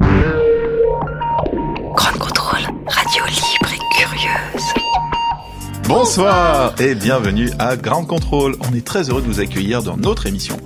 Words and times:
Grand 0.00 0.12
contrôle, 2.18 2.60
radio 2.86 3.24
libre 3.26 3.72
et 3.72 3.78
curieuse. 3.96 4.64
Bonsoir 5.88 6.74
et 6.80 6.94
bienvenue 6.94 7.50
à 7.58 7.76
Ground 7.76 8.06
Control. 8.06 8.54
On 8.70 8.76
est 8.76 8.86
très 8.86 9.10
heureux 9.10 9.22
de 9.22 9.26
vous 9.26 9.40
accueillir 9.40 9.82
dans 9.82 9.96
notre 9.96 10.26
émission. 10.26 10.56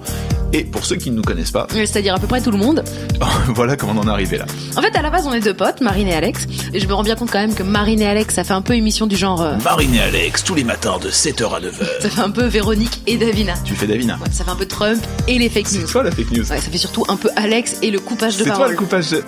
Et 0.55 0.65
pour 0.65 0.85
ceux 0.85 0.97
qui 0.97 1.11
ne 1.11 1.17
nous 1.17 1.23
connaissent 1.23 1.51
pas, 1.51 1.67
C'est-à-dire 1.71 2.15
à 2.15 2.19
peu 2.19 2.27
près 2.27 2.41
tout 2.41 2.51
le 2.51 2.59
monde. 2.59 2.85
voilà 3.49 3.77
comment 3.77 3.93
on 3.97 4.03
en 4.05 4.09
est 4.09 4.11
arrivé 4.13 4.37
là. 4.39 4.45
En 4.77 4.83
fait, 4.83 4.95
à 4.97 5.03
la 5.03 5.11
base, 5.11 5.27
on 5.27 5.33
est 5.33 5.41
deux 5.41 5.55
potes, 5.55 5.81
Marine 5.81 6.09
et 6.09 6.15
Alex. 6.15 6.47
Et 6.75 6.81
je 6.81 6.87
me 6.87 6.93
rends 6.95 7.03
bien 7.03 7.15
compte 7.17 7.31
quand 7.31 7.39
même 7.41 7.55
que 7.55 7.63
Marine 7.63 8.01
et 8.03 8.07
Alex, 8.07 8.35
ça 8.35 8.45
fait 8.45 8.53
un 8.53 8.61
peu 8.63 8.75
émission 8.75 9.07
du 9.07 9.17
genre... 9.17 9.41
euh, 9.41 9.57
Marine 9.65 9.95
et 9.95 10.01
Alex, 10.01 10.45
tous 10.45 10.55
les 10.55 10.65
matins 10.65 10.99
de 11.03 11.09
7h 11.11 11.55
à 11.57 11.61
9h. 11.61 11.73
ça 12.03 12.11
fait 12.11 12.21
un 12.21 12.31
peu 12.31 12.45
Véronique 12.45 13.01
et 13.07 13.17
Davina. 13.17 13.55
Tu 13.65 13.75
fais 13.75 13.87
Davina. 13.87 14.15
Ouais, 14.17 14.29
ça 14.31 14.45
fait 14.45 14.51
un 14.51 14.57
peu 14.57 14.67
Trump 14.67 15.03
et 15.27 15.39
les 15.39 15.49
fake 15.49 15.73
news. 15.73 15.81
C'est 15.87 15.93
toi 15.93 16.03
la 16.03 16.11
fake 16.11 16.31
news. 16.33 16.41
Ouais, 16.51 16.61
ça 16.61 16.71
fait 16.71 16.79
surtout 16.79 17.05
un 17.09 17.17
peu 17.17 17.31
Alex 17.37 17.77
et 17.83 17.91
le 17.91 17.99
coupage 18.01 18.35
de 18.37 18.41
C'est 18.45 18.51
toi 18.51 18.55
parole. 18.59 18.71
le 18.73 18.77
coupage 18.77 19.11
de... 19.11 19.23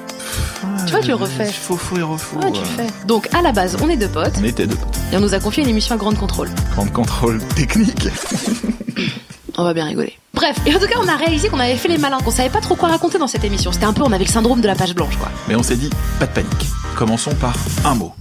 Tu 0.87 0.91
vois, 0.93 1.01
tu 1.01 1.09
le 1.09 1.15
refais. 1.15 1.47
Faux, 1.47 1.77
faux 1.77 1.97
et 1.97 2.03
refaux. 2.03 2.39
Ouais, 2.41 2.53
tu 2.53 2.61
le 2.61 2.67
fais. 2.67 3.07
Donc, 3.07 3.29
à 3.35 3.41
la 3.41 3.53
base, 3.53 3.77
on 3.83 3.89
est 3.89 3.97
deux 3.97 4.09
potes. 4.09 4.35
On 4.39 4.45
était 4.45 4.67
deux. 4.67 4.77
Et 5.13 5.17
on 5.17 5.21
nous 5.21 5.33
a 5.35 5.39
confié 5.41 5.63
une 5.63 5.71
émission 5.71 5.95
à 5.95 5.99
grande 5.99 6.19
contrôle. 6.19 6.51
Grand 6.75 6.87
contrôle 6.93 7.39
technique. 7.57 8.09
On 9.57 9.65
va 9.65 9.75
bien 9.75 9.85
rigoler. 9.85 10.15
Bref, 10.33 10.57
et 10.67 10.75
en 10.75 10.79
tout 10.79 10.87
cas, 10.87 10.99
on 11.03 11.09
a 11.09 11.17
réalisé 11.17 11.49
qu'on 11.49 11.61
avait 11.61 11.77
fait 11.77 11.89
les 11.89 11.99
malins, 11.99 12.19
qu'on 12.19 12.31
savait 12.31 12.51
pas 12.51 12.61
trop 12.61 12.75
quoi 12.75 12.89
raconter 12.89 13.19
dans 13.19 13.29
cette 13.29 13.45
émission. 13.45 13.71
C'était 13.73 13.85
un 13.87 13.93
peu, 13.93 14.03
on 14.03 14.13
avait 14.13 14.25
le 14.25 14.31
syndrome 14.31 14.61
de 14.61 14.67
la 14.67 14.75
page 14.75 14.95
blanche, 14.95 15.17
quoi. 15.17 15.29
Mais 15.49 15.55
on 15.55 15.63
s'est 15.63 15.77
dit, 15.77 15.91
pas 16.19 16.27
de 16.27 16.33
panique. 16.33 16.67
Commençons 16.97 17.35
par 17.35 17.55
un 17.85 17.95
mot. 17.95 18.13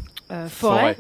forêt. 0.50 0.98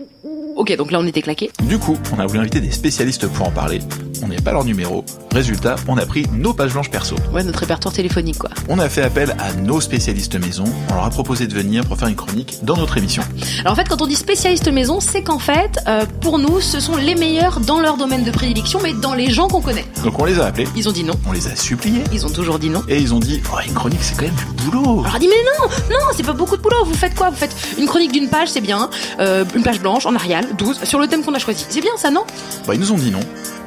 Ok, 0.55 0.75
donc 0.75 0.91
là, 0.91 0.99
on 0.99 1.05
était 1.07 1.21
claqués. 1.21 1.51
Du 1.63 1.77
coup, 1.79 1.97
on 2.15 2.19
a 2.19 2.25
voulu 2.25 2.39
inviter 2.39 2.61
des 2.61 2.71
spécialistes 2.71 3.27
pour 3.27 3.47
en 3.47 3.51
parler. 3.51 3.79
On 4.23 4.27
n'avait 4.27 4.41
pas 4.41 4.53
leur 4.53 4.63
numéro. 4.63 5.03
Résultat, 5.33 5.75
on 5.87 5.97
a 5.97 6.05
pris 6.05 6.25
nos 6.31 6.53
pages 6.53 6.71
blanches 6.73 6.89
perso. 6.89 7.15
Ouais, 7.33 7.43
notre 7.43 7.59
répertoire 7.59 7.93
téléphonique, 7.93 8.37
quoi. 8.37 8.49
On 8.69 8.79
a 8.79 8.87
fait 8.87 9.01
appel 9.01 9.35
à 9.39 9.51
nos 9.53 9.81
spécialistes 9.81 10.35
maison. 10.39 10.63
On 10.91 10.93
leur 10.95 11.03
a 11.03 11.09
proposé 11.09 11.45
de 11.47 11.53
venir 11.53 11.83
pour 11.85 11.97
faire 11.97 12.07
une 12.07 12.15
chronique 12.15 12.59
dans 12.63 12.77
notre 12.77 12.97
émission. 12.97 13.23
Alors 13.61 13.73
en 13.73 13.75
fait, 13.75 13.87
quand 13.89 14.01
on 14.01 14.07
dit 14.07 14.15
spécialiste 14.15 14.71
maison, 14.71 14.99
c'est 15.01 15.23
qu'en 15.23 15.39
fait, 15.39 15.79
euh, 15.87 16.05
pour 16.21 16.39
nous, 16.39 16.61
ce 16.61 16.79
sont 16.79 16.95
les 16.95 17.15
meilleurs 17.15 17.59
dans 17.59 17.79
leur 17.81 17.97
domaine 17.97 18.23
de 18.23 18.31
prédilection, 18.31 18.79
mais 18.81 18.93
dans 18.93 19.13
les 19.13 19.29
gens 19.29 19.47
qu'on 19.47 19.61
connaît. 19.61 19.85
Donc 20.03 20.17
on 20.19 20.25
les 20.25 20.39
a 20.39 20.45
appelés, 20.45 20.67
Ils 20.75 20.87
ont 20.87 20.93
dit 20.93 21.03
non. 21.03 21.15
on 21.27 21.31
les 21.33 21.47
a 21.47 21.55
suppliés. 21.55 22.03
Ils 22.13 22.25
ont 22.25 22.29
toujours 22.29 22.59
dit 22.59 22.69
non. 22.69 22.83
Et 22.87 22.99
ils 22.99 23.13
ont 23.13 23.19
dit, 23.19 23.41
oh, 23.53 23.57
une 23.67 23.73
chronique, 23.73 23.99
c'est 24.01 24.15
quand 24.15 24.25
même 24.25 24.35
du 24.35 24.63
boulot. 24.63 25.01
Alors 25.01 25.11
on 25.13 25.15
a 25.15 25.19
dit 25.19 25.27
mais 25.27 25.35
non, 25.59 25.69
non, 25.89 26.05
c'est 26.15 26.25
pas 26.25 26.33
beaucoup 26.33 26.55
de 26.55 26.61
boulot. 26.61 26.85
Vous 26.85 26.93
faites 26.93 27.15
quoi? 27.15 27.29
Vous 27.29 27.35
faites 27.35 27.55
une 27.77 27.87
chronique 27.87 28.11
d'une 28.13 28.29
page, 28.29 28.47
c'est 28.49 28.61
bien. 28.61 28.89
Euh, 29.19 29.43
une 29.55 29.63
page 29.63 29.81
blanche 29.81 30.05
en 30.05 30.15
Arial, 30.15 30.45
12, 30.57 30.83
sur 30.83 30.99
le 30.99 31.07
thème 31.07 31.23
qu'on 31.23 31.33
a 31.33 31.39
choisi. 31.39 31.65
C'est 31.67 31.81
bien 31.81 31.91
ça, 31.97 32.09
non? 32.11 32.23
Bah, 32.67 32.73
ils 32.75 32.79
nous 32.79 32.91
ont 32.91 32.97
dit 32.97 33.11
non. 33.11 33.19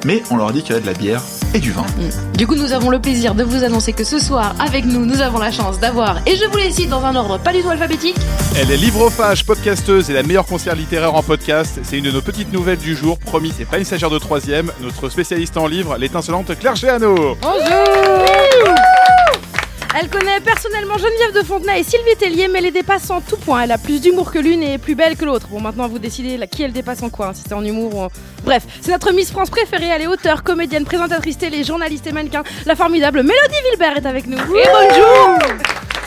Mais 0.05 0.21
on 0.31 0.37
leur 0.37 0.46
a 0.47 0.51
dit 0.51 0.61
qu'il 0.61 0.71
y 0.71 0.73
avait 0.73 0.81
de 0.81 0.87
la 0.87 0.93
bière 0.93 1.21
et 1.53 1.59
du 1.59 1.71
vin. 1.71 1.85
Du 2.37 2.47
coup, 2.47 2.55
nous 2.55 2.73
avons 2.73 2.89
le 2.89 2.99
plaisir 2.99 3.35
de 3.35 3.43
vous 3.43 3.63
annoncer 3.63 3.93
que 3.93 4.03
ce 4.03 4.19
soir, 4.19 4.55
avec 4.59 4.85
nous, 4.85 5.05
nous 5.05 5.21
avons 5.21 5.39
la 5.39 5.51
chance 5.51 5.79
d'avoir, 5.79 6.17
et 6.25 6.35
je 6.35 6.45
vous 6.45 6.57
les 6.57 6.71
cite 6.71 6.89
dans 6.89 7.03
un 7.03 7.15
ordre 7.15 7.37
pas 7.37 7.53
du 7.53 7.61
tout 7.61 7.69
alphabétique, 7.69 8.15
Elle 8.55 8.71
est 8.71 8.77
livrophage, 8.77 9.45
podcasteuse 9.45 10.09
et 10.09 10.13
la 10.13 10.23
meilleure 10.23 10.45
conseillère 10.45 10.75
littéraire 10.75 11.15
en 11.15 11.23
podcast. 11.23 11.79
C'est 11.83 11.97
une 11.97 12.05
de 12.05 12.11
nos 12.11 12.21
petites 12.21 12.51
nouvelles 12.51 12.77
du 12.77 12.95
jour. 12.95 13.17
Promis, 13.19 13.53
c'est 13.57 13.65
pas 13.65 13.77
une 13.77 13.85
stagiaire 13.85 14.09
de 14.09 14.19
troisième. 14.19 14.71
Notre 14.81 15.09
spécialiste 15.09 15.57
en 15.57 15.67
livres, 15.67 15.97
l'étincelante 15.97 16.57
Claire 16.59 16.75
Géano. 16.75 17.37
Elle 19.95 20.09
connaît 20.09 20.39
personnellement 20.41 20.97
Geneviève 20.97 21.33
de 21.33 21.41
Fontenay 21.41 21.79
et 21.79 21.83
Sylvie 21.83 22.15
Tellier, 22.19 22.47
mais 22.47 22.61
les 22.61 22.71
dépasse 22.71 23.09
en 23.09 23.21
tout 23.21 23.37
point. 23.37 23.61
Elle 23.63 23.71
a 23.71 23.77
plus 23.77 24.01
d'humour 24.01 24.31
que 24.31 24.39
l'une 24.39 24.61
et 24.61 24.73
est 24.73 24.77
plus 24.77 24.95
belle 24.95 25.15
que 25.15 25.25
l'autre. 25.25 25.47
Bon, 25.47 25.59
maintenant, 25.59 25.87
vous 25.87 25.99
décidez 25.99 26.37
là, 26.37 26.45
qui 26.45 26.63
elle 26.63 26.73
dépasse 26.73 27.01
en 27.03 27.09
quoi, 27.09 27.27
hein, 27.27 27.33
si 27.33 27.43
c'est 27.47 27.53
en 27.53 27.63
humour 27.63 27.95
ou 27.95 28.01
en... 28.01 28.09
Bref, 28.43 28.63
c'est 28.81 28.91
notre 28.91 29.11
Miss 29.13 29.31
France 29.31 29.49
préférée. 29.49 29.87
Elle 29.87 30.03
est 30.03 30.07
auteure, 30.07 30.43
comédienne, 30.43 30.85
présentatrice 30.85 31.37
télé, 31.37 31.63
journaliste 31.63 32.05
et 32.07 32.11
mannequin. 32.11 32.43
La 32.65 32.75
formidable 32.75 33.23
Mélodie 33.23 33.69
Vilbert 33.71 33.97
est 33.97 34.05
avec 34.05 34.27
nous. 34.27 34.37
Et 34.37 34.67
bonjour 34.71 35.39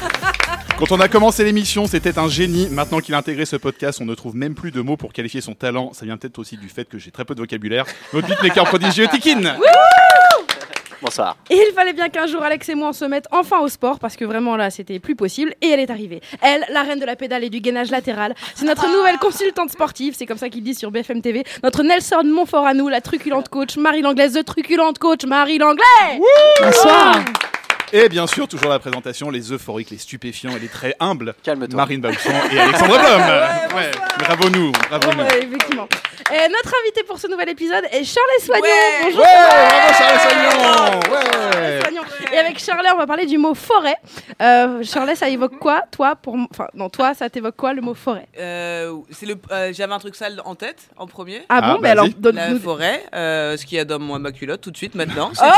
Quand 0.79 0.93
on 0.93 1.01
a 1.01 1.09
commencé 1.09 1.45
l'émission, 1.45 1.87
c'était 1.87 2.19
un 2.19 2.29
génie. 2.29 2.69
Maintenant 2.71 3.01
qu'il 3.01 3.15
a 3.15 3.19
intégré 3.19 3.45
ce 3.45 3.57
podcast, 3.57 3.99
on 4.01 4.07
ne 4.07 4.15
trouve 4.15 4.35
même 4.35 4.55
plus 4.55 4.71
de 4.71 4.81
mots 4.81 4.97
pour 4.97 5.12
qualifier 5.12 5.41
son 5.41 5.55
talent. 5.55 5.93
Ça 5.93 6.07
vient 6.07 6.17
peut-être 6.17 6.39
aussi 6.39 6.57
du 6.57 6.69
fait 6.69 6.89
que 6.89 6.99
j'ai 6.99 7.11
très 7.11 7.25
peu 7.25 7.35
de 7.35 7.41
vocabulaire. 7.41 7.85
Notre 8.15 8.29
beatmaker 8.29 8.65
prodigieux, 8.65 9.07
Tikin. 9.12 9.57
Bonsoir. 11.03 11.37
Et 11.49 11.56
il 11.56 11.75
fallait 11.75 11.93
bien 11.93 12.09
qu'un 12.09 12.27
jour 12.27 12.43
Alex 12.43 12.69
et 12.69 12.75
moi 12.75 12.88
on 12.88 12.93
se 12.93 13.05
mette 13.05 13.27
enfin 13.31 13.61
au 13.61 13.69
sport 13.69 13.99
parce 13.99 14.16
que 14.16 14.25
vraiment 14.25 14.56
là 14.56 14.71
c'était 14.71 14.99
plus 14.99 15.16
possible 15.16 15.55
et 15.62 15.69
elle 15.69 15.81
est 15.81 15.91
arrivée. 15.91 16.21
Elle, 16.43 16.65
la 16.71 16.83
reine 16.83 17.00
de 17.00 17.06
la 17.06 17.16
pédale 17.16 17.44
et 17.44 17.50
du 17.50 17.61
gainage 17.61 17.91
latéral, 17.91 18.34
c'est 18.55 18.66
notre 18.66 18.88
nouvelle 18.88 19.19
consultante 19.19 19.71
sportive, 19.71 20.15
c'est 20.16 20.27
comme 20.27 20.38
ça 20.38 20.49
qu'ils 20.49 20.62
disent 20.62 20.78
sur 20.78 20.91
BFM 20.91 21.22
TV. 21.22 21.44
Notre 21.62 21.83
Nelson 21.83 22.22
Montfort 22.25 22.66
à 22.66 22.75
nous, 22.75 22.88
la 22.88 23.00
truculente 23.00 23.49
coach 23.49 23.77
Marie 23.77 24.03
l'anglaise 24.03 24.34
de 24.34 24.43
truculente 24.43 24.99
coach 24.99 25.25
Marie 25.25 25.59
l'anglais. 25.59 26.21
bonsoir. 26.61 27.17
Et 27.93 28.09
bien 28.09 28.27
sûr, 28.28 28.47
toujours 28.47 28.71
la 28.71 28.78
présentation, 28.78 29.31
les 29.31 29.53
euphoriques, 29.53 29.91
les 29.91 29.99
stupéfiants 29.99 30.55
et 30.56 30.61
les 30.61 30.69
très 30.69 30.95
humbles. 31.01 31.34
Calme-toi. 31.43 31.77
Marine 31.77 32.01
Bausson 32.01 32.31
et 32.53 32.61
Alexandre 32.61 32.99
Blum. 32.99 33.77
Ouais, 33.77 33.91
bravo 34.19 34.49
nous, 34.51 34.71
bravo 34.89 35.12
nous. 35.12 35.23
Ouais, 35.25 35.43
effectivement. 35.43 35.89
Et 36.33 36.49
notre 36.49 36.73
invité 36.83 37.03
pour 37.03 37.19
ce 37.19 37.27
nouvel 37.27 37.49
épisode 37.49 37.83
est 37.91 38.05
Charles 38.05 38.41
Soignon. 38.41 38.65
Bonjour. 39.03 39.19
Ouais, 39.21 39.27
bravo 39.27 39.95
Charles. 39.99 40.21
Soignon. 41.83 42.03
Et 42.33 42.39
avec 42.39 42.61
Charlet, 42.61 42.89
on 42.95 42.99
va 42.99 43.06
parler 43.09 43.27
du 43.27 43.37
mot 43.39 43.55
forêt. 43.55 43.97
Euh, 44.41 44.84
Charlet, 44.84 45.17
ça 45.17 45.29
évoque 45.29 45.59
quoi, 45.59 45.83
toi 45.91 46.15
pour, 46.15 46.37
enfin, 46.53 46.69
non, 46.75 46.89
toi, 46.89 47.12
ça 47.15 47.29
t'évoque 47.29 47.56
quoi 47.56 47.73
le 47.73 47.83
mot 47.83 47.95
forêt? 47.95 48.29
Euh, 48.39 48.93
c'est 49.11 49.27
le, 49.27 49.34
euh, 49.50 49.73
j'avais 49.73 49.93
un 49.93 49.99
truc 49.99 50.15
sale 50.15 50.41
en 50.45 50.55
tête 50.55 50.79
en 50.97 51.09
premier. 51.09 51.43
Ah, 51.49 51.59
Ah, 51.61 51.73
bon, 51.75 51.81
mais 51.81 51.89
alors, 51.91 52.05
vas-y. 52.05 52.15
donne- 52.15 52.37
La 52.37 52.55
forêt, 52.55 53.03
euh, 53.12 53.56
ce 53.56 53.67
qu'il 53.67 53.79
y 53.79 53.81
a 53.81 53.84
dans 53.84 53.99
moi 53.99 54.21
ma 54.21 54.31
culotte 54.31 54.61
tout 54.61 54.71
de 54.71 54.77
suite 54.77 54.95
maintenant. 54.95 55.33
C'est 55.34 55.43
Oh, 55.45 55.49
une 55.49 55.53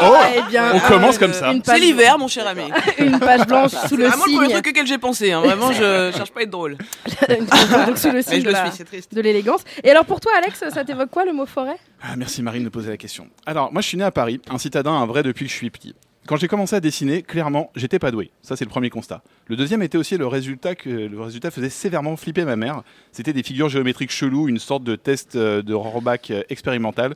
forêt. 0.00 0.08
Oh, 0.34 0.38
Eh 0.38 0.50
bien, 0.50 0.72
on 0.72 0.80
ah, 0.82 0.88
commence 0.88 1.18
comme 1.18 1.34
ça. 1.34 1.52
Une 1.58 1.64
C'est 1.64 1.78
l'hiver, 1.78 2.18
mon 2.18 2.28
cher 2.28 2.46
ami. 2.46 2.62
une 2.98 3.18
page 3.18 3.46
blanche 3.46 3.72
sous 3.88 3.96
le 3.96 4.06
vraiment 4.06 4.24
le 4.26 4.32
premier 4.32 4.46
signe, 4.46 4.54
truc 4.62 4.66
auquel 4.68 4.86
j'ai 4.86 4.98
pensé. 4.98 5.32
hein. 5.32 5.40
Vraiment, 5.40 5.72
je 5.72 6.10
cherche 6.16 6.30
pas 6.30 6.40
à 6.40 6.42
être 6.44 6.50
drôle. 6.50 6.76
une 7.28 7.46
page 7.46 7.96
sous 7.96 8.10
le 8.10 8.22
signe 8.22 8.44
la- 8.44 8.70
de 9.12 9.20
l'élégance. 9.20 9.62
Et 9.84 9.90
alors 9.90 10.04
pour 10.04 10.20
toi, 10.20 10.32
Alex, 10.36 10.64
ça 10.70 10.84
t'évoque 10.84 11.10
quoi 11.10 11.24
le 11.24 11.32
mot 11.32 11.46
forêt? 11.46 11.76
Ah, 12.02 12.16
merci 12.16 12.42
Marine 12.42 12.64
de 12.64 12.68
poser 12.68 12.90
la 12.90 12.96
question. 12.96 13.28
Alors, 13.46 13.72
moi 13.72 13.82
je 13.82 13.88
suis 13.88 13.98
né 13.98 14.04
à 14.04 14.10
Paris, 14.10 14.40
un 14.50 14.58
citadin, 14.58 14.92
un 14.92 15.06
vrai 15.06 15.22
depuis 15.22 15.44
que 15.46 15.50
je 15.50 15.56
suis 15.56 15.70
petit. 15.70 15.94
Quand 16.26 16.36
j'ai 16.36 16.48
commencé 16.48 16.76
à 16.76 16.80
dessiner, 16.80 17.22
clairement, 17.22 17.70
j'étais 17.74 17.98
pas 17.98 18.10
doué. 18.10 18.30
Ça, 18.42 18.54
c'est 18.54 18.66
le 18.66 18.68
premier 18.70 18.90
constat. 18.90 19.22
Le 19.46 19.56
deuxième 19.56 19.80
était 19.82 19.96
aussi 19.96 20.18
le 20.18 20.26
résultat 20.26 20.74
que 20.74 20.90
le 20.90 21.18
résultat 21.22 21.50
faisait 21.50 21.70
sévèrement 21.70 22.18
flipper 22.18 22.44
ma 22.44 22.54
mère. 22.54 22.82
C'était 23.12 23.32
des 23.32 23.42
figures 23.42 23.70
géométriques 23.70 24.10
cheloues, 24.12 24.46
une 24.46 24.58
sorte 24.58 24.84
de 24.84 24.94
test 24.94 25.36
euh, 25.36 25.62
de 25.62 25.72
Rohrbach 25.72 26.30
euh, 26.30 26.42
expérimental. 26.50 27.14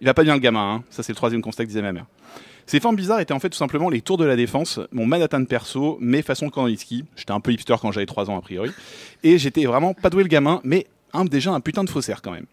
Il 0.00 0.06
va 0.06 0.14
pas 0.14 0.24
bien 0.24 0.34
le 0.34 0.40
gamin, 0.40 0.76
hein. 0.76 0.84
ça 0.90 1.02
c'est 1.02 1.12
le 1.12 1.16
troisième 1.16 1.42
constat 1.42 1.64
que 1.64 1.68
disait 1.68 1.82
ma 1.82 1.92
mère. 1.92 2.06
Ces 2.66 2.80
formes 2.80 2.96
bizarres 2.96 3.20
étaient 3.20 3.34
en 3.34 3.40
fait 3.40 3.50
tout 3.50 3.58
simplement 3.58 3.90
les 3.90 4.00
tours 4.00 4.16
de 4.16 4.24
la 4.24 4.36
défense, 4.36 4.80
mon 4.92 5.04
Manhattan 5.04 5.44
perso, 5.44 5.98
mais 6.00 6.22
façon 6.22 6.50
Kandinsky. 6.50 7.04
J'étais 7.16 7.32
un 7.32 7.40
peu 7.40 7.52
hipster 7.52 7.74
quand 7.80 7.90
j'avais 7.90 8.06
3 8.06 8.30
ans 8.30 8.38
a 8.38 8.40
priori. 8.40 8.70
Et 9.24 9.38
j'étais 9.38 9.64
vraiment 9.64 9.92
pas 9.92 10.08
doué 10.08 10.22
le 10.22 10.28
gamin, 10.28 10.60
mais 10.62 10.86
un, 11.12 11.24
déjà 11.24 11.50
un 11.50 11.60
putain 11.60 11.84
de 11.84 11.90
faussaire 11.90 12.22
quand 12.22 12.30
même. 12.30 12.46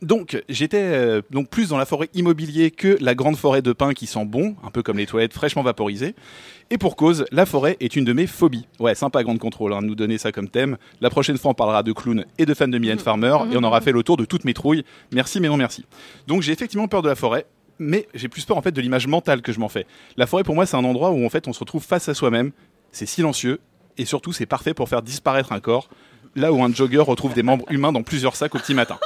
Donc, 0.00 0.42
j'étais 0.48 0.82
euh, 0.82 1.22
donc 1.30 1.48
plus 1.48 1.68
dans 1.68 1.78
la 1.78 1.84
forêt 1.84 2.08
immobilier 2.14 2.70
que 2.70 2.96
la 3.00 3.14
grande 3.14 3.36
forêt 3.36 3.62
de 3.62 3.72
pins 3.72 3.94
qui 3.94 4.06
sent 4.06 4.24
bon, 4.24 4.56
un 4.64 4.70
peu 4.70 4.82
comme 4.82 4.98
les 4.98 5.06
toilettes 5.06 5.32
fraîchement 5.32 5.62
vaporisées. 5.62 6.14
Et 6.70 6.78
pour 6.78 6.96
cause, 6.96 7.24
la 7.30 7.46
forêt 7.46 7.76
est 7.78 7.94
une 7.94 8.04
de 8.04 8.12
mes 8.12 8.26
phobies. 8.26 8.66
Ouais, 8.80 8.94
sympa 8.94 9.22
grande 9.22 9.38
contrôle, 9.38 9.72
hein, 9.72 9.80
de 9.80 9.86
nous 9.86 9.94
donner 9.94 10.18
ça 10.18 10.32
comme 10.32 10.48
thème. 10.48 10.76
La 11.00 11.10
prochaine 11.10 11.38
fois, 11.38 11.52
on 11.52 11.54
parlera 11.54 11.82
de 11.82 11.92
clowns 11.92 12.24
et 12.38 12.46
de 12.46 12.54
fans 12.54 12.68
de 12.68 12.78
Mylène 12.78 12.98
Farmer, 12.98 13.36
et 13.52 13.56
on 13.56 13.62
aura 13.62 13.80
fait 13.80 13.92
le 13.92 14.02
tour 14.02 14.16
de 14.16 14.24
toutes 14.24 14.44
mes 14.44 14.54
trouilles. 14.54 14.84
Merci, 15.12 15.40
mais 15.40 15.48
non 15.48 15.56
merci. 15.56 15.84
Donc, 16.26 16.42
j'ai 16.42 16.52
effectivement 16.52 16.88
peur 16.88 17.02
de 17.02 17.08
la 17.08 17.14
forêt, 17.14 17.46
mais 17.78 18.08
j'ai 18.14 18.28
plus 18.28 18.44
peur 18.44 18.56
en 18.56 18.62
fait 18.62 18.72
de 18.72 18.80
l'image 18.80 19.06
mentale 19.06 19.42
que 19.42 19.52
je 19.52 19.60
m'en 19.60 19.68
fais. 19.68 19.86
La 20.16 20.26
forêt, 20.26 20.42
pour 20.42 20.54
moi, 20.54 20.66
c'est 20.66 20.76
un 20.76 20.84
endroit 20.84 21.10
où 21.10 21.24
en 21.24 21.28
fait 21.28 21.46
on 21.46 21.52
se 21.52 21.60
retrouve 21.60 21.84
face 21.84 22.08
à 22.08 22.14
soi-même. 22.14 22.50
C'est 22.90 23.06
silencieux, 23.06 23.60
et 23.98 24.04
surtout, 24.04 24.32
c'est 24.32 24.46
parfait 24.46 24.74
pour 24.74 24.88
faire 24.88 25.02
disparaître 25.02 25.52
un 25.52 25.60
corps. 25.60 25.88
Là 26.34 26.52
où 26.52 26.62
un 26.64 26.72
jogger 26.72 26.98
retrouve 26.98 27.34
des 27.34 27.42
membres 27.42 27.70
humains 27.70 27.92
dans 27.92 28.02
plusieurs 28.02 28.36
sacs 28.36 28.54
au 28.54 28.58
petit 28.58 28.74
matin. 28.74 28.98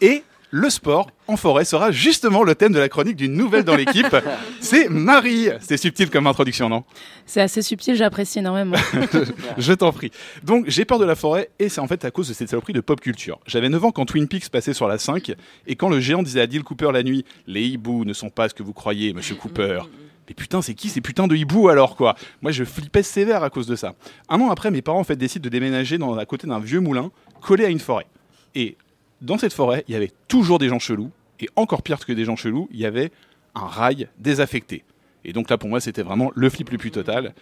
Et 0.00 0.24
le 0.54 0.68
sport 0.68 1.10
en 1.28 1.38
forêt 1.38 1.64
sera 1.64 1.90
justement 1.90 2.42
le 2.42 2.54
thème 2.54 2.72
de 2.72 2.78
la 2.78 2.90
chronique 2.90 3.16
d'une 3.16 3.32
nouvelle 3.32 3.64
dans 3.64 3.74
l'équipe. 3.74 4.14
C'est 4.60 4.90
Marie. 4.90 5.48
C'est 5.60 5.78
subtil 5.78 6.10
comme 6.10 6.26
introduction, 6.26 6.68
non? 6.68 6.84
C'est 7.24 7.40
assez 7.40 7.62
subtil, 7.62 7.96
j'apprécie 7.96 8.40
énormément. 8.40 8.76
Je 9.58 9.72
t'en 9.72 9.92
prie. 9.92 10.10
Donc, 10.44 10.68
j'ai 10.68 10.84
peur 10.84 10.98
de 10.98 11.06
la 11.06 11.14
forêt 11.14 11.50
et 11.58 11.70
c'est 11.70 11.80
en 11.80 11.86
fait 11.86 12.04
à 12.04 12.10
cause 12.10 12.28
de 12.28 12.34
cette 12.34 12.50
saloperie 12.50 12.74
de 12.74 12.82
pop 12.82 13.00
culture. 13.00 13.40
J'avais 13.46 13.70
9 13.70 13.86
ans 13.86 13.92
quand 13.92 14.04
Twin 14.04 14.28
Peaks 14.28 14.50
passait 14.50 14.74
sur 14.74 14.88
la 14.88 14.98
5 14.98 15.32
et 15.66 15.74
quand 15.74 15.88
le 15.88 16.00
géant 16.00 16.22
disait 16.22 16.42
à 16.42 16.46
Dill 16.46 16.64
Cooper 16.64 16.90
la 16.92 17.02
nuit 17.02 17.24
Les 17.46 17.62
hiboux 17.62 18.04
ne 18.04 18.12
sont 18.12 18.28
pas 18.30 18.50
ce 18.50 18.54
que 18.54 18.62
vous 18.62 18.74
croyez, 18.74 19.14
monsieur 19.14 19.36
Cooper. 19.36 19.80
Mais 20.28 20.34
putain, 20.34 20.60
c'est 20.60 20.74
qui 20.74 20.90
ces 20.90 21.00
putains 21.00 21.28
de 21.28 21.34
hiboux 21.34 21.70
alors 21.70 21.96
quoi? 21.96 22.14
Moi, 22.42 22.52
je 22.52 22.64
flippais 22.64 23.02
sévère 23.02 23.42
à 23.42 23.48
cause 23.48 23.66
de 23.66 23.76
ça. 23.76 23.94
Un 24.28 24.38
an 24.40 24.50
après, 24.50 24.70
mes 24.70 24.82
parents 24.82 25.00
en 25.00 25.04
fait 25.04 25.16
décident 25.16 25.44
de 25.44 25.48
déménager 25.48 25.96
dans, 25.96 26.18
à 26.18 26.26
côté 26.26 26.46
d'un 26.46 26.60
vieux 26.60 26.80
moulin 26.80 27.10
collé 27.40 27.64
à 27.64 27.68
une 27.68 27.80
forêt. 27.80 28.06
Et 28.54 28.76
dans 29.22 29.38
cette 29.38 29.52
forêt, 29.52 29.84
il 29.88 29.94
y 29.94 29.96
avait 29.96 30.12
toujours 30.28 30.58
des 30.58 30.68
gens 30.68 30.78
chelous. 30.78 31.10
Et 31.40 31.48
encore 31.56 31.82
pire 31.82 32.04
que 32.04 32.12
des 32.12 32.24
gens 32.24 32.36
chelous, 32.36 32.68
il 32.72 32.78
y 32.78 32.86
avait 32.86 33.10
un 33.54 33.66
rail 33.66 34.08
désaffecté. 34.18 34.84
Et 35.24 35.32
donc 35.32 35.48
là, 35.50 35.58
pour 35.58 35.68
moi, 35.68 35.80
c'était 35.80 36.02
vraiment 36.02 36.30
le 36.34 36.50
flip 36.50 36.70
le 36.70 36.78
plus 36.78 36.90
total. 36.90 37.34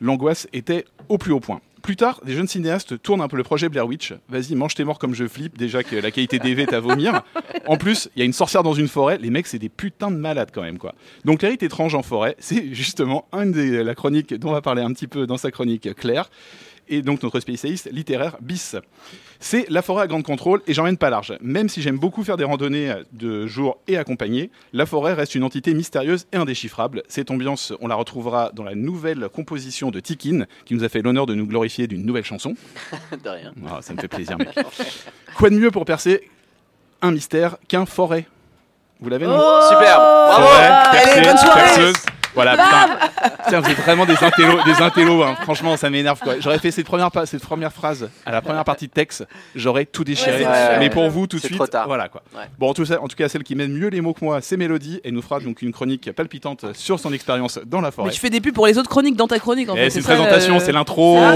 L'angoisse 0.00 0.48
était 0.52 0.84
au 1.08 1.18
plus 1.18 1.32
haut 1.32 1.40
point. 1.40 1.60
Plus 1.82 1.96
tard, 1.96 2.20
des 2.24 2.32
jeunes 2.32 2.48
cinéastes 2.48 3.00
tournent 3.02 3.20
un 3.20 3.28
peu 3.28 3.36
le 3.36 3.42
projet 3.42 3.68
Blair 3.68 3.86
Witch. 3.86 4.14
Vas-y, 4.30 4.54
mange 4.54 4.74
tes 4.74 4.84
morts 4.84 4.98
comme 4.98 5.14
je 5.14 5.26
flippe. 5.26 5.58
Déjà 5.58 5.82
que 5.82 5.96
la 5.96 6.10
qualité 6.10 6.38
DV 6.38 6.62
est 6.62 6.72
à 6.72 6.80
vomir. 6.80 7.22
En 7.66 7.78
plus, 7.78 8.10
il 8.14 8.18
y 8.18 8.22
a 8.22 8.26
une 8.26 8.34
sorcière 8.34 8.62
dans 8.62 8.74
une 8.74 8.88
forêt. 8.88 9.16
Les 9.16 9.30
mecs, 9.30 9.46
c'est 9.46 9.58
des 9.58 9.70
putains 9.70 10.10
de 10.10 10.16
malades 10.16 10.50
quand 10.52 10.60
même, 10.60 10.76
quoi. 10.76 10.94
Donc, 11.24 11.40
les 11.40 11.48
rites 11.48 11.62
étranges 11.62 11.94
en 11.94 12.02
forêt, 12.02 12.36
c'est 12.38 12.74
justement 12.74 13.26
un 13.32 13.46
des 13.46 13.82
la 13.82 13.94
chronique 13.94 14.34
dont 14.34 14.50
on 14.50 14.52
va 14.52 14.60
parler 14.60 14.82
un 14.82 14.92
petit 14.92 15.06
peu 15.06 15.26
dans 15.26 15.38
sa 15.38 15.50
chronique 15.50 15.94
Claire. 15.94 16.28
Et 16.88 17.02
donc, 17.02 17.22
notre 17.22 17.40
spécialiste 17.40 17.88
littéraire 17.90 18.36
bis. 18.40 18.76
C'est 19.40 19.68
la 19.70 19.82
forêt 19.82 20.04
à 20.04 20.06
grande 20.06 20.22
contrôle 20.22 20.62
et 20.66 20.74
j'emmène 20.74 20.96
pas 20.96 21.10
large. 21.10 21.34
Même 21.40 21.68
si 21.68 21.82
j'aime 21.82 21.98
beaucoup 21.98 22.24
faire 22.24 22.36
des 22.36 22.44
randonnées 22.44 22.94
de 23.12 23.46
jour 23.46 23.78
et 23.88 23.96
accompagné, 23.96 24.50
la 24.72 24.86
forêt 24.86 25.14
reste 25.14 25.34
une 25.34 25.44
entité 25.44 25.74
mystérieuse 25.74 26.26
et 26.32 26.36
indéchiffrable. 26.36 27.02
Cette 27.08 27.30
ambiance, 27.30 27.72
on 27.80 27.88
la 27.88 27.94
retrouvera 27.94 28.50
dans 28.54 28.64
la 28.64 28.74
nouvelle 28.74 29.28
composition 29.28 29.90
de 29.90 30.00
Tikin, 30.00 30.46
qui 30.64 30.74
nous 30.74 30.84
a 30.84 30.88
fait 30.88 31.02
l'honneur 31.02 31.26
de 31.26 31.34
nous 31.34 31.46
glorifier 31.46 31.86
d'une 31.86 32.04
nouvelle 32.04 32.24
chanson. 32.24 32.54
de 33.24 33.28
rien. 33.28 33.52
Ah, 33.68 33.80
ça 33.82 33.94
me 33.94 34.00
fait 34.00 34.08
plaisir, 34.08 34.38
mec. 34.38 34.48
Quoi 35.36 35.50
de 35.50 35.56
mieux 35.56 35.70
pour 35.70 35.84
percer 35.84 36.28
un 37.02 37.10
mystère 37.10 37.56
qu'un 37.68 37.86
forêt? 37.86 38.26
Vous 39.00 39.08
l'avez, 39.10 39.26
non? 39.26 39.38
Super. 39.68 39.98
Bravo. 39.98 40.46
Forêt, 40.46 40.66
Allez, 40.66 41.26
bonne 41.26 41.38
soirée. 41.38 41.92
Voilà, 42.34 42.52
putain. 42.52 42.98
Tiens, 43.48 43.60
vous 43.60 43.70
êtes 43.70 43.78
vraiment 43.78 44.06
des 44.06 44.16
intellos, 44.22 44.62
des 44.64 44.82
intellos 44.82 45.22
hein. 45.22 45.36
franchement, 45.42 45.76
ça 45.76 45.90
m'énerve 45.90 46.18
quoi. 46.20 46.34
J'aurais 46.40 46.58
fait 46.58 46.70
cette 46.70 46.86
première, 46.86 47.10
pa- 47.10 47.26
cette 47.26 47.42
première 47.42 47.72
phrase 47.72 48.08
à 48.26 48.32
la 48.32 48.40
première 48.40 48.64
partie 48.64 48.86
de 48.88 48.92
texte, 48.92 49.26
j'aurais 49.54 49.84
tout 49.84 50.04
déchiré. 50.04 50.44
Ouais, 50.44 50.78
mais 50.78 50.90
pour 50.90 51.08
vous, 51.10 51.26
tout 51.26 51.36
de 51.36 51.40
C'est 51.42 51.48
suite, 51.48 51.58
trop 51.58 51.66
tard. 51.66 51.86
voilà 51.86 52.08
quoi. 52.08 52.22
Ouais. 52.34 52.42
Bon, 52.58 52.70
en 52.70 52.74
tout, 52.74 52.84
cas, 52.84 52.98
en 53.00 53.06
tout 53.08 53.16
cas, 53.16 53.28
celle 53.28 53.44
qui 53.44 53.54
mène 53.54 53.72
mieux 53.72 53.88
les 53.88 54.00
mots 54.00 54.14
que 54.14 54.24
moi, 54.24 54.40
c'est 54.40 54.56
Mélodie. 54.56 55.00
Elle 55.04 55.12
nous 55.14 55.22
fera 55.22 55.40
donc 55.40 55.62
une 55.62 55.72
chronique 55.72 56.10
palpitante 56.12 56.64
sur 56.74 56.98
son 56.98 57.12
expérience 57.12 57.58
dans 57.66 57.80
la 57.80 57.88
Mais 57.88 57.92
forêt. 57.92 58.10
tu 58.10 58.20
fais 58.20 58.30
des 58.30 58.40
pubs 58.40 58.54
pour 58.54 58.66
les 58.66 58.78
autres 58.78 58.88
chroniques 58.90 59.16
dans 59.16 59.28
ta 59.28 59.38
chronique 59.38 59.68
en 59.70 59.74
Eh, 59.76 59.84
fait. 59.84 59.90
c'est 59.90 59.98
une 60.00 60.04
ça, 60.06 60.14
présentation, 60.14 60.56
euh, 60.56 60.60
c'est 60.60 60.72
l'intro. 60.72 61.18
Ah, 61.20 61.32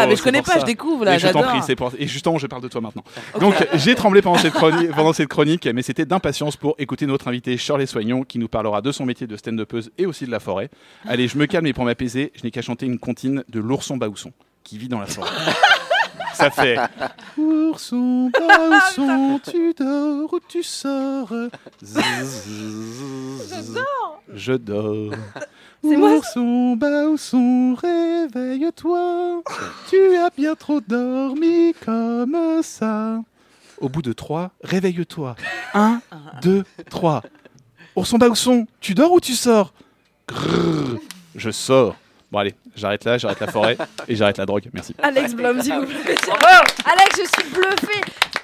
ça. 0.00 0.06
Mais 0.08 0.16
je 0.16 0.22
connais 0.22 0.42
pas, 0.42 0.54
ça. 0.54 0.60
je 0.60 0.64
découvre 0.64 1.04
là. 1.04 1.16
Et 1.16 1.18
je 1.18 1.28
t'en 1.28 1.42
prie, 1.42 1.60
c'est 1.66 1.76
pour... 1.76 1.92
et 1.98 2.06
justement, 2.06 2.38
je 2.38 2.46
parle 2.46 2.62
de 2.62 2.68
toi 2.68 2.80
maintenant. 2.80 3.04
Donc, 3.40 3.54
j'ai 3.74 3.94
tremblé 3.94 4.22
pendant 4.22 4.38
cette, 4.38 4.52
chronique, 4.54 4.90
pendant 4.92 5.12
cette 5.12 5.28
chronique, 5.28 5.68
mais 5.74 5.82
c'était 5.82 6.04
d'impatience 6.06 6.56
pour 6.56 6.74
écouter 6.78 7.06
notre 7.06 7.28
invité 7.28 7.56
Shirley 7.56 7.86
Soignon, 7.86 8.22
qui 8.22 8.38
nous 8.38 8.48
parlera 8.48 8.80
de 8.80 8.92
son 8.92 9.04
métier 9.04 9.26
de 9.26 9.36
stand-upeuse 9.36 9.90
et 9.98 10.06
aussi 10.06 10.24
de 10.26 10.29
la 10.30 10.40
forêt. 10.40 10.70
Allez, 11.06 11.28
je 11.28 11.38
me 11.38 11.46
calme 11.46 11.66
et 11.66 11.72
pour 11.72 11.84
m'apaiser, 11.84 12.32
je 12.34 12.42
n'ai 12.44 12.50
qu'à 12.50 12.62
chanter 12.62 12.86
une 12.86 12.98
comptine 12.98 13.44
de 13.48 13.60
l'ourson 13.60 13.96
Baousson, 13.96 14.32
qui 14.64 14.78
vit 14.78 14.88
dans 14.88 15.00
la 15.00 15.06
forêt. 15.06 15.30
Ça 16.34 16.50
fait 16.50 16.78
Ourson, 17.36 18.30
Baousson, 18.30 19.40
tu 19.44 19.74
dors 19.74 20.32
ou 20.32 20.40
tu 20.48 20.62
sors? 20.62 21.32
Je 24.32 24.52
dors. 24.54 25.12
Ourson, 25.82 26.76
Baousson, 26.76 27.74
réveille-toi. 27.74 29.42
Tu 29.88 30.16
as 30.16 30.30
bien 30.36 30.54
trop 30.54 30.80
dormi 30.80 31.74
comme 31.84 32.62
ça. 32.62 33.20
Au 33.78 33.88
bout 33.88 34.02
de 34.02 34.12
trois, 34.12 34.50
réveille-toi. 34.62 35.36
Un, 35.74 36.00
deux, 36.42 36.64
trois. 36.88 37.22
Ourson, 37.96 38.18
Baousson, 38.18 38.66
tu 38.80 38.94
dors 38.94 39.12
ou 39.12 39.20
tu 39.20 39.34
sors? 39.34 39.72
Grrr, 40.32 40.98
Je 41.34 41.50
sors. 41.50 41.96
Bon 42.30 42.38
allez, 42.38 42.54
j'arrête 42.76 43.04
là, 43.04 43.18
j'arrête 43.18 43.40
la 43.40 43.48
forêt 43.48 43.76
et 44.06 44.14
j'arrête 44.14 44.38
la 44.38 44.46
drogue. 44.46 44.70
Merci. 44.72 44.94
Alex 45.02 45.34
Blum, 45.34 45.60
s'il 45.60 45.74
vous 45.74 45.86
plaît. 45.86 46.14
Alex, 46.84 47.16
je 47.18 47.40
suis 47.42 47.50
bluffé. 47.50 48.00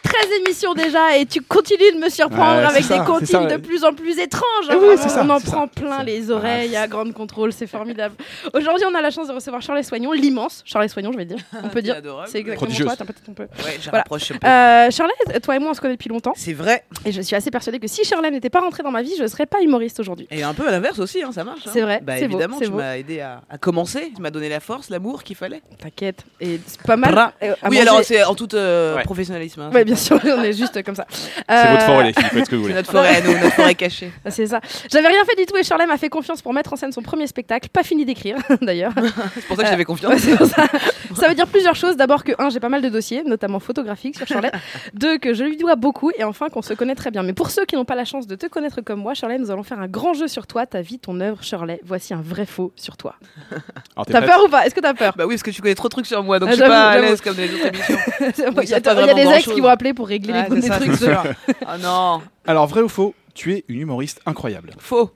13 0.06 0.28
émissions 0.40 0.74
déjà 0.74 1.16
et 1.16 1.26
tu 1.26 1.40
continues 1.42 1.92
de 1.94 1.98
me 1.98 2.08
surprendre 2.08 2.60
Ouais, 2.60 2.64
avec 2.66 2.84
ça, 2.84 2.98
des 2.98 3.04
comptines 3.04 3.46
de 3.48 3.56
plus 3.56 3.84
en 3.84 3.92
plus 3.92 4.18
étranges. 4.18 4.44
Eh 4.68 4.72
hein, 4.72 4.78
oui, 4.80 4.86
vraiment. 4.86 5.02
c'est 5.02 5.08
ça, 5.08 5.22
on 5.24 5.30
en 5.30 5.40
prend 5.40 5.62
ça. 5.74 5.82
plein 5.82 6.02
les 6.02 6.30
oreilles 6.30 6.76
à 6.76 6.86
grande 6.86 7.12
contrôle, 7.12 7.52
c'est 7.52 7.66
formidable. 7.66 8.14
Aujourd'hui, 8.54 8.84
on 8.90 8.94
a 8.94 9.00
la 9.00 9.10
chance 9.10 9.28
de 9.28 9.32
recevoir 9.32 9.62
Charles 9.62 9.82
Soignon, 9.84 10.12
l'immense 10.12 10.62
Charles 10.64 10.88
Soignon, 10.88 11.12
je 11.12 11.18
vais 11.18 11.24
dire. 11.24 11.38
On 11.62 11.68
peut 11.68 11.82
dire. 11.82 11.96
adorable. 11.96 12.28
C'est 12.30 12.38
exactement 12.38 12.66
Prodigieuse. 12.66 12.86
toi, 12.86 12.96
t'as 12.96 13.04
peut-être 13.04 13.28
un 13.30 13.32
peu. 13.34 13.42
Ouais, 13.44 13.76
je 13.80 13.84
Voilà. 13.90 13.98
rapproche 13.98 14.30
un 14.30 14.38
peu. 14.38 14.46
Euh, 14.46 14.90
Charlotte, 14.90 15.42
toi 15.42 15.56
et 15.56 15.58
moi, 15.58 15.70
on 15.70 15.74
se 15.74 15.80
connaît 15.80 15.94
depuis 15.94 16.08
longtemps 16.08 16.32
C'est 16.36 16.52
vrai. 16.52 16.84
et 17.04 17.12
je 17.12 17.20
suis 17.20 17.34
assez 17.36 17.50
persuadée 17.50 17.78
que 17.78 17.88
si 17.88 18.04
Charlotte 18.04 18.30
n'était 18.32 18.50
pas 18.50 18.60
rentrée 18.60 18.82
dans 18.82 18.90
ma 18.90 19.02
vie, 19.02 19.14
je 19.16 19.22
ne 19.22 19.28
serais 19.28 19.46
pas 19.46 19.60
humoriste 19.62 20.00
aujourd'hui. 20.00 20.26
Et 20.30 20.42
un 20.42 20.54
peu 20.54 20.66
à 20.66 20.70
l'inverse 20.70 20.98
aussi, 20.98 21.22
hein, 21.22 21.30
ça 21.32 21.44
marche. 21.44 21.66
hein. 21.66 21.70
C'est 21.72 21.80
vrai, 21.82 22.00
Bah, 22.02 22.14
c'est 22.18 22.28
beau, 22.28 22.34
évidemment, 22.36 22.58
c'est 22.58 22.66
tu 22.66 22.70
beau. 22.70 22.78
m'as 22.78 22.96
aidé 22.96 23.20
à, 23.20 23.40
à 23.50 23.58
commencer. 23.58 24.12
Tu 24.14 24.22
m'as 24.22 24.30
donné 24.30 24.48
la 24.48 24.60
force, 24.60 24.90
l'amour 24.90 25.22
qu'il 25.22 25.36
fallait. 25.36 25.62
T'inquiète. 25.82 26.24
Et 26.40 26.60
c'est 26.66 26.82
pas 26.82 26.96
mal. 26.96 27.32
Euh, 27.42 27.54
oui, 27.70 27.78
alors 27.80 28.00
c'est 28.04 28.22
en 28.24 28.34
tout 28.34 28.54
euh, 28.54 28.96
Ouais. 28.96 29.02
professionnalisme. 29.02 29.60
hein. 29.60 29.70
Ouais, 29.74 29.84
bien 29.84 29.95
on 30.10 30.42
est 30.42 30.52
juste 30.52 30.82
comme 30.84 30.94
ça. 30.94 31.06
C'est 31.10 31.30
Euh, 31.50 31.70
votre 31.72 31.82
forêt 31.86 32.04
les 32.04 32.12
filles, 32.12 32.24
faites 32.30 32.44
ce 32.46 32.50
que 32.50 32.56
vous 32.56 32.62
C'est 32.62 32.72
voulez. 32.72 32.74
notre 32.74 32.90
forêt 32.90 33.16
à 33.16 33.20
nous, 33.20 33.32
notre 33.32 33.52
forêt 33.54 33.74
cachée. 33.74 34.10
C'est 34.28 34.46
ça. 34.46 34.60
J'avais 34.90 35.08
rien 35.08 35.24
fait 35.24 35.36
du 35.36 35.46
tout 35.46 35.56
et 35.56 35.62
Charlet 35.62 35.86
m'a 35.86 35.96
fait 35.98 36.08
confiance 36.08 36.42
pour 36.42 36.52
mettre 36.52 36.72
en 36.72 36.76
scène 36.76 36.92
son 36.92 37.02
premier 37.02 37.26
spectacle, 37.26 37.68
pas 37.68 37.82
fini 37.82 38.04
d'écrire 38.04 38.36
d'ailleurs. 38.62 38.92
C'est 39.34 39.46
pour 39.46 39.56
ça 39.56 39.64
que 39.64 39.68
j'avais 39.70 39.84
confiance. 39.84 40.12
Ouais, 40.12 40.18
c'est 40.18 40.36
pour 40.36 40.46
ça. 40.46 40.64
ça 41.14 41.28
veut 41.28 41.34
dire 41.34 41.46
plusieurs 41.46 41.74
choses. 41.76 41.96
D'abord 41.96 42.24
que, 42.24 42.32
un, 42.38 42.50
j'ai 42.50 42.60
pas 42.60 42.68
mal 42.68 42.82
de 42.82 42.88
dossiers, 42.88 43.22
notamment 43.24 43.60
photographiques 43.60 44.16
sur 44.16 44.26
Charlet. 44.26 44.50
Deux, 44.94 45.18
que 45.18 45.34
je 45.34 45.44
lui 45.44 45.56
dois 45.56 45.76
beaucoup. 45.76 46.10
Et 46.18 46.24
enfin, 46.24 46.48
qu'on 46.48 46.62
se 46.62 46.74
connaît 46.74 46.94
très 46.94 47.10
bien. 47.10 47.22
Mais 47.22 47.32
pour 47.32 47.50
ceux 47.50 47.64
qui 47.64 47.76
n'ont 47.76 47.84
pas 47.84 47.94
la 47.94 48.04
chance 48.04 48.26
de 48.26 48.34
te 48.36 48.46
connaître 48.46 48.80
comme 48.80 49.00
moi, 49.00 49.14
Charlet, 49.14 49.38
nous 49.38 49.50
allons 49.50 49.62
faire 49.62 49.78
un 49.80 49.88
grand 49.88 50.14
jeu 50.14 50.28
sur 50.28 50.46
toi, 50.46 50.66
ta 50.66 50.80
vie, 50.80 50.98
ton 50.98 51.20
œuvre, 51.20 51.42
Charlet. 51.42 51.80
Voici 51.84 52.14
un 52.14 52.22
vrai 52.22 52.46
faux 52.46 52.72
sur 52.76 52.96
toi. 52.96 53.14
T'as 54.08 54.22
peur 54.22 54.42
ou 54.44 54.48
pas? 54.48 54.66
Est-ce 54.66 54.74
que 54.74 54.80
t'as 54.80 54.94
peur? 54.94 55.14
Bah 55.16 55.24
oui, 55.26 55.34
parce 55.34 55.42
que 55.42 55.50
tu 55.50 55.62
connais 55.62 55.74
trop 55.74 55.88
de 55.88 55.92
trucs 55.92 56.06
sur 56.06 56.22
moi, 56.22 56.38
donc 56.38 56.48
Ah, 56.50 56.52
je 56.52 56.56
suis 56.58 56.66
pas 56.68 56.88
à 56.90 56.98
l'aise 56.98 57.20
comme 57.20 57.34
dans 57.34 57.42
les 57.42 57.54
autres 57.54 57.66
émissions. 57.66 57.98
Il 58.20 58.68
y 58.68 58.74
a, 58.74 58.78
y 59.06 59.10
a 59.10 59.14
des 59.14 59.26
ex 59.36 59.46
qui 59.46 59.60
vont 59.60 59.68
appeler 59.68 59.85
pour 59.94 60.08
régler 60.08 60.32
Ouais, 60.32 60.46
les, 60.50 60.56
c'est 60.56 60.60
des 60.60 60.68
ça, 60.68 60.76
trucs. 60.78 60.94
sûr. 60.96 61.22
Non, 61.82 62.22
Alors 62.46 62.66
vrai 62.66 62.82
ou 62.82 62.88
faux 62.88 63.14
Tu 63.34 63.52
es 63.54 63.64
une 63.68 63.80
humoriste 63.80 64.20
incroyable. 64.26 64.72
faux. 64.78 65.10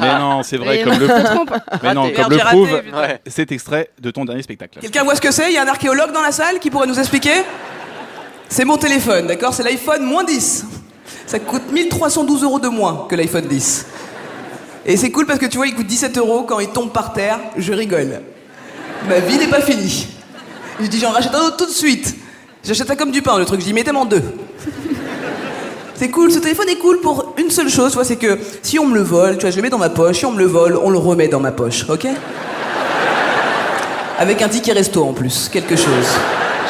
Mais 0.00 0.18
non, 0.18 0.42
c'est 0.42 0.56
vrai 0.56 0.82
comme 0.82 0.98
le 0.98 1.06
mais 1.84 1.94
non, 1.94 2.10
comme 2.10 2.30
le 2.32 2.38
prouve 2.38 2.82
cet 3.26 3.52
extrait 3.52 3.90
de 4.00 4.10
ton 4.10 4.24
dernier 4.24 4.42
spectacle. 4.42 4.80
Quelqu'un 4.80 5.04
voit 5.04 5.14
ce 5.14 5.20
que 5.20 5.30
c'est? 5.30 5.48
Il 5.50 5.54
y 5.54 5.58
a 5.58 5.62
un 5.62 5.68
archéologue 5.68 6.12
dans 6.12 6.22
la 6.22 6.32
salle 6.32 6.58
qui 6.58 6.70
pourrait 6.70 6.88
nous 6.88 6.98
expliquer? 6.98 7.42
C'est 8.48 8.64
mon 8.64 8.76
téléphone, 8.78 9.28
d'accord? 9.28 9.54
C'est 9.54 9.62
l'iPhone 9.62 10.02
moins 10.04 10.24
10. 10.24 10.66
Ça 11.26 11.38
coûte 11.38 11.70
1312 11.70 12.42
euros 12.42 12.58
de 12.58 12.66
moins 12.66 13.06
que 13.08 13.14
l'iPhone 13.14 13.46
10. 13.46 13.86
Et 14.86 14.96
c'est 14.96 15.12
cool 15.12 15.26
parce 15.26 15.38
que 15.38 15.46
tu 15.46 15.56
vois, 15.58 15.68
il 15.68 15.74
coûte 15.76 15.86
17 15.86 16.18
euros. 16.18 16.42
Quand 16.42 16.58
il 16.58 16.70
tombe 16.70 16.90
par 16.92 17.12
terre, 17.12 17.38
je 17.56 17.72
rigole. 17.72 18.22
Ma 19.08 19.20
vie 19.20 19.38
n'est 19.38 19.46
pas 19.46 19.60
finie. 19.60 20.08
Je 20.80 20.86
dis, 20.86 20.98
j'en 20.98 21.10
rachète 21.10 21.34
un 21.34 21.42
autre 21.46 21.58
tout 21.58 21.66
de 21.66 21.70
suite. 21.70 22.16
J'achète 22.64 22.88
ça 22.88 22.96
comme 22.96 23.10
du 23.10 23.22
pain, 23.22 23.38
le 23.38 23.44
truc. 23.44 23.60
Je 23.60 23.66
dis, 23.66 23.72
mettez-moi 23.72 24.02
en 24.02 24.06
deux. 24.06 24.22
C'est 25.94 26.08
cool, 26.08 26.32
ce 26.32 26.38
téléphone 26.38 26.68
est 26.70 26.78
cool 26.78 27.00
pour 27.00 27.34
une 27.36 27.50
seule 27.50 27.68
chose, 27.68 27.92
tu 27.92 28.04
c'est 28.04 28.16
que 28.16 28.38
si 28.62 28.78
on 28.78 28.86
me 28.86 28.94
le 28.94 29.02
vole, 29.02 29.36
tu 29.36 29.42
vois, 29.42 29.50
je 29.50 29.56
le 29.56 29.60
mets 29.60 29.68
dans 29.68 29.76
ma 29.76 29.90
poche, 29.90 30.20
si 30.20 30.24
on 30.24 30.32
me 30.32 30.38
le 30.38 30.46
vole, 30.46 30.78
on 30.82 30.88
le 30.88 30.96
remet 30.96 31.28
dans 31.28 31.40
ma 31.40 31.52
poche, 31.52 31.84
ok? 31.90 32.06
Avec 34.18 34.40
un 34.40 34.48
ticket 34.48 34.72
resto 34.72 35.04
en 35.04 35.12
plus, 35.12 35.50
quelque 35.52 35.76
chose. 35.76 36.06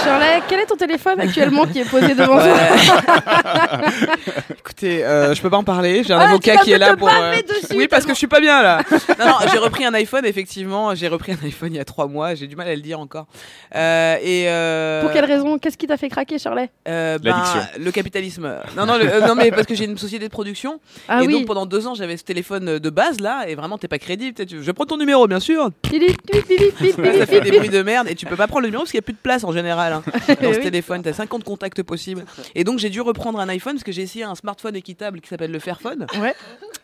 Charlet, 0.04 0.42
quel 0.48 0.60
est 0.60 0.66
ton 0.66 0.76
téléphone 0.76 1.20
actuellement 1.20 1.66
qui 1.66 1.80
est 1.80 1.84
posé 1.90 2.14
devant 2.14 2.38
toi 2.38 2.54
Écoutez, 4.58 5.04
euh, 5.04 5.34
je 5.34 5.42
peux 5.42 5.50
pas 5.50 5.56
en 5.58 5.64
parler. 5.64 6.02
J'ai 6.04 6.12
un 6.12 6.18
Ah, 6.18 6.28
avocat 6.30 6.56
qui 6.58 6.72
est 6.72 6.78
là 6.78 6.96
pour. 6.96 7.08
euh, 7.08 7.34
dessus, 7.42 7.74
Oui, 7.76 7.88
parce 7.88 8.04
que 8.04 8.12
je 8.12 8.18
suis 8.18 8.26
pas 8.26 8.40
bien 8.40 8.62
là. 8.62 8.82
non, 9.18 9.26
non, 9.26 9.34
j'ai 9.50 9.58
repris 9.58 9.84
un 9.84 9.94
iPhone. 9.94 10.24
Effectivement, 10.24 10.94
j'ai 10.94 11.08
repris 11.08 11.32
un 11.32 11.46
iPhone 11.46 11.70
il 11.72 11.76
y 11.76 11.80
a 11.80 11.84
trois 11.84 12.06
mois. 12.06 12.34
J'ai 12.34 12.46
du 12.46 12.56
mal 12.56 12.68
à 12.68 12.74
le 12.74 12.80
dire 12.80 12.98
encore. 13.00 13.26
Euh, 13.74 14.16
et 14.22 14.44
euh, 14.48 15.02
Pour 15.02 15.12
quelle 15.12 15.24
raison? 15.24 15.58
Qu'est-ce 15.58 15.76
qui 15.78 15.86
t'a 15.86 15.96
fait 15.96 16.08
craquer, 16.08 16.38
Charlet 16.38 16.70
euh, 16.88 17.18
ben, 17.18 17.30
L'addiction. 17.30 17.60
le 17.78 17.90
capitalisme. 17.90 18.54
Non, 18.76 18.86
non, 18.86 18.96
le- 18.98 19.06
euh, 19.12 19.26
non, 19.26 19.34
mais 19.34 19.50
parce 19.50 19.66
que 19.66 19.74
j'ai 19.74 19.84
une 19.84 19.98
société 19.98 20.26
de 20.26 20.30
production. 20.32 20.80
Ah 21.08 21.22
et 21.22 21.26
oui. 21.26 21.32
donc 21.32 21.46
pendant 21.46 21.66
deux 21.66 21.86
ans, 21.86 21.94
j'avais 21.94 22.16
ce 22.16 22.24
téléphone 22.24 22.78
de 22.78 22.90
base 22.90 23.20
là, 23.20 23.44
et 23.48 23.54
vraiment, 23.54 23.78
t'es 23.78 23.88
pas 23.88 23.98
crédible. 23.98 24.36
Je 24.48 24.70
prends 24.72 24.86
ton 24.86 24.96
numéro, 24.96 25.26
bien 25.26 25.40
sûr. 25.40 25.70
Ça 25.84 27.26
fait 27.26 27.40
des 27.40 27.50
bruits 27.52 27.68
de 27.68 27.82
merde 27.82 28.08
et 28.08 28.14
tu 28.14 28.26
peux 28.26 28.36
pas 28.36 28.46
prendre 28.46 28.62
le 28.62 28.68
numéro 28.68 28.82
parce 28.82 28.90
qu'il 28.90 28.98
y 28.98 29.02
a 29.02 29.02
plus 29.02 29.12
de 29.14 29.18
place 29.18 29.44
en 29.44 29.52
général 29.52 29.89
hein, 29.90 30.02
dans 30.28 30.52
ce 30.52 30.58
Oui. 30.58 30.62
téléphone. 30.62 31.02
T'as 31.02 31.12
50 31.12 31.44
contacts 31.44 31.82
possibles. 31.82 32.24
Et 32.54 32.64
donc 32.64 32.78
j'ai 32.78 32.90
dû 32.90 33.00
reprendre 33.00 33.38
un 33.40 33.48
iPhone 33.48 33.74
parce 33.74 33.84
que 33.84 33.92
j'ai 33.92 34.02
essayé 34.02 34.24
un 34.24 34.34
smartphone 34.34 34.76
équitable 34.76 35.20
qui 35.20 35.28
s'appelle 35.28 35.50
le 35.52 35.58
Fairphone 35.58 36.06
Ouais. 36.20 36.34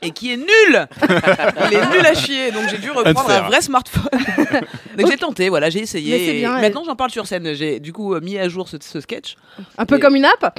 et 0.03 0.11
qui 0.11 0.33
est 0.33 0.37
nul. 0.37 0.87
Il 1.71 1.77
est 1.77 1.87
nul 1.91 2.07
à 2.07 2.15
chier. 2.15 2.51
Donc 2.53 2.69
j'ai 2.71 2.79
dû 2.79 2.91
reprendre 2.91 3.31
un 3.31 3.43
vrai 3.43 3.61
smartphone. 3.61 4.09
donc 4.99 5.11
j'ai 5.11 5.17
tenté, 5.17 5.49
voilà, 5.49 5.71
j'ai 5.71 5.81
essayé. 5.81 6.13
Mais 6.19 6.25
c'est 6.27 6.37
Et 6.37 6.39
bien, 6.41 6.61
Maintenant 6.61 6.85
j'en 6.85 6.97
parle 6.97 7.11
sur 7.11 7.27
scène. 7.27 7.55
J'ai 7.55 7.81
du 7.81 7.93
coup 7.93 8.15
euh, 8.15 8.21
mis 8.21 8.39
à 8.39 8.49
jour 8.49 8.69
ce, 8.69 8.77
ce 8.81 9.01
sketch. 9.01 9.37
Un 9.79 9.87
peu 9.87 9.97
Et- 9.97 10.01
comme 10.01 10.17
une 10.17 10.25
app 10.27 10.59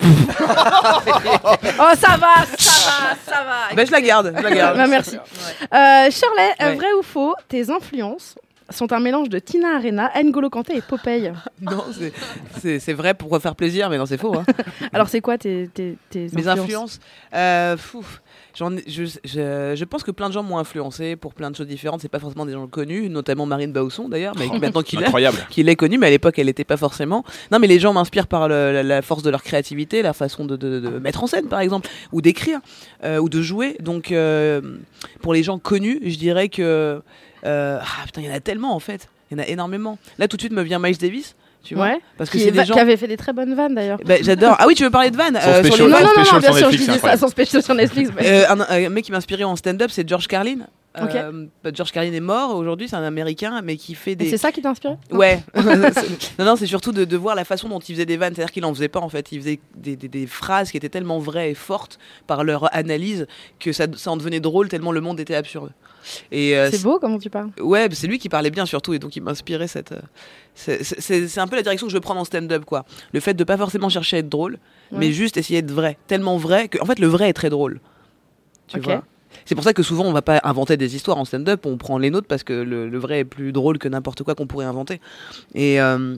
Oh, 0.00 1.94
ça 1.96 2.16
va, 2.16 2.44
ça 2.56 2.72
va, 2.86 3.16
ça 3.26 3.44
va. 3.44 3.74
Ben 3.74 3.86
je 3.86 3.92
la 3.92 4.00
garde, 4.00 4.32
je 4.36 4.42
la 4.42 4.50
garde. 4.50 4.76
Bah, 4.76 4.86
merci. 4.86 5.16
Euh, 5.16 5.18
Charlet, 5.72 6.54
Ouais. 6.60 6.74
vrai 6.76 6.92
ou 6.98 7.02
faux, 7.02 7.34
tes 7.48 7.70
influences 7.70 8.36
sont 8.70 8.92
un 8.92 9.00
mélange 9.00 9.28
de 9.28 9.38
Tina 9.38 9.76
Arena, 9.76 10.10
N'Golo 10.22 10.50
Kanté 10.50 10.76
et 10.76 10.82
Popeye. 10.82 11.32
Non, 11.62 11.84
c'est- 11.92 12.12
vrai 12.92 13.14
pour 13.14 13.36
faire 13.40 13.56
plaisir, 13.56 13.90
mais 13.90 13.98
non 13.98 14.06
c'est 14.06 14.18
faux. 14.18 14.34
hein. 14.36 14.44
Alors 14.92 15.08
c'est 15.08 15.20
quoi 15.20 15.38
tes, 15.38 15.68
tes, 15.72 15.96
tes 16.10 16.28
Mes 16.32 16.46
influences, 16.48 17.00
euh, 17.34 17.76
je, 18.86 19.04
je, 19.24 19.74
je 19.76 19.84
pense 19.84 20.02
que 20.04 20.10
plein 20.10 20.28
de 20.28 20.34
gens 20.34 20.42
m'ont 20.42 20.58
influencé 20.58 21.16
pour 21.16 21.34
plein 21.34 21.50
de 21.50 21.56
choses 21.56 21.66
différentes. 21.66 22.00
C'est 22.00 22.08
pas 22.08 22.18
forcément 22.18 22.46
des 22.46 22.52
gens 22.52 22.66
connus, 22.66 23.08
notamment 23.08 23.46
Marine 23.46 23.72
Bausson 23.72 24.08
d'ailleurs, 24.08 24.34
mais 24.38 24.46
maintenant 24.58 24.82
qu'il 24.82 24.98
est, 25.02 25.76
connue, 25.76 25.98
mais 25.98 26.06
à 26.08 26.10
l'époque 26.10 26.38
elle 26.38 26.46
n'était 26.46 26.64
pas 26.64 26.76
forcément. 26.76 27.24
Non, 27.52 27.58
mais 27.58 27.66
les 27.66 27.78
gens 27.78 27.92
m'inspirent 27.92 28.26
par 28.26 28.48
le- 28.48 28.72
la, 28.72 28.82
la 28.82 29.02
force 29.02 29.22
de 29.22 29.30
leur 29.30 29.42
créativité, 29.42 30.02
la 30.02 30.12
façon 30.12 30.44
de, 30.44 30.56
de- 30.56 30.80
de 30.80 30.88
mettre 30.98 31.22
en 31.22 31.26
scène 31.26 31.46
par 31.48 31.60
exemple, 31.60 31.88
ou 32.12 32.20
d'écrire, 32.20 32.60
euh, 33.04 33.18
ou 33.18 33.28
de 33.28 33.42
jouer. 33.42 33.76
Donc 33.80 34.12
euh, 34.12 34.60
pour 35.22 35.34
les 35.34 35.42
gens 35.42 35.58
connus, 35.58 36.00
je 36.04 36.16
dirais 36.16 36.48
que 36.48 36.62
euh, 36.62 37.00
ah 37.44 37.80
putain, 38.06 38.22
il 38.22 38.26
y 38.26 38.30
en 38.30 38.34
a 38.34 38.40
tellement 38.40 38.74
en 38.74 38.80
fait, 38.80 39.08
il 39.30 39.36
y 39.36 39.40
en 39.40 39.42
a 39.42 39.46
énormément. 39.46 39.98
Là 40.18 40.28
tout 40.28 40.36
de 40.36 40.42
suite 40.42 40.52
me 40.52 40.62
vient 40.62 40.78
Miles 40.78 40.98
Davis, 40.98 41.34
tu 41.68 41.74
vois, 41.74 41.84
Ouais. 41.84 42.00
parce 42.16 42.30
que 42.30 42.38
c'est 42.38 42.46
est 42.48 42.50
des 42.50 42.64
gens. 42.64 42.72
qui 42.74 42.80
avait 42.80 42.96
fait 42.96 43.06
des 43.06 43.16
très 43.18 43.32
bonnes 43.34 43.54
vannes 43.54 43.74
d'ailleurs. 43.74 43.98
Bah, 44.04 44.14
J'adore. 44.22 44.56
Ah 44.58 44.64
oui, 44.66 44.74
tu 44.74 44.82
veux 44.84 44.90
parler 44.90 45.10
de 45.10 45.16
Van 45.16 45.26
Son 45.28 45.36
euh, 45.36 45.62
sur 45.64 45.86
les 45.86 45.92
non, 45.92 45.98
non, 46.00 46.06
non, 46.06 46.10
special 46.24 46.40
bien 46.40 46.52
sûr, 46.52 46.68
Netflix, 46.68 46.72
je 46.84 46.90
disais 46.92 46.98
ça, 46.98 47.16
son 47.18 47.28
special 47.28 47.62
sur 47.62 47.74
Netflix. 47.74 48.10
mais- 48.16 48.26
Euh, 48.26 48.48
un, 48.50 48.60
un 48.60 48.88
mec 48.88 49.04
qui 49.04 49.12
m'a 49.12 49.18
inspiré 49.18 49.44
en 49.44 49.54
stand-up, 49.56 49.90
c'est 49.92 50.08
George 50.08 50.26
Carlin. 50.26 50.60
Ok. 51.00 51.14
Euh, 51.14 51.46
bah, 51.62 51.70
George 51.72 51.92
Carlin 51.92 52.12
est 52.12 52.18
mort 52.18 52.56
aujourd'hui, 52.56 52.88
c'est 52.88 52.96
un 52.96 53.04
Américain, 53.04 53.60
mais 53.62 53.76
qui 53.76 53.94
fait 53.94 54.16
des. 54.16 54.30
c'est 54.30 54.38
ça 54.38 54.50
qui 54.50 54.62
t'a 54.62 54.70
inspiré? 54.70 54.94
Ouais. 55.12 55.40
non, 56.38 56.44
non, 56.44 56.56
c'est 56.56 56.66
surtout 56.66 56.90
de, 56.92 57.04
de 57.04 57.16
voir 57.16 57.36
la 57.36 57.44
façon 57.44 57.68
dont 57.68 57.78
il 57.78 57.94
faisait 57.94 58.06
des 58.06 58.16
vannes. 58.16 58.34
C'est-à-dire 58.34 58.50
qu'il 58.52 58.64
en 58.64 58.74
faisait 58.74 58.88
pas 58.88 58.98
en 59.00 59.08
fait. 59.08 59.30
Il 59.30 59.38
faisait 59.40 59.60
des, 59.76 59.94
des- 59.94 60.08
des 60.08 60.26
phrases 60.26 60.70
qui 60.72 60.76
étaient 60.76 60.88
tellement 60.88 61.18
vraies 61.20 61.50
et 61.50 61.54
fortes 61.54 61.98
par 62.26 62.42
leur 62.42 62.74
analyse 62.74 63.26
que 63.60 63.72
ça, 63.72 63.84
ça 63.96 64.10
en 64.10 64.16
devenait 64.16 64.40
drôle 64.40 64.68
tellement 64.68 64.90
le 64.90 65.00
monde 65.02 65.20
était 65.20 65.34
absurde. 65.36 65.70
Euh, 66.32 66.68
C'est 66.72 66.82
beau 66.82 66.98
comment 66.98 67.18
tu 67.18 67.28
parles. 67.30 67.50
Ouais, 67.60 67.86
c'est 67.92 68.06
lui 68.06 68.18
qui 68.18 68.28
parlait 68.30 68.50
bien 68.50 68.64
surtout 68.66 68.94
et 68.94 68.98
donc 68.98 69.14
il 69.14 69.22
m'inspirait 69.22 69.68
cette. 69.68 69.92
euh, 69.92 70.00
c'est- 70.58 71.38
un 71.38 71.46
peu 71.46 71.56
la 71.56 71.62
direction 71.62 71.86
que 71.86 71.90
je 71.92 71.96
veux 71.96 72.00
prendre 72.00 72.20
en 72.20 72.24
stand-up 72.24 72.64
quoi. 72.64 72.84
Le 73.12 73.20
fait 73.20 73.34
de 73.34 73.44
pas 73.44 73.56
forcément 73.56 73.88
chercher 73.88 74.16
à 74.16 74.18
être 74.20 74.28
drôle, 74.28 74.58
Ouais. 74.92 74.98
mais 74.98 75.12
juste 75.12 75.36
essayer 75.36 75.62
d'être 75.62 75.74
vrai. 75.74 75.96
Tellement 76.06 76.36
vrai 76.36 76.68
que 76.68 76.78
en 76.82 76.84
fait 76.86 76.98
le 76.98 77.06
vrai 77.06 77.28
est 77.28 77.32
très 77.34 77.50
drôle. 77.50 77.80
Tu 78.66 78.80
vois? 78.80 79.04
C'est 79.44 79.54
pour 79.54 79.64
ça 79.64 79.72
que 79.72 79.82
souvent 79.82 80.04
on 80.04 80.12
va 80.12 80.22
pas 80.22 80.40
inventer 80.44 80.76
des 80.76 80.96
histoires 80.96 81.16
en 81.18 81.24
stand-up, 81.24 81.64
on 81.66 81.76
prend 81.76 81.98
les 81.98 82.10
nôtres 82.10 82.26
parce 82.28 82.42
que 82.42 82.52
le, 82.52 82.88
le 82.88 82.98
vrai 82.98 83.20
est 83.20 83.24
plus 83.24 83.52
drôle 83.52 83.78
que 83.78 83.88
n'importe 83.88 84.22
quoi 84.22 84.34
qu'on 84.34 84.46
pourrait 84.46 84.66
inventer. 84.66 85.00
Et 85.54 85.80
euh, 85.80 86.16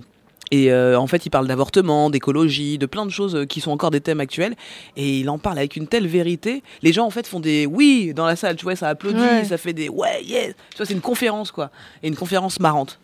et 0.52 0.72
euh, 0.72 0.98
en 0.98 1.06
fait, 1.06 1.26
il 1.26 1.30
parle 1.30 1.46
d'avortement, 1.46 2.10
d'écologie, 2.10 2.76
de 2.76 2.86
plein 2.86 3.06
de 3.06 3.10
choses 3.12 3.36
euh, 3.36 3.44
qui 3.44 3.60
sont 3.60 3.70
encore 3.70 3.92
des 3.92 4.00
thèmes 4.00 4.18
actuels. 4.18 4.56
Et 4.96 5.20
il 5.20 5.30
en 5.30 5.38
parle 5.38 5.58
avec 5.58 5.76
une 5.76 5.86
telle 5.86 6.08
vérité. 6.08 6.64
Les 6.82 6.92
gens, 6.92 7.06
en 7.06 7.10
fait, 7.10 7.24
font 7.28 7.38
des 7.38 7.66
oui 7.66 8.12
dans 8.14 8.26
la 8.26 8.34
salle. 8.34 8.56
Tu 8.56 8.64
vois, 8.64 8.74
ça 8.74 8.88
applaudit, 8.88 9.20
Ouais. 9.20 9.44
ça 9.44 9.58
fait 9.58 9.72
des 9.74 9.88
ouais, 9.88 10.24
yes. 10.24 10.54
Tu 10.72 10.78
vois, 10.78 10.86
c'est 10.86 10.94
une 10.94 11.00
conférence, 11.00 11.52
quoi. 11.52 11.70
Et 12.02 12.08
une 12.08 12.16
conférence 12.16 12.58
marrante. 12.58 12.98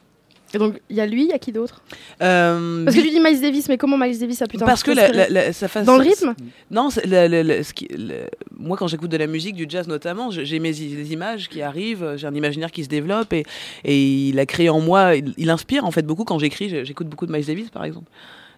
Et 0.55 0.59
donc 0.59 0.81
il 0.89 0.97
y 0.97 1.01
a 1.01 1.07
lui, 1.07 1.25
il 1.25 1.29
y 1.29 1.33
a 1.33 1.39
qui 1.39 1.51
d'autre 1.53 1.83
Euh, 2.23 2.85
Parce 2.85 2.97
que 2.97 3.03
tu 3.03 3.11
dis 3.11 3.21
Miles 3.21 3.41
Davis, 3.41 3.69
mais 3.69 3.77
comment 3.79 3.99
Miles 3.99 4.19
Davis 4.19 4.41
a 4.43 4.47
pu 4.47 4.57
parce 4.59 4.83
que 4.83 4.93
la, 4.93 5.09
la- 5.09 5.29
la- 5.29 5.53
ça 5.53 5.67
fasse 5.69 5.85
Dans 5.87 5.97
le 5.97 6.03
rythme 6.05 6.35
Non, 6.71 6.89
la- 7.05 7.63
ce 7.65 7.73
qui- 7.73 7.89
moi 8.57 8.77
quand 8.77 8.87
j'écoute 8.87 9.11
de 9.11 9.17
la 9.17 9.27
musique, 9.27 9.57
du 9.57 9.67
jazz 9.69 9.89
notamment, 9.89 10.31
j'ai 10.31 10.59
mes 10.59 10.71
images 10.81 11.49
qui 11.49 11.63
arrivent, 11.63 12.15
j'ai 12.17 12.27
un 12.27 12.35
imaginaire 12.35 12.71
qui 12.71 12.85
se 12.85 12.89
développe 12.89 13.33
et, 13.33 13.45
et 13.85 14.29
il 14.29 14.39
a 14.39 14.47
créé 14.47 14.69
en 14.71 14.81
moi, 14.81 15.17
il, 15.17 15.35
il 15.37 15.51
inspire 15.51 15.85
en 15.85 15.91
fait 15.91 16.03
beaucoup 16.03 16.25
quand 16.25 16.39
j'écris. 16.39 16.85
J'écoute 16.85 17.09
beaucoup 17.09 17.27
de 17.27 17.33
Miles 17.33 17.47
Davis 17.47 17.69
par 17.71 17.85
exemple. 17.85 18.09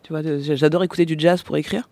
Tu 0.02 0.12
vois, 0.12 0.22
j'adore 0.54 0.84
écouter 0.84 1.04
du 1.06 1.16
jazz 1.18 1.42
pour 1.42 1.56
écrire. 1.56 1.88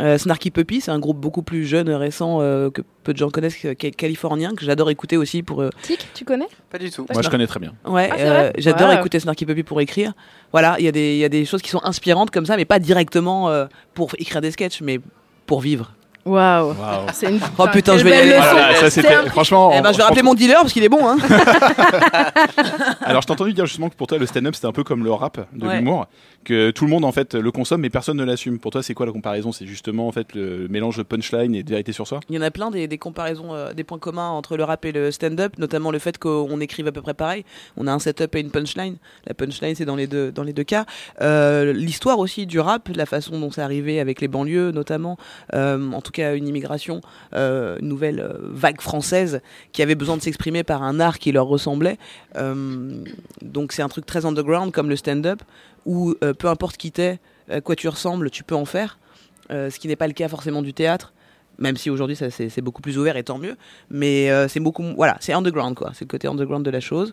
Euh, 0.00 0.18
Snarky 0.18 0.50
Puppy, 0.50 0.80
c'est 0.80 0.90
un 0.90 0.98
groupe 0.98 1.18
beaucoup 1.18 1.42
plus 1.42 1.64
jeune, 1.64 1.88
récent, 1.90 2.38
euh, 2.40 2.68
que 2.68 2.82
peu 3.04 3.12
de 3.12 3.18
gens 3.18 3.30
connaissent, 3.30 3.54
qui 3.56 3.68
est 3.68 3.90
californien, 3.92 4.54
que 4.54 4.64
j'adore 4.64 4.90
écouter 4.90 5.16
aussi 5.16 5.42
pour. 5.44 5.62
euh, 5.62 5.70
Tic, 5.82 6.08
tu 6.14 6.24
connais? 6.24 6.48
Pas 6.70 6.78
du 6.78 6.90
tout. 6.90 7.06
Moi, 7.12 7.22
je 7.22 7.28
connais 7.28 7.46
très 7.46 7.60
bien. 7.60 7.74
Ouais, 7.86 8.08
Ah, 8.12 8.16
euh, 8.18 8.50
j'adore 8.58 8.88
Ouais. 8.88 8.96
écouter 8.96 9.20
Snarky 9.20 9.46
Puppy 9.46 9.62
pour 9.62 9.80
écrire. 9.80 10.12
Voilà, 10.50 10.74
il 10.80 10.84
y, 10.84 10.88
a 10.88 10.92
des- 10.92 11.14
il 11.14 11.18
y 11.18 11.24
a 11.24 11.28
des 11.28 11.44
choses 11.44 11.62
qui 11.62 11.70
sont 11.70 11.82
inspirantes 11.84 12.30
comme 12.32 12.46
ça, 12.46 12.56
mais 12.56 12.64
pas 12.64 12.80
directement 12.80 13.48
euh, 13.50 13.66
pour 13.94 14.10
écrire 14.18 14.40
des 14.40 14.50
sketchs, 14.50 14.80
mais 14.82 14.98
pour 15.46 15.60
vivre. 15.60 15.92
Waouh. 16.24 16.68
Waouh. 16.68 17.06
C'est 17.12 17.30
une. 17.30 17.40
Oh 17.58 17.66
putain, 17.72 17.98
je 17.98 18.04
vais 18.04 18.10
y 18.10 18.14
aller. 18.14 18.32
Ah 18.34 18.54
là 18.54 18.68
là, 18.70 18.74
ça, 18.76 18.90
C'est 18.90 19.02
c'était- 19.02 19.14
un- 19.14 19.26
franchement. 19.26 19.72
Eh 19.76 19.82
ben, 19.82 19.92
je 19.92 19.98
vais 19.98 20.04
rappeler 20.04 20.22
mon 20.22 20.34
dealer 20.34 20.60
parce 20.60 20.72
qu'il 20.72 20.82
est 20.84 20.88
bon. 20.88 21.06
Hein. 21.06 21.16
Alors, 23.02 23.22
je 23.22 23.26
t'ai 23.26 23.32
entendu 23.32 23.52
dire 23.52 23.66
justement 23.66 23.88
que 23.88 23.94
pour 23.94 24.06
toi, 24.06 24.18
le 24.18 24.26
stand-up, 24.26 24.54
c'était 24.54 24.66
un 24.66 24.72
peu 24.72 24.84
comme 24.84 25.04
le 25.04 25.12
rap 25.12 25.38
de 25.52 25.66
Ouais. 25.66 25.76
l'humour, 25.78 26.06
que 26.44 26.70
tout 26.70 26.84
le 26.84 26.90
monde 26.90 27.04
en 27.04 27.12
fait 27.12 27.34
le 27.34 27.50
consomme, 27.50 27.80
mais 27.80 27.90
personne 27.90 28.16
ne 28.16 28.24
l'assume. 28.24 28.58
Pour 28.58 28.70
toi, 28.70 28.82
c'est 28.82 28.94
quoi 28.94 29.06
la 29.06 29.12
comparaison? 29.12 29.52
C'est 29.52 29.66
justement 29.66 30.06
en 30.08 30.12
fait 30.12 30.34
le 30.34 30.68
mélange 30.68 30.96
de 30.96 31.02
punchline 31.02 31.54
et 31.54 31.62
de 31.62 31.70
vérité 31.70 31.92
sur 31.92 32.06
soi? 32.06 32.20
Il 32.28 32.34
y 32.36 32.38
en 32.38 32.42
a 32.42 32.50
plein 32.50 32.70
des, 32.70 32.86
des 32.88 32.98
comparaisons, 32.98 33.54
euh, 33.54 33.72
des 33.72 33.84
points 33.84 33.98
communs 33.98 34.28
entre 34.30 34.56
le 34.56 34.64
rap 34.64 34.84
et 34.84 34.92
le 34.92 35.10
stand-up, 35.10 35.54
notamment 35.58 35.90
le 35.90 35.98
fait 35.98 36.18
qu'on 36.18 36.60
écrive 36.60 36.86
à 36.86 36.92
peu 36.92 37.02
près 37.02 37.14
pareil. 37.14 37.44
On 37.76 37.86
a 37.86 37.92
un 37.92 37.98
setup 37.98 38.34
et 38.34 38.40
une 38.40 38.50
punchline. 38.50 38.96
La 39.26 39.34
punchline, 39.34 39.74
c'est 39.74 39.84
dans 39.84 39.96
les 39.96 40.06
deux 40.06 40.32
dans 40.32 40.42
les 40.42 40.52
deux 40.52 40.64
cas. 40.64 40.84
Euh, 41.20 41.72
L'histoire 41.72 42.18
aussi 42.18 42.46
du 42.46 42.60
rap, 42.60 42.88
la 42.94 43.06
façon 43.06 43.38
dont 43.38 43.50
c'est 43.50 43.62
arrivé 43.62 44.00
avec 44.00 44.20
les 44.20 44.28
banlieues, 44.28 44.70
notamment. 44.72 45.16
Euh, 45.54 45.92
en 45.92 46.00
tout 46.00 46.12
cas, 46.14 46.34
une 46.34 46.48
immigration, 46.48 47.00
euh, 47.34 47.78
nouvelle 47.80 48.20
euh, 48.20 48.38
vague 48.40 48.80
française 48.80 49.40
qui 49.72 49.82
avait 49.82 49.94
besoin 49.94 50.16
de 50.16 50.22
s'exprimer 50.22 50.62
par 50.62 50.82
un 50.82 51.00
art 51.00 51.18
qui 51.18 51.32
leur 51.32 51.46
ressemblait. 51.46 51.98
Euh, 52.36 53.04
donc 53.42 53.72
c'est 53.72 53.82
un 53.82 53.88
truc 53.88 54.06
très 54.06 54.24
underground 54.24 54.72
comme 54.72 54.88
le 54.88 54.96
stand-up, 54.96 55.42
où 55.84 56.14
peu 56.38 56.48
importe 56.48 56.78
qui 56.78 56.90
t'es, 56.92 57.18
à 57.50 57.60
quoi 57.60 57.76
tu 57.76 57.88
ressembles, 57.88 58.30
tu 58.30 58.42
peux 58.42 58.54
en 58.54 58.64
faire. 58.64 58.98
Ce 59.50 59.78
qui 59.78 59.86
n'est 59.86 59.96
pas 59.96 60.06
le 60.06 60.14
cas 60.14 60.28
forcément 60.28 60.62
du 60.62 60.72
théâtre 60.72 61.12
même 61.58 61.76
si 61.76 61.88
aujourd'hui 61.88 62.16
ça 62.16 62.30
c'est 62.30 62.60
beaucoup 62.62 62.82
plus 62.82 62.98
ouvert 62.98 63.16
et 63.16 63.22
tant 63.22 63.38
mieux 63.38 63.56
mais 63.90 64.28
c'est 64.48 64.58
beaucoup 64.58 64.82
voilà 64.96 65.16
c'est 65.20 65.34
underground 65.34 65.76
quoi 65.76 65.92
c'est 65.92 66.04
le 66.04 66.08
côté 66.08 66.26
underground 66.26 66.64
de 66.64 66.70
la 66.70 66.80
chose 66.80 67.12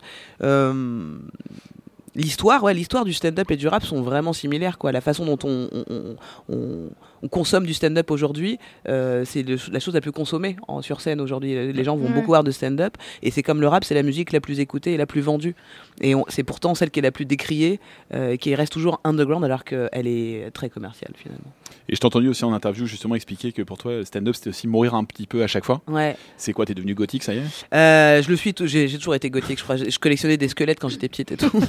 l'histoire 2.15 2.63
ouais 2.63 2.73
l'histoire 2.73 3.05
du 3.05 3.13
stand-up 3.13 3.49
et 3.51 3.55
du 3.57 3.67
rap 3.67 3.83
sont 3.83 4.01
vraiment 4.01 4.33
similaires 4.33 4.77
quoi. 4.77 4.91
La 4.91 5.01
façon 5.01 5.25
dont 5.25 5.37
on, 5.43 5.69
on, 5.71 5.83
on- 5.89 6.15
on- 6.53 6.89
on 7.23 7.27
consomme 7.27 7.65
du 7.65 7.73
stand-up 7.73 8.09
aujourd'hui 8.11 8.57
euh, 8.89 9.23
c'est 9.25 9.43
la 9.71 9.79
chose 9.79 9.93
la 9.93 10.01
plus 10.01 10.11
consommée 10.11 10.55
en, 10.67 10.81
sur 10.81 11.01
scène 11.01 11.21
aujourd'hui. 11.21 11.71
Les 11.73 11.83
gens 11.83 11.95
vont 11.95 12.05
Ouais. 12.07 12.13
beaucoup 12.13 12.27
voir 12.27 12.43
de 12.43 12.51
stand-up 12.51 12.97
et 13.21 13.31
c'est 13.31 13.43
comme 13.43 13.61
le 13.61 13.67
rap 13.67 13.83
c'est 13.83 13.93
la 13.95 14.03
musique 14.03 14.31
la 14.31 14.41
plus 14.41 14.59
écoutée 14.59 14.93
et 14.93 14.97
la 14.97 15.05
plus 15.05 15.21
vendue. 15.21 15.55
Et 16.01 16.13
c'est 16.29 16.43
pourtant 16.43 16.75
celle 16.75 16.91
qui 16.91 16.99
est 16.99 17.03
la 17.03 17.11
plus 17.11 17.25
décriée 17.25 17.79
euh, 18.13 18.35
qui 18.37 18.53
reste 18.55 18.73
toujours 18.73 18.99
underground 19.03 19.43
alors 19.45 19.63
qu'elle 19.63 20.07
est 20.07 20.51
très 20.51 20.69
commerciale 20.69 21.13
finalement 21.15 21.51
Et 21.91 21.95
je 21.95 21.99
t'ai 21.99 22.05
entendu 22.05 22.29
aussi 22.29 22.45
en 22.45 22.53
interview 22.53 22.85
justement 22.85 23.15
expliquer 23.15 23.51
que 23.51 23.61
pour 23.63 23.77
toi, 23.77 23.91
le 23.91 24.05
stand-up, 24.05 24.33
c'était 24.33 24.49
aussi 24.49 24.65
mourir 24.67 24.95
un 24.95 25.03
petit 25.03 25.27
peu 25.27 25.43
à 25.43 25.47
chaque 25.47 25.65
fois. 25.65 25.81
ouais 25.87 26.15
C'est 26.37 26.53
quoi 26.53 26.65
T'es 26.65 26.73
devenu 26.73 26.95
gothique, 26.95 27.21
ça 27.23 27.33
y 27.33 27.39
est? 27.39 27.75
Euh, 27.75 28.21
je 28.23 28.29
le 28.29 28.35
suis, 28.37 28.53
tout- 28.53 28.65
j'ai 28.65 28.87
toujours 28.97 29.13
été 29.15 29.29
gothique, 29.29 29.59
je 29.59 29.63
crois. 29.63 29.75
Je, 29.75 29.99
collectionnais 29.99 30.37
des 30.37 30.47
squelettes 30.47 30.79
quand 30.79 30.87
j'étais 30.87 31.09
petite 31.09 31.33
et 31.33 31.37
tout. 31.37 31.49
Donc, 31.59 31.63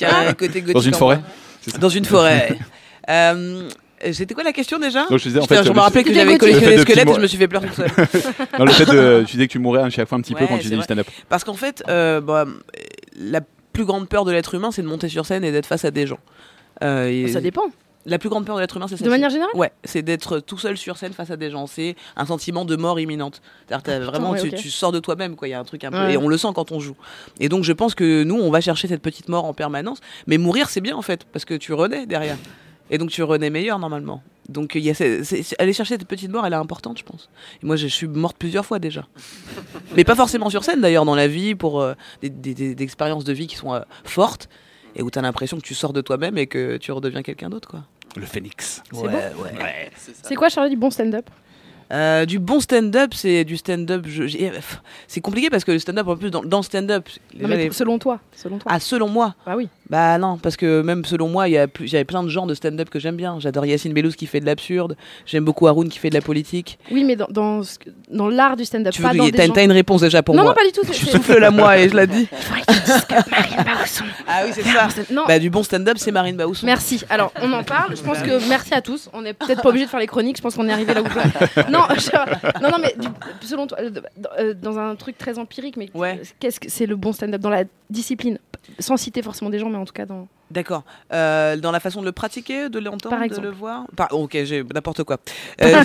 il 0.00 0.02
y 0.02 0.04
a 0.04 0.28
un 0.28 0.32
côté 0.34 0.60
gothique 0.60 0.74
Dans 0.74 0.80
une 0.80 0.94
forêt 0.94 1.20
Dans 1.80 1.88
une 1.88 2.04
forêt. 2.04 2.56
euh, 3.10 3.68
C'était 4.12 4.32
quoi 4.34 4.44
la 4.44 4.52
question 4.52 4.78
déjà? 4.78 5.06
Donc, 5.10 5.18
je 5.18 5.24
disais, 5.24 5.40
en 5.40 5.42
Putain, 5.42 5.56
fait, 5.56 5.64
je 5.64 5.68
le- 5.70 5.74
me 5.74 5.80
rappelais 5.80 6.04
que 6.04 6.14
j'avais 6.14 6.38
collectionné 6.38 6.70
Le 6.70 6.76
des 6.76 6.82
squelettes 6.82 7.08
et 7.10 7.14
je 7.14 7.20
me 7.20 7.26
suis 7.26 7.38
fait 7.38 7.48
pleurer 7.48 7.66
toute 7.66 7.76
seule. 7.76 7.90
Non, 8.60 8.64
le 8.64 8.70
fait 8.70 8.84
de, 8.86 9.24
tu 9.26 9.32
disais 9.32 9.48
que 9.48 9.52
tu 9.52 9.58
mourais 9.58 9.82
à 9.82 9.90
chaque 9.90 10.08
fois 10.08 10.18
un 10.18 10.20
petit 10.20 10.34
peu 10.36 10.46
quand 10.46 10.56
tu 10.58 10.64
faisais 10.64 10.76
du 10.76 10.82
stand-up. 10.82 11.08
Parce 11.28 11.42
qu'en 11.42 11.54
fait, 11.54 11.82
euh, 11.88 12.20
bah, 12.20 12.44
la 13.16 13.40
plus 13.72 13.84
grande 13.84 14.08
peur 14.08 14.24
de 14.24 14.30
l'être 14.30 14.54
humain, 14.54 14.70
c'est 14.70 14.82
de 14.82 14.86
monter 14.86 15.08
sur 15.08 15.26
scène 15.26 15.42
et 15.42 15.50
d'être 15.50 15.66
face 15.66 15.84
à 15.84 15.90
des 15.90 16.06
gens. 16.06 16.20
Euh, 16.84 17.08
et 17.08 17.26
Ça 17.26 17.40
dépend. 17.40 17.62
La 18.06 18.18
plus 18.18 18.28
grande 18.30 18.46
peur 18.46 18.56
de 18.56 18.60
l'être 18.62 18.76
humain, 18.76 18.86
c'est 18.88 19.02
De 19.02 19.08
manière 19.10 19.28
générale 19.28 19.54
Ouais, 19.54 19.70
c'est 19.84 20.02
d'être 20.02 20.38
tout 20.40 20.56
seul 20.56 20.76
sur 20.78 20.96
scène 20.96 21.12
face 21.12 21.30
à 21.30 21.36
des 21.36 21.50
gens. 21.50 21.66
C'est 21.66 21.94
un 22.16 22.24
sentiment 22.24 22.64
de 22.64 22.74
mort 22.76 22.98
imminente. 23.00 23.42
C'est-à-dire, 23.66 23.82
t'as 23.82 23.98
vraiment, 23.98 24.30
ouais, 24.30 24.50
tu, 24.50 24.70
sors 24.70 24.92
de 24.92 25.00
toi-même, 25.00 25.36
quoi. 25.36 25.46
Il 25.48 25.50
y 25.50 25.54
a 25.54 25.60
un 25.60 25.64
truc 25.64 25.84
un 25.84 25.90
peu, 25.90 25.98
Ouais. 25.98 26.14
et 26.14 26.16
on 26.16 26.28
le 26.28 26.38
sent 26.38 26.48
quand 26.54 26.72
on 26.72 26.80
joue. 26.80 26.96
Et 27.40 27.48
donc, 27.50 27.64
je 27.64 27.72
pense 27.72 27.94
que 27.94 28.22
nous, 28.22 28.36
on 28.36 28.50
va 28.50 28.60
chercher 28.60 28.88
cette 28.88 29.02
petite 29.02 29.28
mort 29.28 29.44
en 29.44 29.52
permanence. 29.52 29.98
Mais 30.26 30.38
mourir, 30.38 30.70
c'est 30.70 30.80
bien 30.80 30.96
en 30.96 31.02
fait, 31.02 31.24
parce 31.24 31.44
que 31.44 31.54
tu 31.54 31.72
renais 31.74 32.06
derrière. 32.06 32.36
Et 32.90 32.96
donc, 32.96 33.10
tu 33.10 33.22
renais 33.22 33.50
meilleur 33.50 33.78
normalement. 33.78 34.22
Donc, 34.48 34.74
il 34.76 34.80
y 34.82 34.88
a 34.88 34.94
ces- 34.94 35.22
ces- 35.24 35.42
ces- 35.42 35.56
aller 35.58 35.74
chercher 35.74 35.96
cette 35.98 36.08
petite 36.08 36.30
mort, 36.30 36.46
elle 36.46 36.54
est 36.54 36.56
importante, 36.56 36.96
je 36.98 37.04
pense. 37.04 37.28
Et 37.62 37.66
moi, 37.66 37.76
je 37.76 37.86
suis 37.86 38.08
morte 38.08 38.36
plusieurs 38.38 38.64
fois 38.64 38.78
déjà. 38.78 39.06
Mais 39.94 40.04
pas 40.04 40.14
forcément 40.14 40.48
sur 40.48 40.64
scène 40.64 40.80
d'ailleurs, 40.80 41.04
dans 41.04 41.14
la 41.14 41.28
vie, 41.28 41.54
pour 41.54 41.82
euh, 41.82 41.92
des, 42.22 42.30
des- 42.30 42.54
des- 42.54 42.74
des 42.74 42.84
expériences 42.84 43.24
de 43.24 43.32
vie 43.34 43.46
qui 43.46 43.56
sont 43.56 43.74
euh, 43.74 43.80
fortes 44.04 44.48
et 44.98 45.02
où 45.02 45.10
tu 45.10 45.18
as 45.18 45.22
l'impression 45.22 45.56
que 45.56 45.62
tu 45.62 45.74
sors 45.74 45.92
de 45.92 46.00
toi-même 46.00 46.36
et 46.36 46.46
que 46.46 46.76
tu 46.76 46.92
redeviens 46.92 47.22
quelqu'un 47.22 47.48
d'autre, 47.48 47.68
quoi. 47.68 47.84
Le 48.16 48.26
phénix. 48.26 48.82
C'est 48.90 48.98
Ouais, 49.00 49.30
beau. 49.36 49.44
ouais. 49.44 49.90
C'est 50.22 50.34
quoi, 50.34 50.48
Charlie, 50.48 50.70
du 50.70 50.76
bon 50.76 50.90
stand-up? 50.90 51.30
Euh, 51.90 52.26
du 52.26 52.38
bon 52.38 52.60
stand-up, 52.60 53.14
c'est 53.14 53.44
du 53.44 53.56
stand-up. 53.56 54.04
C'est 55.06 55.20
compliqué 55.22 55.48
parce 55.48 55.64
que 55.64 55.72
le 55.72 55.78
stand-up, 55.78 56.06
en 56.08 56.16
plus, 56.16 56.30
dans, 56.30 56.62
stand-up. 56.62 57.08
Non, 57.38 57.48
mais 57.48 57.56
les- 57.56 57.70
Selon 57.70 57.98
toi. 57.98 58.20
Selon 58.32 58.58
toi. 58.58 58.70
Ah, 58.74 58.80
selon 58.80 59.08
moi 59.08 59.34
Bah 59.46 59.54
oui. 59.56 59.68
Bah 59.90 60.18
non, 60.18 60.36
parce 60.36 60.56
que 60.56 60.82
même 60.82 61.04
selon 61.04 61.28
moi, 61.28 61.48
il 61.48 61.52
y 61.52 61.58
a 61.58 61.66
j'avais 61.84 62.04
plein 62.04 62.22
de 62.22 62.28
genres 62.28 62.46
de 62.46 62.54
stand-up 62.54 62.90
que 62.90 62.98
j'aime 62.98 63.16
bien. 63.16 63.38
J'adore 63.40 63.64
Yacine 63.64 63.92
Bellouz 63.94 64.16
qui 64.16 64.26
fait 64.26 64.40
de 64.40 64.46
l'absurde. 64.46 64.96
J'aime 65.24 65.44
beaucoup 65.44 65.66
Haroun 65.66 65.88
qui 65.88 65.98
fait 65.98 66.10
de 66.10 66.14
la 66.14 66.20
politique. 66.20 66.78
Oui, 66.90 67.04
mais 67.04 67.16
dans, 67.16 67.26
dans, 67.30 68.28
l'art 68.28 68.56
du 68.56 68.64
stand-up, 68.66 68.92
Tu 68.92 69.00
pas 69.00 69.12
veux 69.12 69.18
dans 69.18 69.30
t'as, 69.30 69.46
gens- 69.46 69.54
une 69.64 69.72
réponse 69.72 70.02
déjà 70.02 70.22
pour 70.22 70.34
non, 70.34 70.42
moi 70.42 70.50
non, 70.52 70.54
pas 70.56 70.64
du 70.66 70.72
tout. 70.72 70.82
Tu 70.92 71.06
c'est- 71.06 71.10
souffles 71.12 71.38
la 71.38 71.50
moi 71.50 71.78
et 71.78 71.88
je 71.88 71.96
l'ai 71.96 72.06
dit. 72.06 72.28
Marine 73.30 73.64
Bausson. 73.64 74.04
Ah 74.26 74.42
oui, 74.44 74.50
c'est 74.54 74.62
ça. 74.62 74.88
Non. 75.10 75.24
Bah, 75.26 75.38
du 75.38 75.50
bon 75.50 75.62
stand-up, 75.62 75.96
c'est 75.98 76.12
Marine 76.12 76.36
Baousson. 76.36 76.66
Merci. 76.66 77.02
Alors, 77.08 77.32
on 77.42 77.52
en 77.52 77.64
parle. 77.64 77.96
Je 77.96 78.02
pense 78.02 78.18
que 78.18 78.46
merci 78.48 78.74
à 78.74 78.82
tous. 78.82 79.08
On 79.12 79.22
n'est 79.22 79.34
peut-être 79.34 79.62
pas 79.62 79.68
obligé 79.70 79.86
de 79.86 79.90
faire 79.90 80.00
les 80.00 80.06
chroniques. 80.06 80.36
Je 80.36 80.42
pense 80.42 80.54
qu'on 80.54 80.68
est 80.68 80.72
arrivé 80.72 80.92
là 80.94 81.00
où. 81.02 81.04
non, 81.70 81.80
je- 81.96 82.60
non, 82.62 82.70
non, 82.70 82.76
mais 82.80 82.94
du- 82.98 83.08
selon 83.46 83.66
toi, 83.66 83.78
euh, 83.80 83.90
dans, 83.90 84.28
euh, 84.38 84.54
dans 84.54 84.78
un 84.78 84.94
truc 84.96 85.16
très 85.18 85.38
empirique, 85.38 85.76
mais 85.76 85.88
Ouais. 85.94 86.20
qu'est-ce 86.40 86.60
que 86.60 86.68
c'est 86.70 86.86
le 86.86 86.96
bon 86.96 87.12
stand-up 87.12 87.40
dans 87.40 87.50
la 87.50 87.64
discipline? 87.90 88.38
Sans 88.80 88.98
citer 88.98 89.22
forcément 89.22 89.48
des 89.50 89.58
gens, 89.58 89.70
mais 89.70 89.77
en 89.78 89.84
tout 89.84 89.92
cas 89.92 90.06
dans. 90.06 90.28
D'accord. 90.50 90.82
Euh, 91.12 91.56
dans 91.58 91.70
la 91.70 91.78
façon 91.78 92.00
de 92.00 92.06
le 92.06 92.12
pratiquer, 92.12 92.70
de 92.70 92.78
l'entendre, 92.78 93.10
Par 93.10 93.18
de 93.20 93.24
exemple. 93.26 93.48
le 93.48 93.52
voir 93.52 93.84
Par- 93.94 94.08
Ok, 94.12 94.30
j'ai 94.44 94.64
n'importe 94.74 95.04
quoi. 95.04 95.18
Euh, 95.60 95.84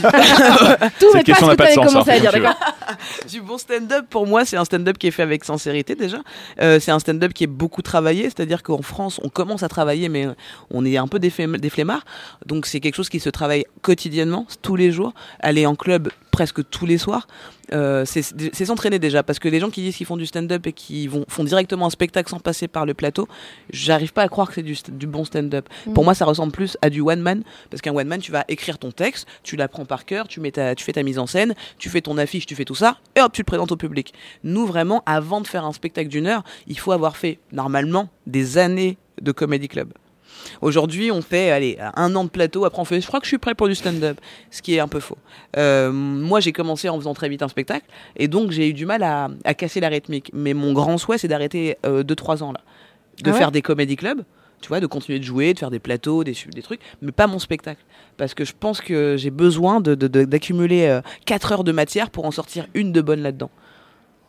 Tout, 1.00 1.08
mais 1.14 1.24
pas 1.24 1.36
ce 1.36 1.46
que 1.46 1.56
t'avais 1.56 1.76
commencé 1.76 2.12
à 2.12 2.20
dire, 2.20 2.32
d'accord 2.32 2.56
du 3.30 3.42
bon 3.42 3.58
stand-up, 3.58 4.06
pour 4.10 4.26
moi, 4.26 4.46
c'est 4.46 4.56
un 4.56 4.64
stand-up 4.64 4.98
qui 4.98 5.08
est 5.08 5.12
fait 5.12 5.24
avec 5.24 5.44
sincérité 5.44 5.96
déjà. 5.96 6.20
Euh, 6.62 6.80
c'est 6.80 6.92
un 6.92 7.00
stand-up 7.00 7.34
qui 7.34 7.44
est 7.44 7.48
beaucoup 7.48 7.82
travaillé, 7.82 8.24
c'est-à-dire 8.24 8.64
qu'en 8.64 8.82
France, 8.82 9.20
on 9.24 9.30
commence 9.30 9.64
à 9.64 9.68
travailler, 9.68 10.08
mais 10.10 10.28
on 10.72 10.86
est 10.86 10.96
un 10.98 11.08
peu 11.08 11.20
des 11.20 11.30
flemmards. 11.30 12.06
Donc 12.46 12.66
c'est 12.66 12.80
quelque 12.80 12.96
chose 12.96 13.10
qui 13.10 13.20
se 13.20 13.30
travaille 13.30 13.66
quotidiennement, 13.82 14.46
tous 14.62 14.76
les 14.76 14.92
jours. 14.92 15.14
Aller 15.40 15.66
en 15.66 15.76
club 15.76 16.10
presque 16.34 16.68
tous 16.68 16.88
les 16.88 16.98
soirs. 16.98 17.28
Euh, 17.72 18.04
c'est 18.06 18.66
s'entraîner 18.66 19.00
déjà 19.00 19.24
parce 19.24 19.40
que 19.40 19.48
les 19.48 19.60
gens 19.60 19.70
qui 19.70 19.82
disent 19.82 19.96
qu'ils 19.96 20.08
font 20.08 20.18
du 20.18 20.26
stand-up 20.26 20.66
et 20.68 20.74
qui 20.74 21.08
vont 21.08 21.24
font 21.30 21.44
directement 21.44 21.86
un 21.86 21.90
spectacle 21.92 22.30
sans 22.30 22.40
passer 22.40 22.68
par 22.68 22.86
le 22.86 22.94
plateau, 22.94 23.28
j'arrive 23.72 24.12
pas 24.12 24.24
à 24.24 24.28
croire 24.28 24.50
que 24.50 24.56
c'est 24.56 24.98
du, 24.98 25.08
bon 25.08 25.24
stand-up. 25.24 25.70
Mm. 25.86 25.94
Pour 25.94 26.04
moi, 26.04 26.16
ça 26.16 26.26
ressemble 26.26 26.52
plus 26.52 26.76
à 26.82 26.90
du 26.90 27.02
one 27.02 27.22
man 27.22 27.44
parce 27.70 27.82
qu'un 27.82 27.94
one 27.94 28.08
man, 28.08 28.20
tu 28.20 28.32
vas 28.32 28.44
écrire 28.48 28.80
ton 28.80 28.92
texte, 28.92 29.28
tu 29.44 29.56
l'apprends 29.56 29.86
par 29.86 30.06
cœur, 30.06 30.28
tu 30.28 30.42
mets 30.42 30.52
ta, 30.52 30.74
tu 30.76 30.84
fais 30.84 30.94
ta 30.94 31.04
mise 31.04 31.20
en 31.20 31.28
scène, 31.28 31.54
tu 31.78 31.90
fais 31.90 32.02
ton 32.02 32.18
affiche, 32.18 32.48
tu 32.48 32.56
fais 32.56 32.66
tout 32.66 32.76
ça 32.76 32.98
et 33.16 33.22
hop, 33.22 33.32
tu 33.32 33.42
le 33.42 33.46
présentes 33.46 33.72
au 33.72 33.78
public. 33.78 34.14
Nous 34.44 34.66
vraiment, 34.66 35.04
avant 35.06 35.40
de 35.40 35.48
faire 35.48 35.66
un 35.66 35.74
spectacle 35.74 36.10
d'une 36.10 36.26
heure, 36.26 36.44
il 36.68 36.80
faut 36.80 36.92
avoir 36.92 37.16
fait 37.16 37.38
normalement 37.52 38.10
des 38.26 38.58
années 38.58 38.98
de 39.22 39.32
comedy 39.32 39.68
club. 39.68 39.94
Aujourd'hui, 40.62 41.12
on 41.12 41.22
fait 41.22 41.52
allez, 41.52 41.78
un 41.96 42.16
an 42.16 42.24
de 42.24 42.30
plateau, 42.30 42.66
après 42.66 42.82
on 42.82 42.86
fait 42.86 43.02
je 43.02 43.08
crois 43.08 43.20
que 43.20 43.26
je 43.26 43.30
suis 43.30 43.38
prêt 43.38 43.56
pour 43.56 43.68
du 43.68 43.76
stand-up, 43.76 44.20
ce 44.52 44.62
qui 44.62 44.76
est 44.76 44.80
un 44.80 44.88
peu 44.88 45.00
faux. 45.00 45.18
Euh, 45.58 45.92
moi, 45.92 46.40
j'ai 46.40 46.52
commencé 46.52 46.90
en 46.90 46.98
faisant 46.98 47.14
très 47.14 47.30
vite 47.30 47.42
un 47.44 47.48
spectacle, 47.48 47.86
et 48.16 48.28
donc 48.28 48.52
j'ai 48.52 48.70
eu 48.70 48.74
du 48.74 48.86
mal 48.86 49.04
à, 49.04 49.30
à 49.46 49.54
casser 49.54 49.80
la 49.80 49.90
rythmique. 49.90 50.32
Mais 50.34 50.54
mon 50.54 50.74
grand 50.74 50.98
souhait, 50.98 51.18
c'est 51.18 51.28
d'arrêter 51.28 51.78
2-3 51.84 52.44
ans 52.44 52.52
là, 52.52 52.62
de 53.22 53.30
Ah 53.30 53.34
ouais 53.34 53.38
faire 53.40 53.52
des 53.52 53.62
comédie 53.62 53.96
clubs. 53.96 54.24
Tu 54.62 54.70
vois, 54.70 54.80
de 54.80 54.88
continuer 54.88 55.20
de 55.20 55.26
jouer, 55.26 55.54
de 55.54 55.60
faire 55.60 55.72
des 55.72 55.80
plateaux, 55.80 56.24
des, 56.24 56.34
des 56.56 56.62
trucs, 56.62 56.80
mais 57.02 57.12
pas 57.12 57.28
mon 57.28 57.38
spectacle. 57.38 57.84
Parce 58.16 58.34
que 58.34 58.46
je 58.46 58.54
pense 58.58 58.80
que 58.80 59.18
j'ai 59.18 59.30
besoin 59.30 59.82
de- 59.82 59.94
de- 59.94 60.08
de- 60.08 60.24
d'accumuler 60.24 61.00
4 61.26 61.52
heures 61.52 61.64
de 61.66 61.74
matière 61.74 62.10
pour 62.10 62.24
en 62.24 62.32
sortir 62.32 62.68
une 62.74 62.94
de 62.94 63.02
bonne 63.02 63.22
là-dedans. 63.22 63.50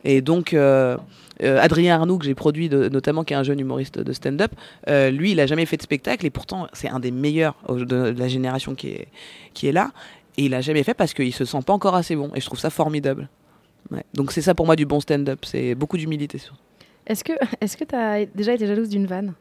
Et 0.05 0.21
donc, 0.21 0.53
euh, 0.53 0.97
euh, 1.43 1.59
Adrien 1.61 1.95
Arnoux, 1.95 2.19
que 2.19 2.27
j'ai 2.27 2.35
produit 2.35 2.69
notamment, 2.69 3.25
qui 3.25 3.33
est 3.33 3.37
un 3.37 3.43
jeune 3.43 3.59
humoriste 3.59 3.99
de 3.99 4.13
stand-up, 4.13 4.53
euh, 4.89 5.11
lui, 5.11 5.33
il 5.33 5.41
a 5.41 5.47
jamais 5.47 5.67
fait 5.67 5.77
de 5.77 5.83
spectacle 5.83 6.27
et 6.27 6.31
pourtant, 6.31 6.69
c'est 6.73 6.89
un 6.89 7.01
des 7.01 7.11
meilleurs 7.11 7.57
de, 7.69 8.15
la 8.17 8.29
génération 8.29 8.75
qui 8.75 8.89
est, 8.89 9.09
qui 9.55 9.67
est 9.67 9.73
là. 9.73 9.93
Et 10.37 10.45
il 10.47 10.55
a 10.55 10.61
jamais 10.61 10.83
fait 10.83 10.95
parce 10.95 11.15
qu'il 11.15 11.33
se 11.33 11.45
sent 11.45 11.63
pas 11.67 11.73
encore 11.73 11.95
assez 11.95 12.17
bon. 12.17 12.31
Et 12.35 12.41
je 12.41 12.47
trouve 12.47 12.59
ça 12.59 12.71
formidable. 12.71 13.29
Donc, 14.15 14.33
c'est 14.33 14.43
ça 14.43 14.55
pour 14.55 14.67
moi 14.67 14.77
du 14.77 14.87
bon 14.87 15.01
stand-up. 15.01 15.41
C'est 15.45 15.75
beaucoup 15.75 15.97
d'humilité. 15.97 16.39
Est-ce 17.07 17.23
que 17.23 17.33
est-ce 17.61 17.77
que 17.77 17.85
t'as 17.85 18.25
déjà 18.27 18.55
été 18.55 18.67
jalouse 18.67 18.89
d'une 18.89 19.07
vanne? 19.07 19.35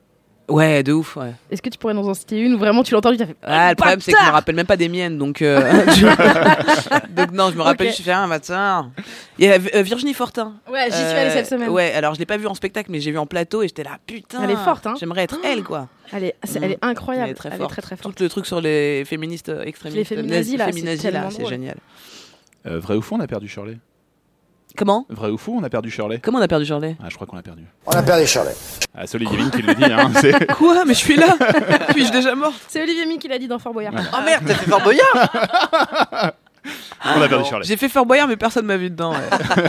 Ouais, 0.50 0.84
de 0.84 0.92
ouf, 0.92 1.16
ouais. 1.16 1.32
Est-ce 1.50 1.62
que 1.62 1.70
tu 1.70 1.78
pourrais 1.78 1.94
nous 1.94 2.08
en 2.08 2.14
citer 2.14 2.38
une 2.40 2.56
où 2.56 2.58
vraiment 2.58 2.84
tu 2.84 2.92
l'as 2.92 2.98
entendu, 2.98 3.16
t'as 3.18 3.26
fait 3.28 3.36
Ah, 3.44 3.70
le 3.70 3.76
problème, 3.76 4.02
c'est 4.02 4.12
que 4.12 4.18
je 4.20 4.26
me 4.26 4.30
rappelle 4.32 4.56
même 4.56 4.66
pas 4.66 4.76
des 4.76 4.90
miennes, 4.90 5.18
donc. 5.18 5.42
euh, 5.42 5.62
donc, 7.10 7.32
non, 7.32 7.50
je 7.50 7.56
me 7.58 7.62
rappelle, 7.62 7.88
Ok. 7.88 7.92
je 7.92 7.96
suis 7.96 8.04
fait 8.04 8.12
un 8.12 8.28
matin. 8.28 8.92
Il 9.40 9.46
y 9.46 9.48
a 9.50 9.54
euh, 9.54 9.82
Virginie 9.82 10.14
Fortin. 10.14 10.56
Ouais, 10.70 10.86
j'y 10.88 10.98
suis 10.98 11.06
allée 11.06 11.32
cette 11.32 11.48
semaine. 11.48 11.70
Ouais, 11.70 11.94
alors 11.94 12.14
je 12.14 12.20
l'ai 12.20 12.26
pas 12.26 12.38
vue 12.38 12.48
en 12.48 12.54
spectacle, 12.56 12.92
mais 12.92 13.00
j'ai 13.00 13.12
vu 13.12 13.18
en 13.18 13.26
plateau 13.26 13.64
et 13.64 13.68
j'étais 13.70 13.84
là, 13.84 13.98
putain. 14.06 14.44
Elle 14.44 14.52
est 14.52 14.56
forte, 14.58 14.86
hein. 14.86 14.96
J'aimerais 15.00 15.24
être 15.24 15.40
elle, 15.46 15.64
quoi. 15.64 15.88
Elle 16.12 16.26
est, 16.26 16.36
Mm. 16.46 16.58
elle 16.64 16.72
est 16.74 16.78
incroyable. 16.84 17.26
Elle 17.28 17.32
est 17.32 17.36
très 17.36 17.50
elle 17.50 17.58
forte. 17.58 17.72
est 17.72 17.74
très 17.74 17.82
très 17.82 17.96
forte. 17.96 18.16
Tout 18.16 18.24
le 18.24 18.30
truc 18.30 18.46
sur 18.46 18.60
les 18.62 19.04
féministes 19.06 19.50
euh, 19.50 19.64
extrémistes. 19.64 19.98
Les 19.98 20.04
féminazis, 20.04 20.58
là, 20.58 20.68
c'est 21.32 21.46
génial. 21.46 21.78
Euh, 22.68 22.80
vrai 22.80 22.96
ou 22.96 23.02
faux, 23.02 23.16
on 23.16 23.20
a 23.22 23.28
perdu 23.28 23.48
Shirley? 23.48 23.78
Comment 24.76 25.06
Vrai 25.10 25.30
ou 25.30 25.38
faux, 25.38 25.54
on 25.56 25.64
a 25.64 25.70
perdu 25.70 25.92
Shirley 25.92 26.20
Comment 26.20 26.40
on 26.40 26.42
a 26.42 26.48
perdu 26.48 26.66
Shirley 26.66 26.96
Ah, 27.02 27.08
je 27.10 27.16
crois 27.16 27.28
qu'on 27.28 27.38
a 27.38 27.42
perdu. 27.44 27.64
On 27.86 27.92
a 27.92 28.02
perdu 28.02 28.26
Shirley. 28.26 28.56
Ah, 28.96 29.02
c'est 29.06 29.16
Olivier 29.18 29.38
Mine 29.38 29.52
qui 29.52 29.62
le 29.62 29.76
dit. 29.76 29.84
Hein, 29.86 30.12
c'est- 30.20 30.48
Quoi 30.58 30.84
Mais 30.86 30.94
je 30.96 31.00
suis 31.00 31.16
là 31.16 31.36
Suis-je 31.92 32.12
déjà 32.12 32.34
morte 32.36 32.56
C'est 32.68 32.82
Olivier 32.82 33.06
Mi 33.06 33.20
qui 33.20 33.28
l'a 33.28 33.38
dit 33.38 33.48
dans 33.48 33.60
Fort 33.60 33.74
Boyard. 33.74 33.94
Voilà. 33.94 34.10
Oh 34.14 34.22
merde, 34.26 34.44
t'as 34.48 34.56
fait 34.56 34.70
Fort 34.70 34.82
Boyard 34.82 36.34
on 37.18 37.22
a 37.22 37.28
perdu 37.28 37.46
Shirley. 37.46 37.66
J'ai 37.66 37.76
fait 37.78 37.90
Fort 37.90 38.06
Boyard, 38.06 38.28
mais 38.28 38.38
personne 38.38 38.66
m'a 38.66 38.78
vu 38.78 38.90
dedans. 38.90 39.12
ouais. 39.12 39.18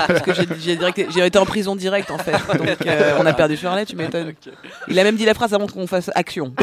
Parce 0.06 0.22
que 0.22 0.32
j'ai- 0.32 0.46
j'ai 0.60 0.76
direct- 0.76 1.10
j'ai 1.12 1.26
été 1.26 1.38
en 1.38 1.44
prison 1.44 1.74
direct, 1.76 2.10
en 2.10 2.18
fait. 2.18 2.32
Donc, 2.56 2.86
euh, 2.86 3.18
on 3.20 3.26
a 3.26 3.32
perdu 3.34 3.56
Shirley, 3.56 3.84
tu 3.84 3.96
m'étonnes. 3.96 4.32
Il 4.88 4.98
a 4.98 5.04
même 5.04 5.16
dit 5.16 5.24
la 5.26 5.34
phrase 5.34 5.52
avant 5.52 5.66
qu'on 5.66 5.86
fasse 5.86 6.10
action. 6.14 6.54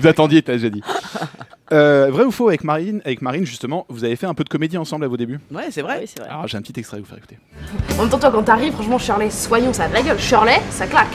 Vous 0.00 0.06
attendiez, 0.06 0.42
t'as 0.42 0.54
déjà 0.54 0.70
dit. 0.70 0.82
Euh, 1.72 2.08
vrai 2.10 2.24
ou 2.24 2.30
faux, 2.30 2.48
avec 2.48 2.62
Marine, 2.64 3.00
avec 3.04 3.22
Marine, 3.22 3.46
justement, 3.46 3.86
vous 3.88 4.04
avez 4.04 4.16
fait 4.16 4.26
un 4.26 4.34
peu 4.34 4.44
de 4.44 4.48
comédie 4.48 4.76
ensemble 4.76 5.04
à 5.04 5.08
vos 5.08 5.16
débuts? 5.16 5.40
Ouais, 5.50 5.64
c'est 5.70 5.82
vrai. 5.82 5.98
Oui, 6.00 6.06
c'est 6.06 6.20
vrai. 6.20 6.28
Alors, 6.28 6.46
j'ai 6.46 6.58
un 6.58 6.62
petit 6.62 6.78
extrait 6.78 6.98
à 6.98 7.00
vous 7.00 7.06
faire 7.06 7.16
écouter. 7.18 7.38
En 7.98 8.02
même 8.02 8.10
temps, 8.10 8.18
toi, 8.18 8.30
quand 8.30 8.42
t'arrives, 8.42 8.72
franchement, 8.74 8.98
Shirley, 8.98 9.30
soyons, 9.30 9.72
ça 9.72 9.84
a 9.84 9.88
de 9.88 9.94
la 9.94 10.02
gueule. 10.02 10.18
Shirley, 10.18 10.60
ça 10.70 10.86
claque. 10.86 11.08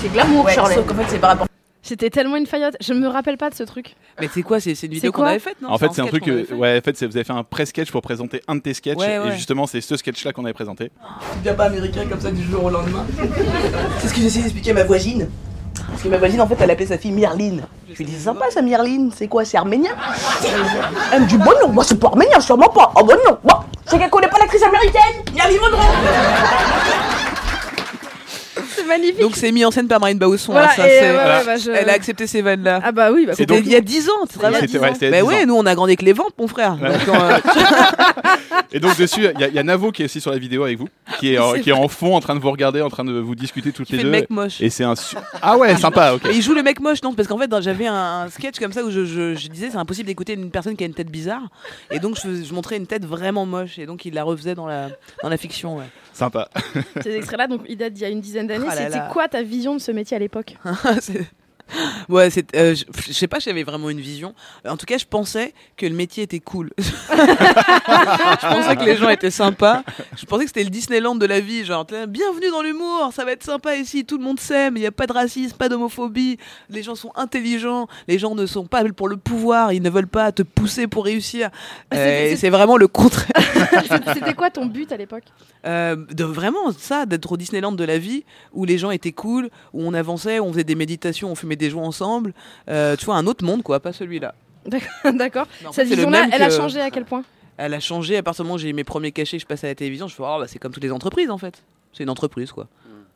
C'est 0.00 0.10
glamour, 0.10 0.44
Ouais, 0.46 0.54
Shirley. 0.54 0.74
sauf 0.74 0.86
qu'en 0.86 0.94
fait, 0.94 1.04
c'est 1.08 1.18
par 1.18 1.30
rapport. 1.30 1.46
C'était 1.82 2.10
tellement 2.10 2.36
une 2.36 2.46
faillotte. 2.46 2.76
Je 2.80 2.92
me 2.92 3.08
rappelle 3.08 3.36
pas 3.38 3.48
de 3.50 3.54
ce 3.54 3.62
truc. 3.62 3.96
Mais 4.20 4.28
c'est 4.32 4.42
quoi 4.42 4.60
C'est 4.60 4.72
une 4.82 4.92
vidéo 4.92 5.12
qu'on 5.12 5.22
avait 5.24 5.38
faite, 5.38 5.56
non 5.62 5.70
en 5.70 5.78
fait, 5.78 5.88
c'est 5.92 6.02
un 6.02 6.06
truc, 6.06 6.24
fait 6.24 6.52
ouais, 6.54 6.78
en 6.78 6.80
fait, 6.82 6.96
c'est- 6.96 7.06
vous 7.06 7.16
avez 7.16 7.24
fait 7.24 7.32
un 7.32 7.42
pré-sketch 7.42 7.90
pour 7.90 8.02
présenter 8.02 8.42
un 8.48 8.56
de 8.56 8.60
tes 8.60 8.74
sketchs, 8.74 8.98
Ouais, 8.98 9.18
et 9.28 9.32
justement, 9.32 9.66
c'est 9.66 9.80
ce 9.80 9.96
sketch-là 9.96 10.32
qu'on 10.32 10.44
avait 10.44 10.52
présenté. 10.52 10.90
Tu 11.32 11.38
deviens 11.38 11.54
pas 11.54 11.64
américain 11.64 12.02
comme 12.08 12.20
ça 12.20 12.30
du 12.30 12.42
jour 12.42 12.64
au 12.64 12.70
lendemain. 12.70 13.04
C'est 13.98 14.08
ce 14.08 14.14
que 14.14 14.20
j'essaie 14.20 14.40
d'expliquer 14.40 14.70
à 14.72 14.74
ma 14.74 14.84
voisine. 14.84 15.28
Parce 15.88 16.02
que 16.02 16.08
ma 16.08 16.16
voisine, 16.18 16.40
en 16.40 16.46
fait, 16.46 16.56
elle 16.60 16.70
appelait 16.70 16.86
sa 16.86 16.98
fille 16.98 17.12
Myrline. 17.12 17.62
Je 17.90 17.96
lui 17.96 18.04
dis, 18.04 18.12
c'est 18.12 18.24
sympa 18.24 18.50
ça, 18.50 18.62
Myrline. 18.62 19.10
C'est 19.16 19.28
quoi 19.28 19.44
C'est 19.44 19.56
arménien? 19.56 19.92
Elle 21.12 21.22
me 21.22 21.26
dit, 21.26 21.36
bon 21.36 21.52
non, 21.62 21.68
moi 21.68 21.84
c'est 21.84 21.98
pas 21.98 22.08
arménien, 22.08 22.40
sûrement 22.40 22.68
pas. 22.68 22.92
Oh 22.96 23.04
bon 23.04 23.16
non, 23.26 23.38
bon, 23.42 23.54
c'est 23.86 23.98
qu'elle 23.98 24.10
connaît 24.10 24.28
pas 24.28 24.38
l'actrice 24.38 24.62
américaine 24.62 25.24
Myrline 25.34 25.60
Monroe 25.60 25.84
C'est 28.80 28.86
magnifique. 28.86 29.20
Donc 29.20 29.36
c'est 29.36 29.52
mis 29.52 29.64
en 29.64 29.70
scène 29.70 29.88
par 29.88 30.00
Marine 30.00 30.18
Bausson. 30.18 30.52
Voilà, 30.52 30.68
hein, 30.68 30.72
ça, 30.76 30.82
c'est- 30.84 31.00
ouais, 31.00 31.12
voilà. 31.12 31.44
bah, 31.44 31.56
je- 31.56 31.70
Elle 31.70 31.90
a 31.90 31.92
accepté 31.92 32.26
ces 32.26 32.42
vannes-là. 32.42 32.80
Ah 32.82 32.92
bah 32.92 33.10
oui, 33.12 33.26
bah, 33.26 33.34
donc- 33.34 33.60
il 33.64 33.70
y 33.70 33.76
a 33.76 33.80
10 33.80 34.08
ans, 34.08 34.26
te 34.26 34.38
rappelles 34.38 34.60
C'était- 34.68 34.78
ouais, 34.78 34.92
c'était 34.94 35.08
il 35.08 35.12
y 35.12 35.16
a 35.16 35.20
10 35.22 35.26
ouais, 35.28 35.42
ans. 35.42 35.46
nous 35.46 35.54
on 35.56 35.66
a 35.66 35.74
grandi 35.74 35.90
avec 35.90 36.02
les 36.02 36.12
ventes, 36.12 36.34
mon 36.38 36.48
frère. 36.48 36.76
Ouais. 36.80 36.90
Donc, 36.92 37.08
euh, 37.08 37.38
Et 38.72 38.78
donc, 38.78 38.96
dessus, 38.96 39.20
il 39.34 39.40
y, 39.40 39.44
a- 39.44 39.48
il 39.48 39.54
y 39.54 39.58
a 39.58 39.62
Navo 39.64 39.90
qui 39.90 40.02
est 40.02 40.04
aussi 40.04 40.20
sur 40.20 40.30
la 40.30 40.38
vidéo 40.38 40.62
avec 40.62 40.78
vous, 40.78 40.88
qui 41.18 41.34
est, 41.34 41.40
euh, 41.40 41.54
C'est 41.54 41.60
qui 41.62 41.70
est 41.70 41.74
en 41.74 41.88
fond 41.88 42.14
en 42.14 42.20
train 42.20 42.36
de 42.36 42.40
vous 42.40 42.50
regarder, 42.52 42.80
en 42.82 42.88
train 42.88 43.04
de 43.04 43.12
vous 43.18 43.34
discuter 43.34 43.72
toutes 43.72 43.86
Qui 43.86 43.94
les 43.94 43.98
fait 43.98 44.04
deux. 44.04 44.10
le 44.10 44.16
mec 44.18 44.30
moche. 44.30 44.60
Et 44.60 44.70
c'est 44.70 44.84
un. 44.84 44.94
su- 44.94 45.16
Ah 45.42 45.56
ouais, 45.58 45.76
sympa, 45.76 46.12
ok. 46.14 46.22
Mais 46.26 46.36
il 46.36 46.42
joue 46.42 46.54
le 46.54 46.62
mec 46.62 46.78
moche, 46.80 47.02
non 47.02 47.12
Parce 47.12 47.26
qu'en 47.26 47.36
fait, 47.38 47.50
j'avais 47.62 47.86
un, 47.88 48.28
sketch 48.30 48.60
comme 48.60 48.72
ça 48.72 48.84
où 48.84 48.90
je, 48.90 49.04
je- 49.04 49.34
je 49.34 49.48
disais 49.48 49.70
c'est 49.72 49.76
impossible 49.76 50.06
d'écouter 50.06 50.34
une 50.34 50.50
personne 50.52 50.76
qui 50.76 50.84
a 50.84 50.86
une 50.86 50.94
tête 50.94 51.10
bizarre. 51.10 51.42
Et 51.90 51.98
donc 51.98 52.16
je, 52.22 52.54
montrais 52.54 52.76
une 52.76 52.86
tête 52.86 53.04
vraiment 53.04 53.44
moche. 53.44 53.78
Et 53.78 53.86
donc 53.86 54.04
il 54.04 54.14
la 54.14 54.22
refaisait 54.22 54.54
dans 54.54 54.66
la, 54.66 54.88
dans 55.22 55.28
la 55.28 55.36
fiction. 55.36 55.78
Ouais. 55.78 55.84
Sympa. 56.20 56.50
Ces 57.02 57.16
extraits-là, 57.16 57.46
donc 57.46 57.62
ils 57.66 57.78
datent 57.78 57.94
d'il 57.94 58.02
y 58.02 58.04
a 58.04 58.10
une 58.10 58.20
dizaine 58.20 58.46
d'années. 58.46 58.66
Là 58.66 58.76
C'était 58.76 59.00
quoi 59.10 59.26
ta 59.26 59.42
vision 59.42 59.74
de 59.74 59.80
ce 59.80 59.90
métier 59.90 60.16
à 60.16 60.20
l'époque? 60.20 60.54
Ouais, 62.08 62.30
c'est, 62.30 62.54
euh, 62.56 62.74
je, 62.74 63.12
sais 63.12 63.28
pas 63.28 63.38
j'avais 63.38 63.62
vraiment 63.62 63.90
une 63.90 64.00
vision. 64.00 64.34
En 64.66 64.76
tout 64.76 64.86
cas, 64.86 64.98
je 64.98 65.04
pensais 65.04 65.54
que 65.76 65.86
le 65.86 65.94
métier 65.94 66.24
était 66.24 66.40
cool. 66.40 66.70
je 66.78 68.48
pensais 68.48 68.76
que 68.76 68.84
les 68.84 68.96
gens 68.96 69.08
étaient 69.08 69.30
sympas. 69.30 69.82
Je 70.16 70.24
pensais 70.24 70.44
que 70.44 70.48
c'était 70.50 70.64
le 70.64 70.70
Disneyland 70.70 71.14
de 71.14 71.26
la 71.26 71.40
vie. 71.40 71.64
Genre, 71.64 71.86
bienvenue 72.08 72.50
dans 72.50 72.62
l'humour, 72.62 73.10
ça 73.14 73.24
va 73.24 73.32
être 73.32 73.44
sympa 73.44 73.76
ici, 73.76 74.04
tout 74.04 74.18
le 74.18 74.24
monde 74.24 74.40
s'aime, 74.40 74.76
il 74.76 74.80
n'y 74.80 74.86
a 74.86 74.92
pas 74.92 75.06
de 75.06 75.12
racisme, 75.12 75.56
pas 75.56 75.68
d'homophobie, 75.68 76.38
les 76.68 76.82
gens 76.82 76.94
sont 76.94 77.12
intelligents, 77.16 77.86
les 78.08 78.18
gens 78.18 78.34
ne 78.34 78.46
sont 78.46 78.66
pas 78.66 78.84
pour 78.96 79.08
le 79.08 79.16
pouvoir, 79.16 79.72
ils 79.72 79.82
ne 79.82 79.90
veulent 79.90 80.06
pas 80.08 80.32
te 80.32 80.42
pousser 80.42 80.86
pour 80.86 81.04
réussir. 81.04 81.50
Ah, 81.90 81.96
Euh, 81.96 82.36
c'est- 82.36 82.50
vraiment 82.50 82.76
le 82.76 82.88
contraire. 82.88 83.30
C'était 84.14 84.34
quoi 84.34 84.50
ton 84.50 84.66
but 84.66 84.90
à 84.90 84.96
l'époque? 84.96 85.22
Euh, 85.66 85.94
de 86.10 86.24
vraiment 86.24 86.72
ça, 86.76 87.06
d'être 87.06 87.30
au 87.32 87.36
Disneyland 87.36 87.72
de 87.72 87.84
la 87.84 87.98
vie, 87.98 88.24
où 88.52 88.64
les 88.64 88.76
gens 88.78 88.90
étaient 88.90 89.12
cool, 89.12 89.50
où 89.72 89.82
on 89.84 89.94
avançait, 89.94 90.40
où 90.40 90.44
on 90.44 90.52
faisait 90.52 90.64
des 90.64 90.74
méditations, 90.74 91.30
on 91.30 91.34
fumait 91.36 91.56
des 91.60 91.70
joints 91.70 91.86
ensemble. 91.86 92.32
Euh, 92.68 92.96
tu 92.96 93.04
vois, 93.04 93.14
un 93.16 93.26
autre 93.26 93.44
monde, 93.44 93.62
quoi, 93.62 93.78
pas 93.80 93.92
celui-là. 93.92 94.34
D'accord. 95.14 95.46
Cette 95.72 95.88
vision-là, 95.88 96.26
elle 96.32 96.42
a 96.42 96.50
changé 96.50 96.80
à 96.80 96.90
quel 96.90 97.04
point 97.04 97.22
Elle 97.56 97.74
a 97.74 97.80
changé 97.80 98.16
à 98.16 98.22
partir 98.22 98.44
du 98.44 98.48
moment 98.48 98.56
où 98.56 98.58
j'ai 98.58 98.68
eu 98.70 98.72
mes 98.74 98.84
premiers 98.84 99.12
cachets, 99.12 99.36
que 99.38 99.42
je 99.42 99.46
passais 99.46 99.66
à 99.68 99.70
la 99.70 99.74
télévision. 99.74 100.08
Je 100.08 100.14
fais, 100.14 100.22
oh, 100.24 100.36
bah, 100.40 100.46
c'est 100.48 100.58
comme 100.58 100.72
toutes 100.72 100.82
les 100.84 100.92
entreprises 100.92 101.30
en 101.30 101.38
fait. 101.38 101.62
C'est 101.92 102.02
une 102.04 102.10
entreprise 102.10 102.52
quoi. 102.52 102.66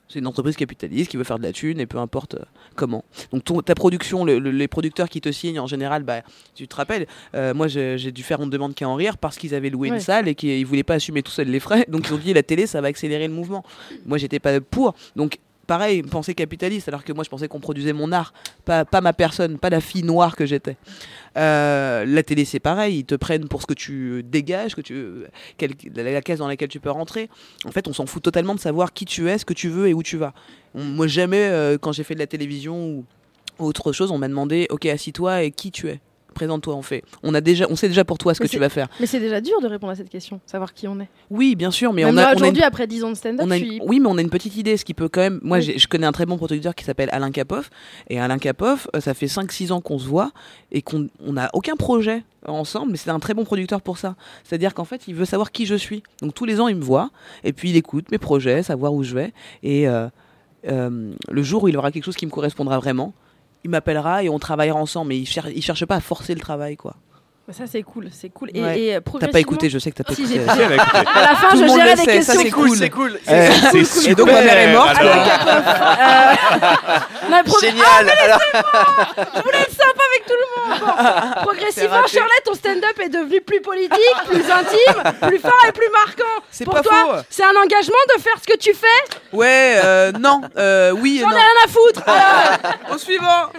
C'est 0.06 0.18
une 0.18 0.26
entreprise 0.26 0.54
capitaliste 0.56 1.10
qui 1.10 1.16
veut 1.16 1.24
faire 1.24 1.38
de 1.38 1.44
la 1.44 1.52
thune 1.52 1.80
et 1.80 1.86
peu 1.86 1.96
importe 1.96 2.34
euh, 2.34 2.40
comment. 2.76 3.04
Donc 3.32 3.42
ton- 3.42 3.62
ta 3.62 3.74
production, 3.74 4.24
le- 4.26 4.38
le- 4.38 4.50
les 4.50 4.68
producteurs 4.68 5.08
qui 5.08 5.22
te 5.22 5.32
signent 5.32 5.58
en 5.58 5.66
général, 5.66 6.02
bah, 6.02 6.20
tu 6.54 6.68
te 6.68 6.76
rappelles, 6.76 7.06
euh, 7.34 7.54
moi 7.54 7.68
j'ai 7.68 8.12
dû 8.12 8.22
faire 8.22 8.38
On 8.40 8.46
ne 8.46 8.50
demande 8.50 8.74
qu'à 8.74 8.86
en 8.86 8.96
rire 8.96 9.16
parce 9.16 9.38
qu'ils 9.38 9.54
avaient 9.54 9.70
loué 9.70 9.88
Ouais. 9.88 9.96
une 9.96 10.02
salle 10.02 10.28
et 10.28 10.34
qu'ils 10.34 10.66
voulaient 10.66 10.82
pas 10.82 10.94
assumer 10.94 11.22
tout 11.22 11.32
seul 11.32 11.48
les 11.48 11.58
frais. 11.58 11.86
Donc 11.88 12.06
ils 12.08 12.12
ont 12.12 12.18
dit 12.18 12.34
la 12.34 12.42
télé 12.42 12.66
ça 12.66 12.82
va 12.82 12.88
accélérer 12.88 13.26
le 13.28 13.32
mouvement. 13.32 13.64
Moi 14.04 14.18
j'étais 14.18 14.40
pas 14.40 14.60
pour. 14.60 14.94
Donc 15.16 15.38
pareil, 15.66 16.02
pensée 16.02 16.34
capitaliste 16.34 16.88
alors 16.88 17.04
que 17.04 17.12
moi 17.12 17.24
je 17.24 17.30
pensais 17.30 17.48
qu'on 17.48 17.60
produisait 17.60 17.92
mon 17.92 18.12
art, 18.12 18.32
pas, 18.64 18.84
pas 18.84 19.00
ma 19.00 19.12
personne, 19.12 19.58
pas 19.58 19.70
la 19.70 19.80
fille 19.80 20.02
noire 20.02 20.36
que 20.36 20.46
j'étais. 20.46 20.76
Euh, 21.36 22.04
la 22.06 22.22
télé, 22.22 22.44
c'est 22.44 22.60
pareil, 22.60 22.98
ils 22.98 23.04
te 23.04 23.14
prennent 23.14 23.48
pour 23.48 23.62
ce 23.62 23.66
que 23.66 23.74
tu 23.74 24.22
dégages, 24.22 24.74
que 24.74 24.80
tu, 24.80 25.24
la, 25.94 26.22
case 26.22 26.38
dans 26.38 26.48
laquelle 26.48 26.68
tu 26.68 26.80
peux 26.80 26.90
rentrer. 26.90 27.28
En 27.64 27.72
fait, 27.72 27.88
on 27.88 27.92
s'en 27.92 28.06
fout 28.06 28.22
totalement 28.22 28.54
de 28.54 28.60
savoir 28.60 28.92
qui 28.92 29.04
tu 29.04 29.28
es, 29.28 29.38
ce 29.38 29.44
que 29.44 29.54
tu 29.54 29.68
veux 29.68 29.88
et 29.88 29.94
où 29.94 30.02
tu 30.02 30.16
vas. 30.16 30.34
Moi, 30.74 31.06
jamais, 31.06 31.48
euh, 31.48 31.78
quand 31.78 31.92
j'ai 31.92 32.04
fait 32.04 32.14
de 32.14 32.20
la 32.20 32.26
télévision 32.26 32.88
ou 32.88 33.04
autre 33.58 33.92
chose, 33.92 34.10
on 34.10 34.18
m'a 34.18 34.28
demandé 34.28 34.66
Ok, 34.70 34.86
assis-toi 34.86 35.42
et 35.42 35.50
qui 35.50 35.70
tu 35.70 35.88
es 35.88 36.00
présente-toi, 36.34 36.74
on 36.74 36.82
fait. 36.82 37.02
On 37.22 37.32
a 37.34 37.40
déjà, 37.40 37.66
on 37.70 37.76
sait 37.76 37.88
déjà 37.88 38.04
pour 38.04 38.18
toi 38.18 38.34
ce 38.34 38.42
Mais 38.42 38.48
que 38.48 38.52
tu 38.52 38.58
vas 38.58 38.68
faire. 38.68 38.88
Mais 39.00 39.06
c'est 39.06 39.20
déjà 39.20 39.40
dur 39.40 39.60
de 39.62 39.66
répondre 39.66 39.92
à 39.92 39.96
cette 39.96 40.10
question, 40.10 40.40
savoir 40.44 40.74
qui 40.74 40.86
on 40.88 41.00
est. 41.00 41.08
Oui, 41.30 41.54
bien 41.56 41.70
sûr, 41.70 41.92
mais 41.94 42.04
Même 42.04 42.14
on 42.14 42.18
a, 42.18 42.30
une- 42.32 42.36
aujourd'hui, 42.36 42.62
après 42.62 42.86
10 42.86 43.04
ans 43.04 43.10
de 43.10 43.14
stand-up, 43.14 43.46
on 43.46 43.50
a 43.50 43.56
je 43.58 43.62
une- 43.64 43.70
suis. 43.70 43.80
Oui, 43.84 44.00
mais 44.00 44.08
on 44.10 44.18
a 44.18 44.20
une 44.20 44.28
petite 44.30 44.56
idée, 44.56 44.76
ce 44.76 44.84
qui 44.84 44.92
peut 44.92 45.08
quand 45.08 45.22
même. 45.22 45.40
Moi, 45.42 45.58
Oui. 45.58 45.74
je 45.78 45.86
connais 45.88 46.06
un 46.06 46.12
très 46.12 46.26
bon 46.26 46.36
producteur 46.36 46.74
qui 46.74 46.84
s'appelle 46.84 47.08
Alain 47.12 47.30
Capoff. 47.30 47.70
Et 48.10 48.20
Alain 48.20 48.38
Capoff, 48.38 48.88
euh, 48.94 49.00
ça 49.00 49.14
fait 49.14 49.28
5-6 49.28 49.72
ans 49.72 49.80
qu'on 49.80 49.98
se 49.98 50.06
voit 50.06 50.32
et 50.72 50.82
qu'on 50.82 51.08
on 51.24 51.32
n'a 51.34 51.48
aucun 51.54 51.76
projet 51.76 52.24
ensemble, 52.46 52.90
mais 52.92 52.98
c'est 52.98 53.08
un 53.10 53.20
très 53.20 53.32
bon 53.32 53.44
producteur 53.44 53.80
pour 53.80 53.96
ça. 53.96 54.16
C'est-à-dire 54.44 54.74
qu'en 54.74 54.84
fait, 54.84 55.02
il 55.08 55.14
veut 55.14 55.24
savoir 55.24 55.50
qui 55.52 55.64
je 55.64 55.74
suis. 55.76 56.02
Donc 56.20 56.34
tous 56.34 56.44
les 56.44 56.60
ans, 56.60 56.68
il 56.68 56.76
me 56.76 56.82
voit 56.82 57.10
et 57.44 57.52
puis 57.54 57.70
il 57.70 57.76
écoute 57.76 58.10
mes 58.10 58.18
projets, 58.18 58.62
savoir 58.62 58.92
où 58.92 59.02
je 59.02 59.14
vais. 59.14 59.32
Et 59.62 59.88
euh, 59.88 60.08
euh, 60.68 61.12
le 61.30 61.42
jour 61.42 61.62
où 61.62 61.68
il 61.68 61.76
aura 61.76 61.90
quelque 61.92 62.04
chose 62.04 62.16
qui 62.16 62.26
me 62.26 62.30
correspondra 62.30 62.78
vraiment, 62.78 63.14
il 63.64 63.70
m'appellera 63.70 64.22
et 64.22 64.28
on 64.28 64.38
travaillera 64.38 64.78
ensemble. 64.78 65.08
Mais 65.08 65.18
il, 65.18 65.26
cher- 65.26 65.48
il 65.48 65.62
cherche 65.62 65.84
pas 65.86 65.96
à 65.96 66.00
forcer 66.00 66.34
le 66.34 66.40
travail, 66.40 66.76
quoi. 66.76 66.94
Bah, 67.46 67.52
Ça, 67.52 67.64
c'est 67.70 67.82
cool, 67.82 68.08
c'est 68.10 68.30
cool. 68.30 68.48
Et, 68.54 68.62
Ouais. 68.62 68.80
et, 68.80 68.94
euh, 68.94 68.94
T'as 68.94 69.00
pas 69.02 69.10
progressivement- 69.10 69.38
écouté, 69.40 69.68
je 69.68 69.78
sais 69.78 69.90
que 69.90 69.96
t'as 69.96 70.04
pas 70.04 70.14
écouté. 70.14 70.28
Si, 70.28 70.34
écouté. 70.36 70.64
À 70.64 70.68
la 70.70 71.36
fin, 71.36 71.50
Tout 71.50 71.58
je 71.58 71.66
gérais 71.68 71.94
des 71.94 72.06
questions. 72.06 72.34
ça, 72.34 72.40
c'est 72.40 72.50
cool. 72.50 72.76
C'est 72.78 72.88
cool. 72.88 73.20
Eh, 73.22 73.30
c'est- 73.30 73.52
c'est 73.70 73.84
c'est- 73.84 74.10
Et 74.12 74.14
donc, 74.14 74.28
ma 74.32 74.40
mère 74.40 74.56
est 74.56 74.72
morte. 74.72 74.96
Alors, 74.98 75.14
Capoff, 75.26 75.64
euh, 77.30 77.42
pro- 77.44 77.60
Génial. 77.60 77.84
Alors, 78.24 78.40
Je 79.36 79.42
voulais 79.42 79.58
être 79.58 79.72
sympa 79.72 80.02
avec 80.08 80.26
tout 80.26 80.32
le 80.32 80.46
monde. 80.56 80.80
Bon, 80.80 81.42
progressivement. 81.42 82.06
Charlotte, 82.06 82.44
ton 82.46 82.54
stand-up 82.54 82.98
est 83.04 83.08
devenu 83.10 83.40
plus 83.42 83.60
politique, 83.60 84.16
plus 84.26 84.50
intime, 84.50 85.28
plus 85.28 85.38
fort 85.38 85.52
et 85.68 85.72
plus 85.72 85.90
marquant. 85.90 86.42
C'est 86.50 86.64
Pour 86.64 86.74
pas 86.74 86.82
toi, 86.82 86.94
faux. 87.18 87.24
c'est 87.28 87.44
un 87.44 87.56
engagement 87.62 88.04
de 88.16 88.22
faire 88.22 88.34
ce 88.40 88.46
que 88.52 88.56
tu 88.58 88.72
fais. 88.72 89.36
Ouais, 89.36 89.74
euh, 89.84 90.12
non, 90.12 90.40
euh, 90.56 90.92
oui 90.92 91.18
J'en 91.20 91.28
ai 91.28 91.32
non. 91.32 91.36
rien 91.36 91.46
à 91.64 91.68
foutre. 91.68 92.02
Alors, 92.08 92.74
Au 92.94 92.98
suivant. 92.98 93.50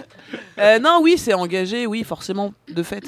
Euh, 0.58 0.78
non, 0.80 0.98
oui, 1.02 1.18
c'est 1.18 1.34
engagé, 1.34 1.86
oui, 1.86 2.02
forcément, 2.02 2.52
de 2.68 2.82
fait. 2.82 3.04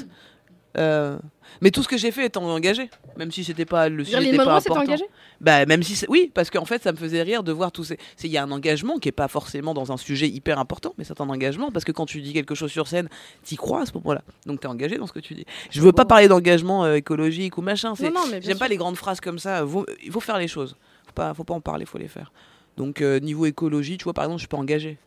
Euh, 0.77 1.17
mais 1.61 1.71
tout 1.71 1.81
ce 1.81 1.87
que 1.87 1.97
j'ai 1.97 2.11
fait 2.11 2.27
étant 2.27 2.43
engagé, 2.43 2.89
même 3.17 3.31
si 3.31 3.43
c'était 3.43 3.65
pas 3.65 3.89
le 3.89 4.03
sujet 4.03 4.17
n'était 4.25 4.37
pas 4.45 4.51
important. 4.69 4.83
engagée 4.93 5.05
Bah 5.41 5.65
même 5.65 5.81
si 5.81 6.05
oui, 6.07 6.31
parce 6.33 6.51
qu'en 6.51 6.65
fait 6.65 6.83
ça 6.83 6.91
me 6.91 6.97
faisait 6.97 7.23
rire 7.23 7.41
de 7.43 7.51
voir 7.51 7.71
tous 7.71 7.83
ces. 7.85 7.97
Il 8.23 8.29
y 8.29 8.37
a 8.37 8.43
un 8.43 8.51
engagement 8.51 8.99
qui 8.99 9.09
est 9.09 9.13
pas 9.13 9.27
forcément 9.27 9.73
dans 9.73 9.91
un 9.91 9.97
sujet 9.97 10.27
hyper 10.29 10.59
important, 10.59 10.93
mais 10.99 11.03
c'est 11.05 11.19
un 11.21 11.29
engagement 11.29 11.71
parce 11.71 11.85
que 11.85 11.91
quand 11.91 12.05
tu 12.05 12.21
dis 12.21 12.33
quelque 12.33 12.53
chose 12.53 12.71
sur 12.71 12.87
scène, 12.87 13.09
t'y 13.43 13.55
crois 13.55 13.81
à 13.81 13.85
ce 13.87 13.93
moment-là. 13.95 14.21
Donc 14.45 14.59
t'es 14.59 14.67
engagé 14.67 14.97
dans 14.97 15.07
ce 15.07 15.11
que 15.13 15.19
tu 15.19 15.33
dis. 15.33 15.45
Je 15.71 15.81
veux 15.81 15.91
pas 15.91 16.05
parler 16.05 16.27
d'engagement 16.27 16.85
euh, 16.85 16.95
écologique 16.95 17.57
ou 17.57 17.61
machin. 17.63 17.93
c'est- 17.95 18.03
J'aime 18.43 18.59
pas 18.59 18.67
les 18.67 18.77
grandes 18.77 18.95
phrases 18.97 19.19
comme 19.21 19.39
ça. 19.39 19.63
Vaut- 19.63 19.87
il 20.03 20.11
faut 20.11 20.19
faire 20.19 20.37
les 20.37 20.47
choses. 20.47 20.75
Faut 21.07 21.13
pas, 21.13 21.33
faut 21.33 21.43
pas 21.43 21.55
en 21.55 21.61
parler, 21.61 21.85
faut 21.85 21.97
les 21.97 22.07
faire. 22.07 22.31
Donc 22.77 23.01
euh, 23.01 23.19
niveau 23.19 23.47
écologie, 23.47 23.97
tu 23.97 24.03
vois, 24.03 24.13
par 24.13 24.25
exemple, 24.25 24.41
je 24.43 24.47
peux 24.47 24.55
engager. 24.57 24.99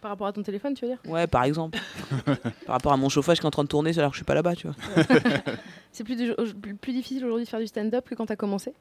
Par 0.00 0.10
rapport 0.10 0.26
à 0.26 0.32
ton 0.32 0.42
téléphone, 0.42 0.74
tu 0.74 0.84
veux 0.84 0.90
dire 0.92 1.00
Ouais, 1.10 1.26
par 1.26 1.44
exemple. 1.44 1.78
par 2.66 2.74
rapport 2.74 2.92
à 2.92 2.96
mon 2.96 3.08
chauffage 3.08 3.38
qui 3.38 3.44
est 3.44 3.46
en 3.46 3.50
train 3.50 3.64
de 3.64 3.68
tourner, 3.68 3.98
alors 3.98 4.10
que 4.10 4.16
je 4.16 4.18
suis 4.18 4.24
pas 4.24 4.34
là-bas, 4.34 4.54
tu 4.54 4.68
vois. 4.68 4.76
C'est 5.92 6.04
plus, 6.04 6.16
plus, 6.80 6.92
difficile 6.92 7.24
aujourd'hui 7.24 7.44
de 7.44 7.48
faire 7.48 7.60
du 7.60 7.66
stand-up 7.66 8.06
que 8.08 8.14
quand 8.14 8.26
t'as 8.26 8.36
commencé 8.36 8.72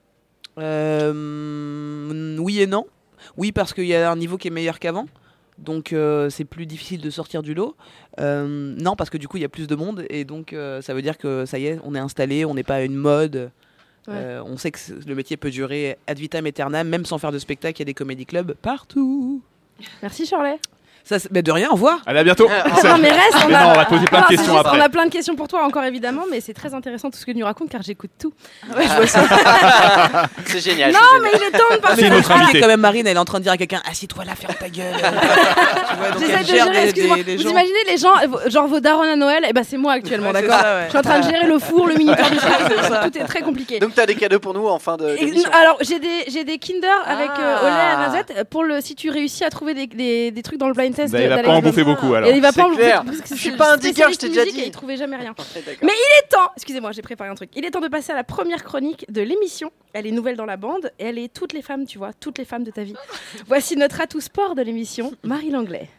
Euh, 0.58 2.38
oui 2.40 2.60
et 2.60 2.68
non. 2.68 2.86
Oui, 3.38 3.52
parce 3.52 3.74
qu'il 3.74 3.86
y 3.86 3.96
a 3.96 4.12
un 4.12 4.16
niveau 4.16 4.38
qui 4.38 4.50
est 4.50 4.52
meilleur 4.52 4.80
qu'avant. 4.80 5.08
Donc 5.58 5.94
euh, 5.94 6.30
c'est 6.30 6.44
plus 6.44 6.66
difficile 6.66 7.02
de 7.02 7.10
sortir 7.10 7.42
du 7.42 7.54
lot. 7.54 7.76
Euh, 8.20 8.76
non, 8.78 8.96
parce 8.96 9.10
que 9.10 9.18
du 9.18 9.28
coup 9.28 9.38
il 9.38 9.42
y 9.42 9.46
a 9.46 9.50
plus 9.50 9.68
de 9.68 9.76
monde 9.76 10.06
et 10.10 10.26
donc 10.26 10.52
euh, 10.52 10.82
ça 10.82 10.94
veut 10.94 11.02
dire 11.02 11.18
que 11.18 11.46
ça 11.46 11.58
y 11.58 11.68
est, 11.68 11.80
on 11.84 11.96
est 11.96 12.00
installé, 12.00 12.44
on 12.44 12.54
n'est 12.54 12.64
pas 12.64 12.76
à 12.76 12.82
une 12.82 12.96
mode. 12.96 13.52
Euh, 14.08 14.44
on 14.46 14.58
sait 14.58 14.72
que 14.72 14.80
le 15.08 15.16
métier 15.16 15.36
peut 15.36 15.50
durer 15.50 15.98
ad 16.06 16.20
vitam 16.20 16.46
aeternam, 16.46 16.88
même 16.88 17.06
sans 17.06 17.18
faire 17.18 17.32
de 17.32 17.40
spectacle. 17.40 17.78
Il 17.78 17.82
y 17.82 17.84
a 17.84 17.86
des 17.86 17.94
comédie 17.94 18.26
clubs 18.26 18.54
partout. 18.62 19.42
Merci 20.02 20.26
Charlet. 20.26 20.60
Ça, 21.06 21.18
mais 21.32 21.42
de 21.44 21.52
rien, 21.52 21.70
au 21.70 21.74
revoir. 21.74 22.00
Allez, 22.08 22.20
à 22.20 22.24
bientôt. 22.24 22.48
Non 22.50 22.98
mais 23.00 23.12
reste, 23.12 23.36
on 23.46 23.48
Mais 23.48 23.54
a, 23.56 23.64
non, 23.64 23.70
on 23.70 23.74
va 23.76 23.86
te 23.86 23.90
poser 23.92 24.06
plein 24.06 24.18
de 24.20 24.24
Non, 24.24 24.28
questions 24.30 24.54
juste, 24.54 24.66
après. 24.66 24.78
On 24.80 24.82
a 24.82 24.90
plein 24.90 25.06
de 25.06 25.12
questions 25.12 25.36
pour 25.36 25.48
toi 25.48 25.64
encore 25.64 25.84
évidemment, 25.84 26.24
mais 26.32 26.42
c'est 26.42 26.54
très 26.56 26.74
intéressant 26.74 27.12
tout 27.12 27.18
ce 27.20 27.26
que 27.26 27.32
tu 27.32 27.38
nous 27.38 27.46
racontes 27.46 27.70
car 27.70 27.84
j'écoute 27.84 28.10
tout. 28.20 28.34
Ouais, 28.76 28.84
je 28.88 28.94
vois 28.96 29.06
ça. 29.08 29.22
C'est 30.46 30.60
génial. 30.62 30.92
Non 30.92 31.00
c'est 31.14 31.20
mais 31.22 31.32
génial. 31.32 31.42
il 31.52 31.56
est 31.56 31.58
temps 31.60 31.76
de 31.76 31.80
passer. 31.80 31.96
C'est 32.02 32.10
notre 32.10 32.18
Expliquer 32.20 32.44
invité. 32.44 32.60
quand 32.62 32.68
même 32.68 32.80
Marine, 32.80 33.06
elle 33.08 33.16
est 33.18 33.20
en 33.20 33.26
train 33.26 33.38
de 33.40 33.44
dire 33.44 33.52
à 33.52 33.58
quelqu'un 33.58 33.82
Assieds-toi 33.90 34.26
là, 34.26 34.34
ferme 34.36 34.54
ta 34.60 34.68
gueule. 34.70 34.94
Tu 36.18 36.26
J'essaie 36.26 36.44
de 36.44 36.48
gérer, 36.48 36.70
des- 36.72 36.78
excusez-moi. 36.86 37.18
des- 37.18 37.24
des 37.24 37.36
Vous 37.38 37.44
gens. 37.44 37.50
imaginez 37.52 37.78
les 37.88 37.98
gens, 37.98 38.14
euh, 38.18 38.50
genre 38.50 38.68
vos 38.68 38.80
darons 38.80 39.02
à 39.04 39.16
Noël, 39.16 39.46
et 39.48 39.54
ben 39.54 39.64
c'est 39.68 39.78
moi 39.78 39.94
actuellement, 39.94 40.32
d'accord 40.34 40.60
ça, 40.60 40.76
ouais. 40.76 40.84
Je 40.86 40.90
suis 40.90 40.98
en 40.98 41.02
train 41.02 41.20
de 41.20 41.24
gérer 41.32 41.46
le 41.46 41.60
four, 41.60 41.88
le 41.88 41.96
minuteur 41.96 42.30
du 42.30 42.38
tout 42.38 43.18
est 43.20 43.26
très 43.26 43.42
compliqué. 43.42 43.80
Donc 43.80 43.94
t'as 43.96 44.06
des 44.06 44.16
cadeaux 44.16 44.40
pour 44.40 44.54
nous 44.54 44.68
en 44.68 44.80
fin 44.80 44.98
de. 44.98 45.06
Alors 45.54 45.78
j'ai 45.82 46.00
des 46.00 46.26
j'ai 46.28 46.44
des 46.44 46.58
Kinder 46.58 46.88
avec 47.06 47.30
euh, 47.40 47.56
Ah. 47.62 47.66
lait 47.66 48.04
à 48.04 48.08
noisette 48.08 48.50
pour 48.50 48.64
le 48.64 48.82
si 48.82 48.96
tu 48.96 49.10
réussis 49.10 49.44
à 49.44 49.50
trouver 49.50 49.74
des 49.76 50.42
trucs 50.44 50.60
dans 50.60 50.68
le 50.68 50.74
blind 50.74 50.95
Bah, 51.04 51.18
de- 51.20 51.24
il 51.24 51.30
va 51.30 51.44
pas 51.44 51.50
en 51.52 51.62
bouffer 51.62 51.84
beaucoup 51.84 52.14
alors. 52.14 52.30
Et 52.30 52.36
il 52.36 52.42
va 52.42 52.50
pas 52.50 52.54
C'est 52.54 52.62
en 52.62 52.70
bouffer 52.70 52.82
clair. 52.84 53.04
parce 53.06 53.18
que 53.22 53.28
c'est 53.28 53.36
Je 53.36 53.42
suis 53.42 53.52
pas 53.52 53.74
un 53.74 53.78
digger, 53.78 54.06
je 54.12 54.18
t'ai 54.18 54.30
déjà 54.30 54.46
dit. 54.46 54.60
et 54.60 54.66
il 54.68 54.72
trouvait 54.72 54.98
jamais 54.98 55.18
rien. 55.18 55.34
Mais 55.82 55.92
il 55.94 56.24
est 56.24 56.28
temps, 56.30 56.50
excusez-moi, 56.56 56.92
j'ai 56.92 57.02
préparé 57.02 57.30
un 57.30 57.36
truc. 57.36 57.50
Il 57.56 57.66
est 57.66 57.72
temps 57.72 57.82
de 57.82 57.88
passer 57.88 58.12
à 58.12 58.16
la 58.16 58.24
première 58.24 58.64
chronique 58.64 59.06
de 59.12 59.22
l'émission. 59.22 59.72
Elle 59.94 60.08
est 60.08 60.12
nouvelle 60.12 60.36
dans 60.38 60.46
la 60.46 60.58
bande 60.58 60.92
et 61.00 61.06
elle 61.06 61.18
est 61.18 61.34
toutes 61.34 61.54
les 61.54 61.62
femmes, 61.62 61.86
tu 61.86 61.98
vois, 61.98 62.12
toutes 62.14 62.38
les 62.38 62.46
femmes 62.46 62.64
de 62.64 62.72
ta 62.72 62.84
vie. 62.84 62.96
Voici 63.48 63.76
notre 63.78 64.02
atout 64.02 64.22
sport 64.22 64.56
de 64.56 64.62
l'émission, 64.62 65.14
Marie 65.24 65.52
Langlais. 65.52 65.90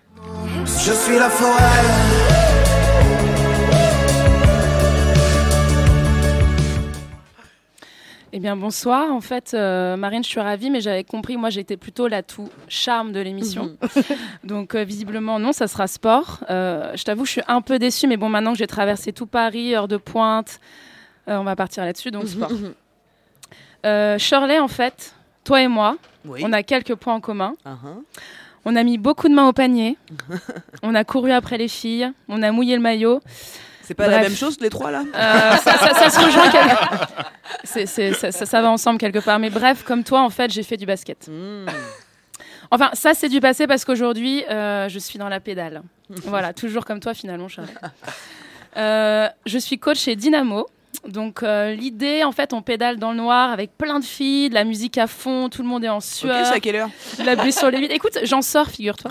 Je 0.65 0.93
suis 0.93 1.19
la 1.19 1.31
forêt. 1.31 3.36
Eh 8.33 8.41
bien, 8.41 8.57
bonsoir. 8.57 9.13
En 9.13 9.21
fait, 9.21 9.53
euh, 9.55 9.97
Marine, 9.97 10.23
je 10.25 10.29
suis 10.29 10.41
ravie, 10.41 10.69
mais 10.71 10.81
j'avais 10.81 11.05
compris, 11.05 11.37
moi, 11.37 11.49
j'étais 11.51 11.77
plutôt 11.77 12.09
l'atout 12.09 12.49
charme 12.69 13.13
de 13.13 13.21
l'émission. 13.21 13.77
Donc, 14.45 14.75
euh, 14.75 14.85
visiblement, 14.85 15.39
non, 15.39 15.53
ça 15.53 15.69
sera 15.69 15.87
sport. 15.87 16.41
Euh, 16.51 16.93
je 16.97 17.05
t'avoue, 17.05 17.25
je 17.25 17.31
suis 17.33 17.43
un 17.49 17.61
peu 17.61 17.79
déçue, 17.79 18.07
mais 18.07 18.17
bon, 18.17 18.29
maintenant 18.29 18.53
que 18.53 18.59
j'ai 18.59 18.67
traversé 18.67 19.13
tout 19.13 19.27
Paris, 19.27 19.75
heure 19.75 19.89
de 19.89 19.97
pointe, 19.97 20.61
on 21.29 21.43
va 21.45 21.57
partir 21.57 21.85
là-dessus, 21.85 22.11
donc 22.13 22.29
sport. 22.29 22.51
Euh, 23.85 24.19
Shirley, 24.19 24.59
en 24.59 24.69
fait, 24.69 25.15
toi 25.45 25.63
et 25.63 25.69
moi, 25.69 25.97
Oui. 26.25 26.41
on 26.45 26.53
a 26.53 26.63
quelques 26.63 26.95
points 26.95 27.15
en 27.15 27.21
commun. 27.21 27.55
Uh-huh. 27.65 28.03
On 28.65 28.75
a 28.77 28.83
mis 28.83 28.99
beaucoup 28.99 29.29
de 29.29 29.35
mains 29.35 29.49
au 29.49 29.53
panier. 29.53 29.97
on 30.83 30.95
a 30.95 31.05
couru 31.05 31.31
après 31.31 31.57
les 31.59 31.69
filles. 31.69 32.11
On 32.29 32.43
a 32.43 32.51
mouillé 32.51 32.75
le 32.75 32.83
maillot. 32.83 33.21
C'est 33.87 33.95
pas 33.95 34.09
la 34.09 34.19
même 34.21 34.35
chose 34.35 34.59
les 34.61 34.69
trois 34.71 34.91
là 34.91 35.03
Euh, 35.15 35.57
ça, 35.59 35.79
ça- 35.79 35.95
ça 35.95 36.11
se 36.11 36.19
rejoint 36.25 36.51
quelque... 36.51 38.15
Ça, 38.15 38.31
ça- 38.33 38.47
ça 38.47 38.63
va 38.63 38.71
ensemble 38.71 38.99
quelque 38.99 39.19
part. 39.21 39.39
Mais 39.39 39.51
bref, 39.51 39.83
comme 39.85 40.03
toi, 40.05 40.23
en 40.23 40.31
fait, 40.31 40.51
j'ai 40.53 40.63
fait 40.63 40.77
du 40.77 40.87
basket. 40.87 41.29
Hmm. 41.29 41.67
Enfin, 42.71 42.91
ça, 42.95 43.15
c'est 43.15 43.29
du 43.29 43.41
passé 43.41 43.67
parce 43.69 43.85
qu'aujourd'hui, 43.85 44.45
euh, 44.51 44.89
je 44.89 44.99
suis 44.99 45.19
dans 45.19 45.29
la 45.29 45.39
pédale. 45.41 45.83
voilà, 46.25 46.53
toujours 46.53 46.85
comme 46.85 46.99
toi, 47.01 47.15
finalement, 47.15 47.49
Charles. 47.49 47.69
Euh, 48.77 49.29
je 49.47 49.59
suis 49.59 49.79
coach 49.79 49.99
chez 50.01 50.17
Dynamo. 50.17 50.67
Donc, 51.09 51.43
euh, 51.43 51.73
l'idée, 51.75 52.25
en 52.25 52.33
fait, 52.33 52.53
on 52.53 52.63
pédale 52.63 52.97
dans 52.99 53.11
le 53.13 53.19
noir 53.19 53.51
avec 53.53 53.77
plein 53.79 54.01
de 54.01 54.05
filles, 54.05 54.49
de 54.49 54.55
la 54.55 54.65
musique 54.65 54.99
à 54.99 55.07
fond, 55.07 55.49
tout 55.49 55.63
le 55.63 55.69
monde 55.69 55.85
est 55.85 55.89
en 55.89 55.99
Ok, 55.99 56.03
sueur. 56.03 56.45
c'est 56.47 56.55
à 56.55 56.61
quelle 56.61 56.77
heure 56.77 56.91
la 57.25 57.37
buée 57.37 57.53
sur 57.53 57.71
les 57.71 57.81
vides. 57.81 57.93
Écoute, 57.93 58.19
j'en 58.25 58.43
sors, 58.43 58.69
figure-toi. 58.69 59.11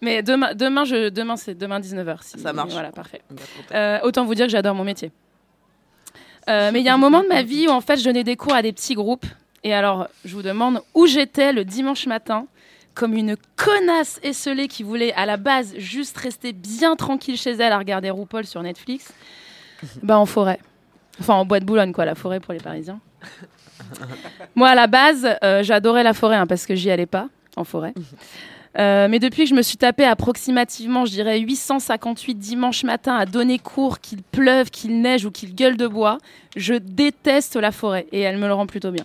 Mais 0.00 0.22
demain, 0.22 0.54
demain, 0.54 0.84
je, 0.84 1.08
demain, 1.10 1.36
c'est 1.36 1.54
demain 1.54 1.80
19h. 1.80 2.18
Ça 2.22 2.52
marche. 2.52 2.72
Voilà, 2.72 2.90
parfait. 2.90 3.20
Euh, 3.72 3.98
autant 4.02 4.24
vous 4.24 4.34
dire 4.34 4.46
que 4.46 4.52
j'adore 4.52 4.74
mon 4.74 4.84
métier. 4.84 5.12
Euh, 6.48 6.70
mais 6.72 6.80
il 6.80 6.84
y 6.84 6.88
a 6.88 6.94
un 6.94 6.98
moment 6.98 7.22
de 7.22 7.28
ma 7.28 7.42
vie 7.42 7.68
où 7.68 7.70
en 7.70 7.80
fait 7.80 7.98
je 7.98 8.04
donnais 8.04 8.24
des 8.24 8.36
cours 8.36 8.54
à 8.54 8.62
des 8.62 8.72
petits 8.72 8.94
groupes. 8.94 9.26
Et 9.62 9.74
alors, 9.74 10.08
je 10.24 10.34
vous 10.34 10.42
demande 10.42 10.80
où 10.94 11.06
j'étais 11.06 11.52
le 11.52 11.66
dimanche 11.66 12.06
matin, 12.06 12.46
comme 12.94 13.14
une 13.14 13.36
connasse 13.56 14.18
esselée 14.22 14.68
qui 14.68 14.82
voulait 14.82 15.12
à 15.12 15.26
la 15.26 15.36
base 15.36 15.74
juste 15.76 16.16
rester 16.16 16.52
bien 16.52 16.96
tranquille 16.96 17.36
chez 17.36 17.52
elle 17.52 17.72
à 17.72 17.78
regarder 17.78 18.10
RuPaul 18.10 18.46
sur 18.46 18.62
Netflix. 18.62 19.12
Bah 20.02 20.18
en 20.18 20.26
forêt. 20.26 20.60
Enfin 21.20 21.34
en 21.34 21.46
bois 21.46 21.58
de 21.58 21.64
Boulogne, 21.64 21.92
quoi, 21.92 22.04
la 22.04 22.14
forêt 22.14 22.38
pour 22.38 22.52
les 22.52 22.60
Parisiens. 22.60 23.00
Moi, 24.54 24.68
à 24.68 24.74
la 24.74 24.86
base, 24.86 25.26
euh, 25.42 25.62
j'adorais 25.62 26.02
la 26.02 26.12
forêt 26.12 26.36
hein, 26.36 26.46
parce 26.46 26.66
que 26.66 26.74
j'y 26.74 26.90
allais 26.90 27.06
pas 27.06 27.28
en 27.56 27.64
forêt. 27.64 27.94
Euh, 28.78 29.08
mais 29.08 29.18
depuis 29.18 29.44
que 29.44 29.50
je 29.50 29.54
me 29.54 29.62
suis 29.62 29.76
tapé 29.76 30.04
approximativement, 30.04 31.04
je 31.04 31.10
dirais 31.10 31.38
858 31.40 32.34
dimanches 32.36 32.84
matin 32.84 33.16
à 33.16 33.26
donner 33.26 33.58
cours, 33.58 34.00
qu'il 34.00 34.22
pleuve, 34.22 34.70
qu'il 34.70 35.00
neige 35.00 35.24
ou 35.24 35.30
qu'il 35.30 35.54
gueule 35.54 35.76
de 35.76 35.86
bois, 35.86 36.18
je 36.56 36.74
déteste 36.74 37.56
la 37.56 37.72
forêt 37.72 38.06
et 38.12 38.20
elle 38.20 38.36
me 38.36 38.46
le 38.46 38.54
rend 38.54 38.66
plutôt 38.66 38.92
bien. 38.92 39.04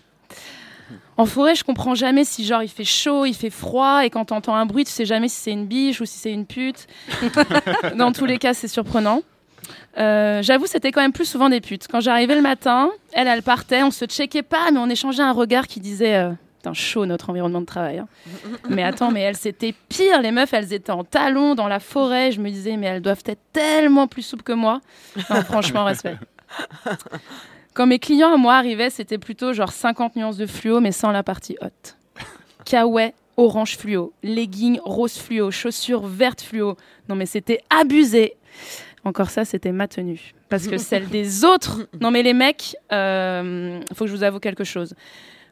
En 1.17 1.25
forêt, 1.25 1.55
je 1.55 1.63
comprends 1.63 1.95
jamais 1.95 2.25
si 2.25 2.45
genre 2.45 2.61
il 2.61 2.69
fait 2.69 2.83
chaud, 2.83 3.25
il 3.25 3.33
fait 3.33 3.49
froid 3.49 4.05
et 4.05 4.09
quand 4.09 4.25
t'entends 4.25 4.55
un 4.55 4.65
bruit, 4.65 4.83
tu 4.83 4.91
sais 4.91 5.05
jamais 5.05 5.29
si 5.29 5.37
c'est 5.37 5.51
une 5.51 5.65
biche 5.65 6.01
ou 6.01 6.05
si 6.05 6.17
c'est 6.17 6.31
une 6.31 6.45
pute. 6.45 6.87
Dans 7.95 8.11
tous 8.11 8.25
les 8.25 8.37
cas, 8.37 8.53
c'est 8.53 8.67
surprenant. 8.67 9.21
Euh, 9.97 10.43
J'avoue, 10.43 10.67
c'était 10.67 10.91
quand 10.91 11.01
même 11.01 11.13
plus 11.13 11.25
souvent 11.25 11.49
des 11.49 11.61
putes. 11.61 11.87
Quand 11.89 12.01
j'arrivais 12.01 12.35
le 12.35 12.41
matin, 12.41 12.91
elle, 13.13 13.27
elle 13.27 13.43
partait, 13.43 13.81
on 13.81 13.91
se 13.91 14.05
checkait 14.05 14.43
pas, 14.43 14.71
mais 14.71 14.77
on 14.77 14.89
échangeait 14.89 15.23
un 15.23 15.31
regard 15.31 15.67
qui 15.67 15.79
disait 15.79 16.15
euh, 16.15 16.31
Putain, 16.65 16.73
chaud 16.73 17.05
notre 17.05 17.29
environnement 17.29 17.61
de 17.61 17.67
travail. 17.67 17.99
hein. 17.99 18.07
mais 18.71 18.81
attends, 18.81 19.11
mais 19.11 19.21
elles, 19.21 19.37
c'était 19.37 19.75
pire. 19.87 20.19
Les 20.23 20.31
meufs, 20.31 20.51
elles 20.51 20.73
étaient 20.73 20.91
en 20.91 21.03
talons 21.03 21.53
dans 21.53 21.67
la 21.67 21.79
forêt. 21.79 22.31
Je 22.31 22.41
me 22.41 22.49
disais, 22.49 22.75
mais 22.75 22.87
elles 22.87 23.03
doivent 23.03 23.21
être 23.27 23.41
tellement 23.53 24.07
plus 24.07 24.23
souples 24.23 24.41
que 24.41 24.51
moi. 24.53 24.81
Franchement, 25.45 25.85
respect. 25.85 26.17
Quand 27.75 27.85
mes 27.85 27.99
clients 27.99 28.33
à 28.33 28.37
moi 28.37 28.55
arrivaient, 28.55 28.89
c'était 28.89 29.19
plutôt 29.19 29.53
genre 29.53 29.71
50 29.71 30.15
nuances 30.15 30.37
de 30.37 30.47
fluo, 30.47 30.79
mais 30.79 30.91
sans 30.91 31.11
la 31.11 31.21
partie 31.21 31.55
haute. 31.61 31.97
Kawaii, 32.65 33.13
orange 33.37 33.77
fluo, 33.77 34.11
leggings 34.23 34.79
rose 34.83 35.19
fluo, 35.19 35.51
chaussures 35.51 36.07
vertes 36.07 36.41
fluo. 36.41 36.77
Non, 37.09 37.13
mais 37.15 37.27
c'était 37.27 37.59
abusé. 37.69 38.33
Encore 39.03 39.29
ça, 39.29 39.45
c'était 39.45 39.71
ma 39.71 39.87
tenue. 39.87 40.33
Parce 40.49 40.67
que 40.67 40.77
celle 40.79 41.09
des 41.09 41.45
autres. 41.45 41.87
Non, 42.01 42.09
mais 42.09 42.23
les 42.23 42.33
mecs, 42.33 42.75
euh, 42.91 43.79
faut 43.93 44.05
que 44.05 44.09
je 44.09 44.15
vous 44.15 44.23
avoue 44.23 44.39
quelque 44.39 44.63
chose. 44.63 44.95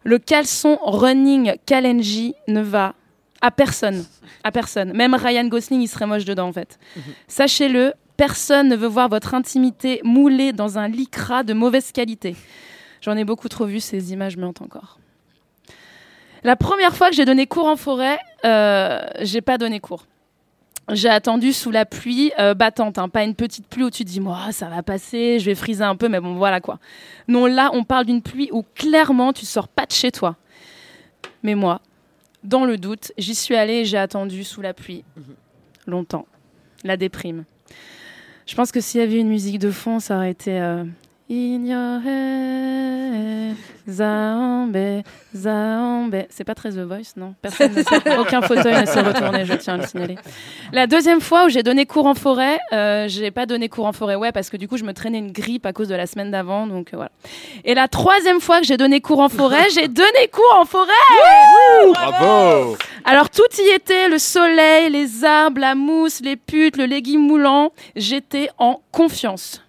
Le 0.03 0.19
caleçon 0.19 0.77
running 0.81 1.53
Kalenji 1.65 2.35
ne 2.47 2.61
va 2.61 2.93
à 3.41 3.51
personne. 3.51 4.05
À 4.43 4.51
personne. 4.51 4.93
Même 4.93 5.13
Ryan 5.13 5.45
Gosling, 5.45 5.81
il 5.81 5.87
serait 5.87 6.07
moche 6.07 6.25
dedans, 6.25 6.47
en 6.47 6.53
fait. 6.53 6.79
Sachez-le, 7.27 7.93
personne 8.17 8.69
ne 8.69 8.75
veut 8.75 8.87
voir 8.87 9.09
votre 9.09 9.33
intimité 9.33 9.99
moulée 10.03 10.53
dans 10.53 10.77
un 10.77 10.87
lycra 10.87 11.43
de 11.43 11.53
mauvaise 11.53 11.91
qualité. 11.91 12.35
J'en 13.01 13.17
ai 13.17 13.25
beaucoup 13.25 13.49
trop 13.49 13.65
vu, 13.65 13.79
ces 13.79 14.13
images 14.13 14.37
me 14.37 14.45
hantent 14.45 14.61
encore. 14.61 14.97
La 16.43 16.55
première 16.55 16.95
fois 16.95 17.09
que 17.09 17.15
j'ai 17.15 17.25
donné 17.25 17.47
cours 17.47 17.65
en 17.67 17.75
forêt, 17.75 18.19
euh, 18.45 18.99
j'ai 19.21 19.41
pas 19.41 19.57
donné 19.57 19.79
cours. 19.79 20.05
J'ai 20.91 21.09
attendu 21.09 21.53
sous 21.53 21.71
la 21.71 21.85
pluie 21.85 22.33
euh, 22.39 22.53
battante, 22.53 22.97
hein, 22.97 23.07
pas 23.07 23.23
une 23.23 23.35
petite 23.35 23.67
pluie 23.67 23.83
où 23.83 23.89
tu 23.89 24.03
te 24.03 24.09
dis, 24.09 24.19
moi, 24.19 24.51
ça 24.51 24.67
va 24.67 24.83
passer, 24.83 25.39
je 25.39 25.45
vais 25.45 25.55
friser 25.55 25.83
un 25.83 25.95
peu, 25.95 26.09
mais 26.09 26.19
bon, 26.19 26.35
voilà 26.35 26.59
quoi. 26.59 26.79
Non, 27.29 27.45
là, 27.45 27.69
on 27.73 27.85
parle 27.85 28.05
d'une 28.05 28.21
pluie 28.21 28.49
où 28.51 28.65
clairement, 28.75 29.31
tu 29.31 29.45
sors 29.45 29.69
pas 29.69 29.85
de 29.85 29.93
chez 29.93 30.11
toi. 30.11 30.35
Mais 31.41 31.55
moi, 31.55 31.79
dans 32.43 32.65
le 32.65 32.77
doute, 32.77 33.13
j'y 33.17 33.33
suis 33.33 33.55
allée 33.55 33.79
et 33.79 33.85
j'ai 33.85 33.97
attendu 33.97 34.43
sous 34.43 34.61
la 34.61 34.73
pluie. 34.73 35.05
Longtemps. 35.87 36.27
La 36.83 36.97
déprime. 36.97 37.45
Je 38.45 38.55
pense 38.55 38.73
que 38.73 38.81
s'il 38.81 38.99
y 38.99 39.03
avait 39.03 39.19
une 39.19 39.29
musique 39.29 39.59
de 39.59 39.71
fond, 39.71 39.99
ça 39.99 40.17
aurait 40.17 40.31
été 40.31 40.59
euh, 40.59 40.83
Head, 42.05 43.55
Zaambe, 43.89 45.03
Zaambe. 45.35 46.25
C'est 46.29 46.43
pas 46.43 46.55
très 46.55 46.69
The 46.69 46.79
Voice, 46.79 47.13
non? 47.17 47.33
Personne 47.41 47.71
Aucun 48.19 48.41
fauteuil 48.41 48.81
ne 48.81 48.85
s'est 48.85 49.01
retourné, 49.01 49.45
je 49.45 49.53
tiens 49.53 49.73
à 49.75 49.77
le 49.77 49.85
signaler. 49.85 50.15
La 50.71 50.87
deuxième 50.87 51.21
fois 51.21 51.45
où 51.45 51.49
j'ai 51.49 51.63
donné 51.63 51.85
cours 51.85 52.05
en 52.05 52.13
forêt, 52.13 52.59
euh, 52.71 53.07
j'ai 53.07 53.31
pas 53.31 53.45
donné 53.45 53.67
cours 53.67 53.85
en 53.85 53.93
forêt, 53.93 54.15
ouais, 54.15 54.31
parce 54.31 54.49
que 54.49 54.57
du 54.57 54.67
coup, 54.67 54.77
je 54.77 54.83
me 54.83 54.93
traînais 54.93 55.17
une 55.17 55.31
grippe 55.31 55.65
à 55.65 55.73
cause 55.73 55.87
de 55.87 55.95
la 55.95 56.07
semaine 56.07 56.31
d'avant, 56.31 56.67
donc 56.67 56.93
euh, 56.93 56.97
voilà. 56.97 57.11
Et 57.65 57.73
la 57.73 57.87
troisième 57.87 58.39
fois 58.39 58.59
que 58.59 58.65
j'ai 58.65 58.77
donné 58.77 59.01
cours 59.01 59.19
en 59.19 59.29
forêt, 59.29 59.69
j'ai 59.73 59.87
donné 59.87 60.27
cours 60.31 60.55
en 60.59 60.65
forêt 60.65 60.91
Bravo 61.93 62.77
alors 63.05 63.29
tout 63.29 63.43
y 63.59 63.75
était, 63.75 64.07
le 64.07 64.17
soleil, 64.17 64.89
les 64.89 65.25
arbres, 65.25 65.59
la 65.59 65.75
mousse, 65.75 66.21
les 66.21 66.37
putes, 66.37 66.77
le 66.77 66.85
légume 66.85 67.21
moulant. 67.21 67.73
J'étais 67.97 68.49
en 68.57 68.79
confiance. 68.91 69.62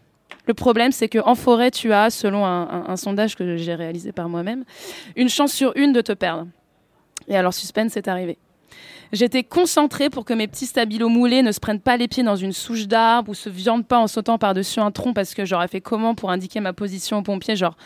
Le 0.46 0.54
problème, 0.54 0.92
c'est 0.92 1.08
qu'en 1.08 1.34
forêt, 1.34 1.70
tu 1.70 1.92
as, 1.92 2.10
selon 2.10 2.44
un, 2.44 2.96
sondage 2.96 3.34
que 3.34 3.56
j'ai 3.56 3.74
réalisé 3.74 4.12
par 4.12 4.28
moi-même, 4.28 4.64
une 5.16 5.28
chance 5.28 5.52
sur 5.52 5.72
une 5.76 5.92
de 5.92 6.00
te 6.00 6.12
perdre. 6.12 6.46
Et 7.28 7.36
alors, 7.36 7.54
suspense 7.54 7.96
est 7.96 8.08
arrivé. 8.08 8.36
J'étais 9.12 9.44
concentrée 9.44 10.10
pour 10.10 10.24
que 10.24 10.34
mes 10.34 10.48
petits 10.48 10.66
stabilos 10.66 11.08
moulés 11.08 11.42
ne 11.42 11.52
se 11.52 11.60
prennent 11.60 11.80
pas 11.80 11.96
les 11.96 12.08
pieds 12.08 12.24
dans 12.24 12.36
une 12.36 12.52
souche 12.52 12.88
d'arbre 12.88 13.30
ou 13.30 13.34
se 13.34 13.48
viandent 13.48 13.86
pas 13.86 13.98
en 13.98 14.08
sautant 14.08 14.38
par-dessus 14.38 14.80
un 14.80 14.90
tronc 14.90 15.12
parce 15.12 15.34
que 15.34 15.44
j'aurais 15.44 15.68
fait 15.68 15.80
comment 15.80 16.16
pour 16.16 16.30
indiquer 16.30 16.58
ma 16.60 16.72
position 16.72 17.18
aux 17.18 17.22
pompiers 17.22 17.54
Genre, 17.54 17.76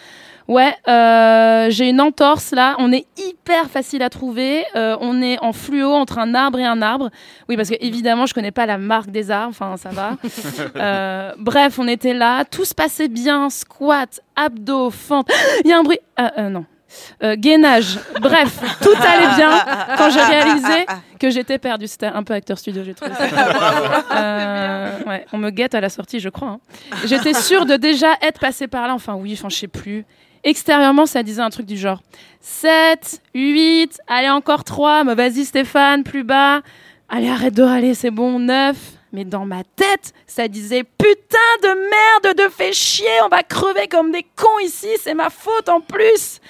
ouais, 0.48 0.74
euh, 0.88 1.70
j'ai 1.70 1.88
une 1.88 2.00
entorse 2.00 2.52
là, 2.52 2.74
on 2.78 2.90
est 2.92 3.06
hyper 3.16 3.70
facile 3.70 4.02
à 4.02 4.10
trouver, 4.10 4.64
euh, 4.74 4.96
on 5.00 5.22
est 5.22 5.38
en 5.40 5.52
fluo 5.52 5.92
entre 5.92 6.18
un 6.18 6.34
arbre 6.34 6.58
et 6.58 6.64
un 6.64 6.82
arbre. 6.82 7.10
Oui, 7.48 7.56
parce 7.56 7.68
que 7.70 7.76
évidemment, 7.80 8.26
je 8.26 8.34
connais 8.34 8.50
pas 8.50 8.66
la 8.66 8.78
marque 8.78 9.10
des 9.10 9.30
arbres, 9.30 9.50
enfin, 9.50 9.76
ça 9.76 9.90
va. 9.90 10.16
Euh, 10.76 11.32
bref, 11.38 11.78
on 11.78 11.88
était 11.88 12.14
là, 12.14 12.44
tout 12.44 12.64
se 12.64 12.74
passait 12.74 13.08
bien, 13.08 13.50
squat, 13.50 14.20
abdos, 14.36 14.90
fente. 14.90 15.30
Il 15.64 15.70
y 15.70 15.72
a 15.72 15.78
un 15.78 15.82
bruit. 15.82 15.98
Non. 16.38 16.64
Euh, 17.22 17.36
gainage, 17.36 17.98
bref, 18.20 18.60
tout 18.80 18.94
allait 19.06 19.34
bien 19.36 19.50
quand 19.98 20.08
j'ai 20.10 20.22
réalisé 20.22 20.86
que 21.20 21.28
j'étais 21.30 21.58
perdue. 21.58 21.86
C'était 21.86 22.06
un 22.06 22.22
peu 22.22 22.32
acteur 22.32 22.58
studio, 22.58 22.82
j'ai 22.84 22.94
trouvé 22.94 23.12
ça. 23.14 23.24
Euh, 24.14 24.98
ouais, 25.06 25.26
on 25.32 25.38
me 25.38 25.50
guette 25.50 25.74
à 25.74 25.80
la 25.80 25.90
sortie, 25.90 26.18
je 26.18 26.28
crois. 26.30 26.48
hein. 26.48 26.60
J'étais 27.04 27.34
sûre 27.34 27.66
de 27.66 27.76
déjà 27.76 28.08
être 28.22 28.40
passée 28.40 28.68
par 28.68 28.86
là. 28.86 28.94
Enfin, 28.94 29.14
oui, 29.14 29.34
enfin, 29.38 29.48
je 29.50 29.56
sais 29.56 29.68
plus. 29.68 30.06
Extérieurement, 30.48 31.04
ça 31.04 31.22
disait 31.22 31.42
un 31.42 31.50
truc 31.50 31.66
du 31.66 31.76
genre 31.76 32.00
7, 32.40 33.20
8, 33.34 34.00
allez, 34.06 34.30
encore 34.30 34.64
3, 34.64 35.04
mais 35.04 35.14
vas-y, 35.14 35.44
Stéphane, 35.44 36.04
plus 36.04 36.24
bas. 36.24 36.62
Allez, 37.10 37.28
arrête 37.28 37.52
de 37.52 37.62
râler, 37.62 37.92
c'est 37.94 38.10
bon, 38.10 38.38
9. 38.38 38.74
Mais 39.12 39.26
dans 39.26 39.44
ma 39.44 39.62
tête, 39.62 40.14
ça 40.26 40.48
disait 40.48 40.84
putain 40.84 41.38
de 41.62 41.68
merde, 42.24 42.36
de 42.38 42.48
fait 42.50 42.72
chier, 42.72 43.06
on 43.26 43.28
va 43.28 43.42
crever 43.42 43.88
comme 43.88 44.10
des 44.10 44.26
cons 44.36 44.58
ici, 44.64 44.88
c'est 45.02 45.12
ma 45.14 45.28
faute 45.28 45.68
en 45.68 45.82
plus. 45.82 46.40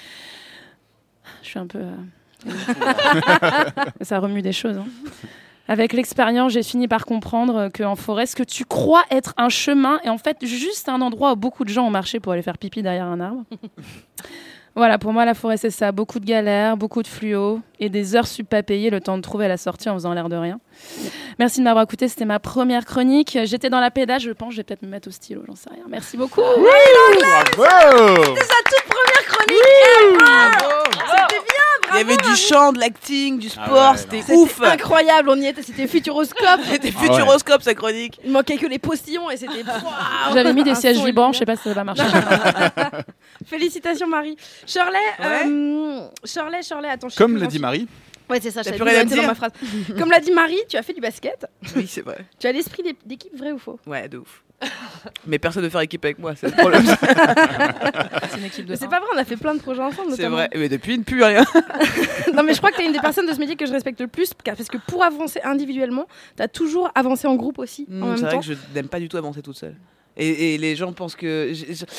Je 1.43 1.47
suis 1.49 1.59
un 1.59 1.67
peu. 1.67 1.79
euh, 1.79 1.95
ça 4.01 4.19
remue 4.19 4.41
des 4.41 4.53
choses. 4.53 4.77
hein. 4.77 4.85
Avec 5.69 5.93
l'expérience, 5.93 6.51
j'ai 6.53 6.63
fini 6.63 6.87
par 6.87 7.05
comprendre 7.05 7.69
qu'en 7.69 7.95
forêt, 7.95 8.25
ce 8.25 8.35
que 8.35 8.41
tu 8.41 8.65
crois 8.65 9.03
être 9.11 9.35
un 9.37 9.49
chemin 9.49 9.99
est 10.03 10.09
en 10.09 10.17
fait 10.17 10.43
juste 10.43 10.89
un 10.89 10.99
endroit 10.99 11.33
où 11.33 11.35
beaucoup 11.35 11.63
de 11.63 11.69
gens 11.69 11.85
ont 11.85 11.91
marché 11.91 12.19
pour 12.19 12.33
aller 12.33 12.41
faire 12.41 12.57
pipi 12.57 12.81
derrière 12.81 13.05
un 13.05 13.19
arbre. 13.19 13.43
Voilà, 14.75 14.97
pour 14.97 15.11
moi, 15.11 15.25
la 15.25 15.33
forêt, 15.33 15.57
c'est 15.57 15.71
ça. 15.71 15.91
Beaucoup 15.91 16.19
de 16.19 16.25
galères, 16.25 16.77
beaucoup 16.77 17.01
de 17.01 17.07
fluo 17.07 17.59
et 17.79 17.89
des 17.89 18.15
heures 18.15 18.27
sup 18.27 18.47
pas 18.47 18.63
payées, 18.63 18.89
le 18.89 19.01
temps 19.01 19.17
de 19.17 19.21
trouver 19.21 19.47
la 19.49 19.57
sortie 19.57 19.89
en 19.89 19.93
faisant 19.95 20.13
l'air 20.13 20.29
de 20.29 20.37
rien. 20.37 20.59
Merci 21.37 21.59
de 21.59 21.65
m'avoir 21.65 21.83
écouté. 21.83 22.07
C'était 22.07 22.23
ma 22.23 22.39
première 22.39 22.85
chronique. 22.85 23.37
J'étais 23.43 23.69
dans 23.69 23.81
la 23.81 23.91
pédale, 23.91 24.21
je 24.21 24.31
pense. 24.31 24.53
Je 24.53 24.57
vais 24.57 24.63
peut-être 24.63 24.83
me 24.83 24.87
mettre 24.87 25.09
au 25.09 25.11
stylo, 25.11 25.41
j'en 25.47 25.55
sais 25.55 25.69
rien. 25.69 25.83
Merci 25.89 26.15
beaucoup. 26.15 26.39
Bravo 26.39 26.63
C'est 28.37 28.45
sa 28.45 28.61
toute 28.63 28.85
première 28.87 29.25
chronique 29.27 29.59
ever 30.01 30.51
C'était 30.93 31.43
bien, 31.43 31.58
Il 31.93 31.97
y 31.97 32.01
avait 32.01 32.17
du 32.17 32.35
chant, 32.35 32.71
de 32.73 32.79
l'acting, 32.79 33.39
du 33.39 33.47
Ah 33.57 33.65
sport, 33.65 33.91
ouais, 33.93 33.97
c'était 33.97 34.21
C'était 34.21 34.33
ouf. 34.35 34.61
incroyable, 34.61 35.29
on 35.29 35.35
y 35.35 35.47
était, 35.47 35.61
c'était 35.63 35.87
Futuroscope. 35.87 36.59
C'était 36.69 36.91
Ah 36.95 37.01
ouais. 37.01 37.07
Futuroscope 37.07 37.61
sa 37.61 37.73
chronique. 37.73 38.19
Il 38.23 38.31
manquait 38.31 38.57
que 38.57 38.67
les 38.67 38.79
postillons 38.79 39.29
et 39.29 39.37
c'était. 39.37 39.63
J'avais 40.33 40.53
mis 40.53 40.63
des 40.63 40.71
un 40.71 40.75
sièges 40.75 41.03
vibrants, 41.03 41.31
je 41.33 41.39
sais 41.39 41.45
pas 41.45 41.55
si 41.55 41.63
ça 41.63 41.73
va 41.73 41.83
marcher. 41.83 42.03
Félicitations 43.45 44.07
Marie. 44.07 44.35
Shirley, 44.65 44.97
Ouais. 45.19 45.43
euh, 45.47 46.07
Shirley, 46.25 46.61
Shirley, 46.63 46.89
attends. 46.89 47.09
je 47.09 47.15
sais 47.15 47.23
Comme 47.23 47.37
l'a 47.37 47.47
dit 47.47 47.59
Marie, 47.59 47.87
Ouais, 48.29 48.39
c'est 48.41 48.51
ça, 48.51 48.63
T'as 48.63 48.71
je 48.71 48.75
plus 48.75 48.83
rien 48.83 48.99
à 48.99 49.01
plus 49.01 49.13
dire 49.13 49.21
dans 49.23 49.27
ma 49.27 49.35
phrase. 49.35 49.51
Comme 49.97 50.11
l'a 50.11 50.19
dit 50.19 50.31
Marie, 50.31 50.59
tu 50.69 50.77
as 50.77 50.83
fait 50.83 50.93
du 50.93 51.01
basket. 51.01 51.45
Oui, 51.75 51.87
c'est 51.87 52.01
vrai. 52.01 52.17
Tu 52.39 52.47
as 52.47 52.51
l'esprit 52.51 52.83
d'é- 52.83 52.95
d'équipe, 53.05 53.35
vrai 53.35 53.51
ou 53.51 53.57
faux? 53.57 53.79
Ouais, 53.87 54.07
de 54.07 54.17
ouf. 54.19 54.43
Mais 55.25 55.39
personne 55.39 55.63
ne 55.63 55.69
faire 55.69 55.79
équipe 55.81 56.03
avec 56.03 56.19
moi, 56.19 56.35
c'est 56.35 56.47
le 56.47 56.53
problème. 56.53 56.83
C'est 58.29 58.37
une 58.37 58.45
équipe 58.45 58.65
de 58.65 58.71
Mais 58.71 58.75
C'est 58.75 58.83
cinq. 58.85 58.89
pas 58.91 58.99
vrai, 58.99 59.07
on 59.15 59.17
a 59.17 59.23
fait 59.25 59.37
plein 59.37 59.55
de 59.55 59.59
projets 59.61 59.81
ensemble. 59.81 60.11
c'est 60.15 60.27
vrai. 60.27 60.49
Mais 60.53 60.67
depuis, 60.69 60.93
il 60.95 60.99
ne 60.99 61.03
pue 61.03 61.23
rien. 61.23 61.45
non, 62.33 62.43
mais 62.43 62.53
je 62.53 62.57
crois 62.59 62.71
que 62.71 62.75
tu 62.77 62.83
es 62.83 62.85
une 62.85 62.91
des 62.93 62.99
personnes 62.99 63.25
de 63.27 63.33
ce 63.33 63.39
métier 63.39 63.55
que 63.55 63.65
je 63.65 63.71
respecte 63.71 63.99
le 64.01 64.07
plus, 64.07 64.31
car- 64.43 64.55
parce 64.55 64.67
que 64.69 64.77
pour 64.77 65.03
avancer 65.03 65.39
individuellement, 65.43 66.07
tu 66.35 66.43
as 66.43 66.47
toujours 66.47 66.91
avancé 66.95 67.27
en 67.27 67.35
groupe 67.35 67.57
aussi, 67.59 67.85
Mm, 67.87 67.99
même 68.05 68.17
c'est 68.17 68.23
vrai 68.23 68.31
temps. 68.33 68.39
que 68.41 68.45
je 68.45 68.53
n'aime 68.75 68.89
pas 68.89 68.99
du 68.99 69.07
tout 69.09 69.17
avancer 69.17 69.41
toute 69.41 69.57
seule. 69.57 69.75
Et, 70.19 70.53
et 70.53 70.57
les 70.57 70.75
gens 70.75 70.93
pensent 70.93 71.15
que. 71.15 71.51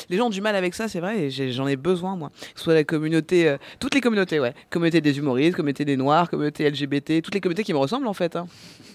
Les 0.09 0.17
gens 0.17 0.27
ont 0.27 0.29
du 0.29 0.39
mal 0.41 0.55
avec 0.55 0.73
ça, 0.75 0.87
c'est 0.87 0.99
vrai, 0.99 1.23
et 1.25 1.51
j'en 1.51 1.67
ai 1.67 1.75
besoin, 1.75 2.15
moi. 2.15 2.29
Que 2.29 2.59
ce 2.59 2.63
soit 2.63 2.73
la 2.73 2.83
communauté. 2.83 3.49
euh, 3.49 3.57
toutes 3.79 3.95
les 3.95 4.01
communautés, 4.01 4.39
ouais. 4.39 4.53
Communauté 4.69 5.01
des 5.01 5.17
humoristes, 5.17 5.55
communauté 5.57 5.83
des 5.83 5.97
noirs, 5.97 6.29
communauté 6.29 6.69
LGBT, 6.69 7.21
toutes 7.21 7.33
les 7.33 7.41
communautés 7.41 7.63
qui 7.63 7.73
me 7.73 7.79
ressemblent, 7.79 8.07
en 8.07 8.13
fait, 8.13 8.35
hein, 8.35 8.47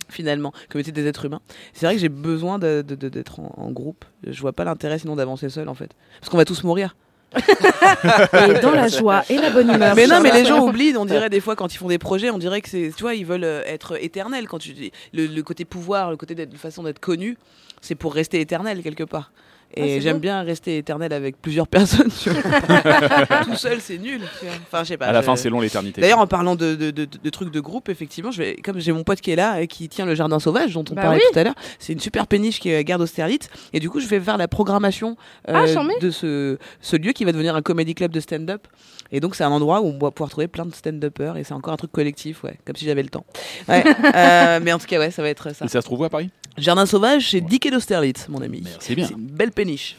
finalement. 0.09 0.53
Communauté 0.71 0.93
des 0.93 1.07
êtres 1.07 1.25
humains. 1.27 1.41
C'est 1.75 1.87
vrai 1.87 1.97
que 1.97 2.01
j'ai 2.01 2.09
besoin 2.09 2.59
d'être 2.59 3.41
en, 3.41 3.53
en 3.57 3.71
groupe. 3.73 4.05
Je 4.27 4.41
vois 4.41 4.53
pas 4.53 4.65
l'intérêt 4.65 4.99
sinon 4.99 5.17
d'avancer 5.17 5.49
seul, 5.49 5.69
en 5.69 5.75
fait. 5.75 5.91
Parce 6.21 6.31
qu'on 6.31 6.37
va 6.39 6.45
tous 6.45 6.63
mourir. 6.65 6.97
Et 7.37 8.61
dans 8.61 8.71
la 8.71 8.87
joie 8.89 9.25
et 9.29 9.37
la 9.37 9.51
bonne 9.51 9.69
humeur. 9.69 9.95
Mais 9.97 10.07
non, 10.07 10.21
mais 10.21 10.33
les 10.33 10.45
gens 10.45 10.65
oublient, 10.67 10.97
on 10.97 11.05
dirait 11.05 11.29
des 11.29 11.41
fois 11.41 11.57
quand 11.57 11.75
ils 11.75 11.77
font 11.77 11.89
des 11.89 11.99
projets, 11.99 12.31
on 12.31 12.39
dirait 12.39 12.61
que 12.61 12.69
c'est, 12.69 12.93
tu 12.97 13.03
vois, 13.03 13.15
ils 13.15 13.27
veulent 13.27 13.45
euh, 13.45 13.63
être 13.67 14.03
éternels. 14.03 14.47
Quand 14.47 14.59
tu 14.59 14.73
dis 14.73 14.93
le, 15.13 15.27
le 15.27 15.43
côté 15.43 15.65
pouvoir, 15.65 16.11
le 16.13 16.17
côté 16.17 16.35
de 16.35 16.57
façon 16.57 16.85
d'être 16.85 17.01
connu, 17.01 17.37
c'est 17.81 17.95
pour 17.95 18.15
rester 18.15 18.41
éternel 18.41 18.83
quelque 18.83 19.05
part. 19.05 19.33
Ah, 19.77 19.81
Et 19.81 20.01
j'aime 20.01 20.21
bien 20.21 20.43
rester 20.43 20.79
éternel 20.79 21.13
avec 21.13 21.43
plusieurs 21.43 21.67
personnes. 21.69 22.09
tu 22.23 22.31
vois. 22.31 22.41
Tout 23.45 23.57
seul, 23.57 23.81
c'est 23.81 23.99
nul. 23.99 24.21
tu 24.39 24.47
vois. 24.47 24.55
Enfin, 24.63 24.85
je 24.85 24.89
sais 24.91 24.97
pas. 24.97 25.07
à 25.07 25.13
la 25.13 25.21
je- 25.21 25.27
fin, 25.27 25.35
c'est 25.35 25.51
long 25.51 25.61
l'éternité. 25.61 26.01
D'ailleurs, 26.01 26.21
en 26.21 26.29
parlant 26.29 26.55
de, 26.55 26.77
de- 26.77 26.93
de- 26.93 27.05
de 27.05 27.31
trucs 27.31 27.51
de 27.51 27.59
groupe, 27.61 27.89
effectivement, 27.89 28.31
je 28.31 28.39
vais, 28.39 28.57
comme 28.65 28.79
j'ai 28.79 28.93
mon 28.93 29.03
pote 29.03 29.21
qui 29.21 29.33
est 29.33 29.37
là 29.37 29.61
et 29.61 29.67
qui 29.67 29.89
tient 29.89 30.07
le 30.07 30.15
jardin 30.15 30.39
sauvage 30.39 30.73
dont 30.73 30.85
on 30.91 30.95
Bah 30.95 31.03
parlait 31.03 31.19
oui. 31.19 31.25
tout 31.33 31.39
à 31.39 31.43
l'heure, 31.45 31.55
c'est 31.81 31.93
une 31.93 31.99
super 32.01 32.29
péniche 32.29 32.61
qui 32.61 32.71
est 32.71 32.77
à 32.77 32.85
Garde 32.85 33.03
Austerlitz. 33.03 33.49
Et 33.73 33.81
du 33.81 33.91
coup, 33.91 33.99
je 33.99 34.07
vais 34.07 34.21
faire 34.21 34.37
la 34.39 34.47
programmation 34.47 35.17
euh, 35.49 35.53
Ah, 35.55 35.67
charmé. 35.67 35.95
de 36.01 36.11
ce, 36.13 36.59
ce 36.81 36.97
lieu 36.97 37.11
qui 37.13 37.25
va 37.25 37.33
devenir 37.33 37.57
un 37.57 37.63
comedy 37.63 37.95
club 37.97 38.13
de 38.13 38.21
stand-up. 38.21 38.69
Et 39.11 39.19
donc, 39.19 39.35
c'est 39.35 39.45
un 39.45 39.51
endroit 39.51 39.81
où 39.83 39.87
on 39.87 39.99
va 39.99 40.13
pouvoir 40.13 40.31
trouver 40.31 40.47
plein 40.47 40.65
de 40.65 40.75
stand-uppers 40.75 41.37
et 41.39 41.45
c'est 41.45 41.55
encore 41.55 41.73
un 41.73 41.77
truc 41.77 41.91
collectif, 41.93 42.45
ouais, 42.45 42.57
comme 42.65 42.77
si 42.77 42.85
j'avais 42.85 43.03
le 43.03 43.09
temps. 43.11 43.27
Ouais, 43.69 43.83
euh, 44.15 44.61
mais 44.63 44.73
en 44.73 44.79
tout 44.79 44.87
cas, 44.87 45.01
ouais, 45.01 45.11
ça 45.11 45.23
va 45.23 45.29
être 45.29 45.53
ça. 45.55 45.65
Et 45.65 45.69
ça 45.69 45.81
se 45.81 45.87
trouve 45.87 46.01
où 46.01 46.05
à 46.05 46.09
Paris? 46.11 46.31
Jardin 46.59 46.87
sauvage, 46.87 47.31
c'est 47.31 47.41
Dick 47.41 47.67
et 47.67 47.71
d'Austerlitz, 47.71 48.29
mon 48.29 48.41
ami. 48.43 48.63
C'est 48.81 48.95
bien. 48.95 49.07
C'est 49.07 49.15
une 49.15 49.27
belle 49.27 49.53
péniche. 49.53 49.97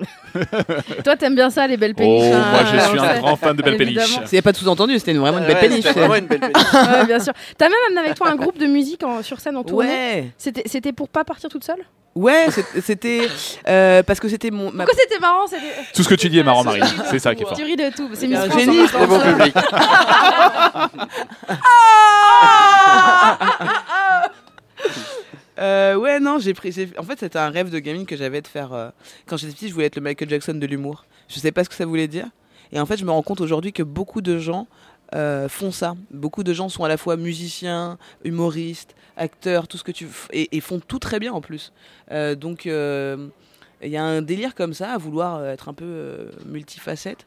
Toi, 1.04 1.14
t'aimes 1.16 1.34
bien 1.34 1.50
ça, 1.50 1.66
les 1.66 1.76
belles 1.76 1.94
péniches. 1.94 2.32
Oh, 2.32 2.34
hein, 2.34 2.50
moi 2.52 2.60
je 2.64 2.76
on 2.78 2.88
suis 2.88 2.98
un 2.98 3.12
sait. 3.14 3.18
grand 3.18 3.36
fan 3.36 3.54
de 3.54 3.62
belle 3.62 3.76
péniche. 3.76 3.98
Évidemment. 3.98 4.26
S'il 4.26 4.36
n'y 4.36 4.38
a 4.38 4.42
pas 4.42 4.52
de 4.52 4.56
sous-entendu, 4.56 4.98
c'était 4.98 5.12
vraiment 5.12 5.38
une 5.38 5.44
belle 5.46 5.56
Ouais, 5.56 5.60
péniche. 5.60 5.84
c'était 5.84 6.00
vraiment 6.00 6.14
une 6.14 6.26
belle 6.26 6.40
péniche. 6.40 6.56
Ouais, 6.72 7.04
bien 7.06 7.20
sûr. 7.20 7.34
T'as 7.58 7.68
même 7.68 7.76
amené 7.88 8.00
avec 8.06 8.14
toi 8.16 8.30
un 8.30 8.36
groupe 8.36 8.56
de 8.56 8.64
musique 8.66 9.02
en- 9.02 9.22
sur 9.22 9.40
scène 9.40 9.56
en 9.58 9.64
tournée. 9.64 9.88
Ouais, 9.88 10.30
C'était 10.38 10.92
pour 10.94 11.08
pas 11.10 11.24
partir 11.24 11.50
toute 11.50 11.64
seule? 11.64 11.84
Ouais, 12.14 12.46
c'est- 12.50 12.80
c'était 12.80 13.28
euh, 13.68 14.02
parce 14.02 14.18
que 14.20 14.28
c'était 14.28 14.50
mon. 14.50 14.72
ma- 14.72 14.84
Pourquoi 14.84 15.00
c'était 15.06 15.20
marrant 15.20 15.46
c'était- 15.46 15.62
Tout 15.94 16.02
ce 16.02 16.08
que 16.08 16.14
tu 16.16 16.28
dis 16.30 16.38
est 16.38 16.42
marrant, 16.42 16.64
Marie. 16.64 16.80
C'est 17.10 17.18
ça 17.20 17.34
qui 17.34 17.42
est 17.42 17.46
fort. 17.46 17.56
Tu 17.56 17.62
ris 17.62 17.76
de 17.76 17.90
tout. 17.94 18.08
C'est 18.14 18.20
C'est 18.20 18.26
Miss 18.26 18.38
France, 18.38 18.58
génie, 18.58 18.86
c'est 18.88 19.06
bon 19.06 19.20
public. 19.20 19.54
Euh, 25.60 25.94
ouais, 25.96 26.20
non, 26.20 26.38
j'ai 26.38 26.54
pris. 26.54 26.74
En 26.96 27.02
fait, 27.02 27.18
c'était 27.18 27.38
un 27.38 27.50
rêve 27.50 27.70
de 27.70 27.78
gamine 27.78 28.06
que 28.06 28.16
j'avais 28.16 28.40
de 28.40 28.46
faire. 28.46 28.72
euh, 28.72 28.90
Quand 29.26 29.36
j'étais 29.36 29.52
petite, 29.52 29.68
je 29.68 29.74
voulais 29.74 29.86
être 29.86 29.96
le 29.96 30.02
Michael 30.02 30.28
Jackson 30.30 30.54
de 30.54 30.66
l'humour. 30.66 31.04
Je 31.28 31.38
sais 31.38 31.52
pas 31.52 31.64
ce 31.64 31.68
que 31.68 31.74
ça 31.74 31.84
voulait 31.86 32.08
dire. 32.08 32.26
Et 32.72 32.80
en 32.80 32.86
fait, 32.86 32.96
je 32.96 33.04
me 33.04 33.10
rends 33.10 33.22
compte 33.22 33.40
aujourd'hui 33.40 33.72
que 33.72 33.82
beaucoup 33.82 34.22
de 34.22 34.38
gens 34.38 34.68
euh, 35.14 35.48
font 35.48 35.70
ça. 35.72 35.96
Beaucoup 36.10 36.44
de 36.44 36.52
gens 36.54 36.68
sont 36.68 36.84
à 36.84 36.88
la 36.88 36.96
fois 36.96 37.16
musiciens, 37.16 37.98
humoristes, 38.24 38.94
acteurs, 39.16 39.68
tout 39.68 39.76
ce 39.76 39.84
que 39.84 39.92
tu. 39.92 40.08
Et, 40.32 40.56
et 40.56 40.60
font 40.60 40.80
tout 40.80 40.98
très 40.98 41.18
bien 41.18 41.32
en 41.32 41.40
plus. 41.40 41.72
Donc, 42.38 42.64
il 42.64 43.88
y 43.88 43.96
a 43.96 44.04
un 44.04 44.22
délire 44.22 44.54
comme 44.54 44.72
ça, 44.72 44.92
à 44.92 44.98
vouloir 44.98 45.44
être 45.46 45.68
un 45.68 45.74
peu 45.74 46.30
multifacette, 46.46 47.26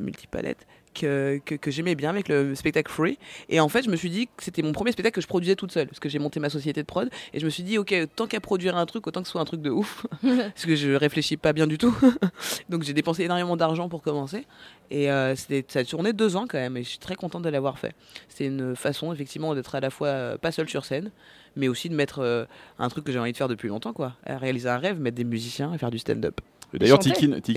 multipalette. 0.00 0.66
Que, 0.94 1.40
que, 1.44 1.54
que 1.54 1.70
j'aimais 1.70 1.94
bien 1.94 2.10
avec 2.10 2.28
le 2.28 2.54
spectacle 2.54 2.90
Free. 2.90 3.18
Et 3.48 3.60
en 3.60 3.68
fait, 3.68 3.82
je 3.82 3.90
me 3.90 3.96
suis 3.96 4.10
dit 4.10 4.26
que 4.26 4.42
c'était 4.42 4.62
mon 4.62 4.72
premier 4.72 4.90
spectacle 4.92 5.14
que 5.14 5.20
je 5.20 5.26
produisais 5.26 5.54
toute 5.54 5.70
seule. 5.72 5.86
Parce 5.86 6.00
que 6.00 6.08
j'ai 6.08 6.18
monté 6.18 6.40
ma 6.40 6.50
société 6.50 6.80
de 6.80 6.86
prod. 6.86 7.08
Et 7.32 7.40
je 7.40 7.44
me 7.44 7.50
suis 7.50 7.62
dit, 7.62 7.78
ok, 7.78 7.94
tant 8.16 8.26
qu'à 8.26 8.40
produire 8.40 8.76
un 8.76 8.86
truc, 8.86 9.06
autant 9.06 9.20
que 9.20 9.26
ce 9.28 9.32
soit 9.32 9.40
un 9.40 9.44
truc 9.44 9.60
de 9.62 9.70
ouf. 9.70 10.06
parce 10.22 10.66
que 10.66 10.74
je 10.76 10.90
réfléchis 10.92 11.36
pas 11.36 11.52
bien 11.52 11.66
du 11.66 11.78
tout. 11.78 11.94
Donc 12.68 12.82
j'ai 12.82 12.92
dépensé 12.94 13.24
énormément 13.24 13.56
d'argent 13.56 13.88
pour 13.88 14.02
commencer. 14.02 14.46
Et 14.90 15.10
euh, 15.10 15.36
c'était- 15.36 15.64
ça 15.68 15.80
a 15.80 15.84
tourné 15.84 16.12
deux 16.12 16.36
ans 16.36 16.46
quand 16.48 16.58
même. 16.58 16.76
Et 16.76 16.82
je 16.82 16.88
suis 16.88 16.98
très 16.98 17.14
contente 17.14 17.42
de 17.42 17.48
l'avoir 17.50 17.78
fait. 17.78 17.94
C'est 18.28 18.46
une 18.46 18.74
façon, 18.74 19.12
effectivement, 19.12 19.54
d'être 19.54 19.74
à 19.74 19.80
la 19.80 19.90
fois 19.90 20.08
euh, 20.08 20.38
pas 20.38 20.52
seul 20.52 20.68
sur 20.68 20.84
scène, 20.84 21.10
mais 21.56 21.68
aussi 21.68 21.88
de 21.88 21.94
mettre 21.94 22.20
euh, 22.20 22.44
un 22.78 22.88
truc 22.88 23.04
que 23.04 23.12
j'ai 23.12 23.18
envie 23.18 23.32
de 23.32 23.36
faire 23.36 23.48
depuis 23.48 23.68
longtemps, 23.68 23.92
quoi. 23.92 24.14
À 24.24 24.38
réaliser 24.38 24.68
un 24.68 24.78
rêve, 24.78 24.98
mettre 25.00 25.16
des 25.16 25.24
musiciens 25.24 25.72
et 25.74 25.78
faire 25.78 25.90
du 25.90 25.98
stand-up. 25.98 26.40
D'ailleurs, 26.74 26.98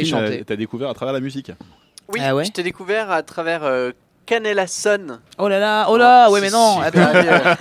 chanter. 0.06 0.39
euh, 0.39 0.44
t'as 0.46 0.56
découvert 0.56 0.89
à 0.89 0.94
travers 0.94 1.13
la 1.13 1.20
musique. 1.20 1.52
Oui, 2.13 2.19
Ah 2.24 2.36
ouais 2.36 2.45
je 2.45 2.52
t'ai 2.52 2.63
découvert 2.63 3.10
à 3.12 3.24
travers 3.24 3.63
euh, 3.63 3.91
Canela 4.26 4.67
Son. 4.67 5.19
Oh 5.38 5.47
là 5.47 5.60
là, 5.60 5.88
oh 5.89 5.97
là, 5.97 6.30
ouais, 6.30 6.39
c'est 6.39 6.45
mais 6.47 6.52
non, 6.52 6.80
attends. 6.82 7.12
bien. 7.12 7.58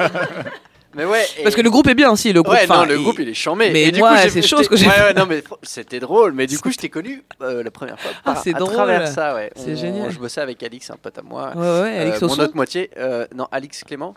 mais 0.95 1.05
ouais. 1.05 1.25
et- 1.39 1.43
Parce 1.43 1.55
que 1.55 1.61
le 1.61 1.71
groupe 1.71 1.87
est 1.89 1.95
bien, 1.95 2.15
si, 2.17 2.33
le 2.33 2.43
groupe. 2.43 2.55
Ouais, 2.55 2.63
enfin, 2.65 2.79
non, 2.83 2.85
le 2.87 2.99
groupe 2.99 3.19
il 3.21 3.29
est 3.29 3.35
chambé. 3.35 3.71
Mais 3.73 3.85
Et 3.85 3.93
du 3.93 4.01
moi, 4.01 4.11
coup, 4.11 4.17
j'ai- 4.23 4.43
c'est 4.43 4.67
que 4.67 4.77
j'ai 4.77 4.87
Ouais, 4.87 4.93
fait. 4.93 5.03
ouais, 5.03 5.15
non, 5.15 5.27
mais 5.27 5.39
fr- 5.39 5.57
c'était 5.63 6.01
drôle. 6.01 6.33
Mais 6.33 6.47
du 6.47 6.59
coup, 6.61 6.71
je 6.71 6.77
t'ai 6.79 6.89
connu 6.89 7.23
euh, 7.43 7.63
la 7.63 7.71
première 7.71 7.99
fois. 8.01 8.11
Ah, 8.25 8.33
par- 8.35 8.43
c'est 8.43 8.55
à 8.55 8.59
drôle. 8.59 8.73
travers 8.75 9.07
ça, 9.09 9.35
ouais. 9.35 9.51
C'est 9.57 9.73
On- 9.73 9.77
génial. 9.77 10.11
Je 10.11 10.19
bossais 10.19 10.41
avec 10.41 10.63
Alix, 10.63 10.91
un 10.91 10.97
pote 10.97 11.17
à 11.19 11.23
moi. 11.23 11.53
Ouais, 11.55 11.81
ouais, 11.83 11.99
Alix 11.99 12.21
Mon 12.23 12.29
Osson 12.29 12.41
autre 12.43 12.57
moitié. 12.57 12.91
euh, 12.99 13.27
non, 13.35 13.47
Alix 13.53 13.85
Clément. 13.85 14.15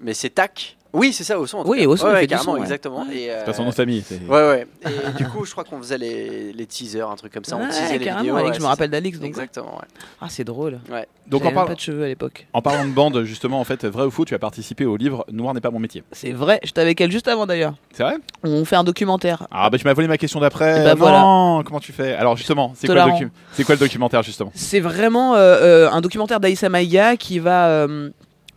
Mais 0.00 0.14
c'est 0.14 0.30
Tac. 0.30 0.76
Oui, 0.94 1.12
c'est 1.12 1.22
ça, 1.22 1.38
au 1.38 1.46
son. 1.46 1.62
Oui, 1.66 1.84
Osson, 1.84 2.06
il 2.06 2.08
ouais, 2.08 2.14
ouais, 2.20 2.26
carrément, 2.26 2.52
son, 2.52 2.56
ouais. 2.56 2.62
exactement. 2.62 3.06
Et, 3.12 3.26
C'est 3.26 3.30
euh, 3.30 3.44
pas 3.44 3.52
son 3.52 3.64
nom 3.64 3.68
de 3.70 3.74
famille. 3.74 4.02
c'est- 4.08 4.22
Ouais, 4.26 4.30
ouais. 4.48 4.66
Et 4.86 5.12
du 5.18 5.26
coup, 5.28 5.44
je 5.44 5.50
crois 5.52 5.62
qu'on 5.62 5.76
faisait 5.78 5.98
les, 5.98 6.50
les 6.54 6.64
teasers, 6.66 7.10
un 7.10 7.14
truc 7.14 7.30
comme 7.34 7.44
ça. 7.44 7.56
On 7.56 7.60
Ouais, 7.60 7.68
teasait 7.68 7.98
les 7.98 8.04
carrément, 8.06 8.22
vidéos. 8.38 8.48
Ouais, 8.48 8.54
je 8.56 8.60
me 8.62 8.64
rappelle 8.66 8.86
ça. 8.86 8.92
d'Alix, 8.92 9.18
donc, 9.18 9.24
ouais. 9.24 9.28
Exactement, 9.28 9.74
ouais. 9.76 9.86
Ah, 10.22 10.28
c'est 10.30 10.44
drôle. 10.44 10.80
Ouais. 10.90 11.06
Donc 11.26 11.44
même 11.44 11.52
pas 11.54 11.74
de 11.74 11.78
cheveux 11.78 12.04
à 12.04 12.06
l'époque. 12.08 12.46
En 12.54 12.62
parlant 12.62 12.86
de 12.86 12.90
bande, 12.90 13.22
justement, 13.24 13.60
en 13.60 13.64
fait, 13.64 13.84
vrai 13.84 14.04
ou 14.06 14.10
faux, 14.10 14.24
tu 14.24 14.34
as 14.34 14.38
participé 14.38 14.86
au 14.86 14.96
livre 14.96 15.26
Noir 15.30 15.52
n'est 15.52 15.60
pas 15.60 15.70
mon 15.70 15.78
métier. 15.78 16.04
C'est 16.10 16.32
vrai, 16.32 16.58
j'étais 16.64 16.80
avec 16.80 16.98
elle 17.02 17.12
juste 17.12 17.28
avant 17.28 17.44
d'ailleurs. 17.44 17.74
C'est 17.92 18.02
vrai? 18.02 18.16
On 18.42 18.64
fait 18.64 18.76
un 18.76 18.84
documentaire. 18.84 19.46
Ah 19.50 19.68
bah 19.68 19.76
tu 19.76 19.84
m'as 19.84 19.92
volé 19.92 20.08
ma 20.08 20.16
question 20.16 20.40
d'après. 20.40 20.84
Bah, 20.84 20.94
non, 21.20 21.62
comment 21.66 21.80
tu 21.80 21.92
fais? 21.92 22.14
Alors 22.14 22.34
justement, 22.38 22.72
c'est 22.74 22.86
quoi, 22.86 22.94
le 22.94 23.00
Tolérant. 23.02 23.20
docu- 23.20 23.30
c'est 23.52 23.64
quoi 23.64 23.74
le 23.74 23.80
documentaire 23.80 24.22
justement? 24.22 24.50
C'est 24.54 24.80
vraiment 24.80 25.34
euh, 25.34 25.38
euh, 25.86 25.90
un 25.90 26.00
documentaire 26.00 26.40
d'Aïssa 26.40 26.70
Maïga 26.70 27.18
qui 27.18 27.40
va 27.40 27.66
euh, 27.68 28.08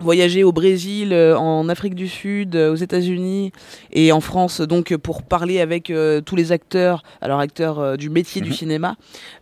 voyager 0.01 0.43
au 0.43 0.51
Brésil, 0.51 1.13
euh, 1.13 1.37
en 1.37 1.69
Afrique 1.69 1.95
du 1.95 2.07
Sud, 2.07 2.55
euh, 2.55 2.71
aux 2.71 2.75
États-Unis 2.75 3.51
et 3.91 4.11
en 4.11 4.19
France, 4.21 4.61
donc 4.61 4.95
pour 4.97 5.23
parler 5.23 5.59
avec 5.61 5.89
euh, 5.89 6.21
tous 6.21 6.35
les 6.35 6.51
acteurs, 6.51 7.03
alors 7.21 7.39
acteurs 7.39 7.79
euh, 7.79 7.95
du 7.97 8.09
métier 8.09 8.41
du 8.41 8.49
Mhm. 8.49 8.55
cinéma, 8.55 8.95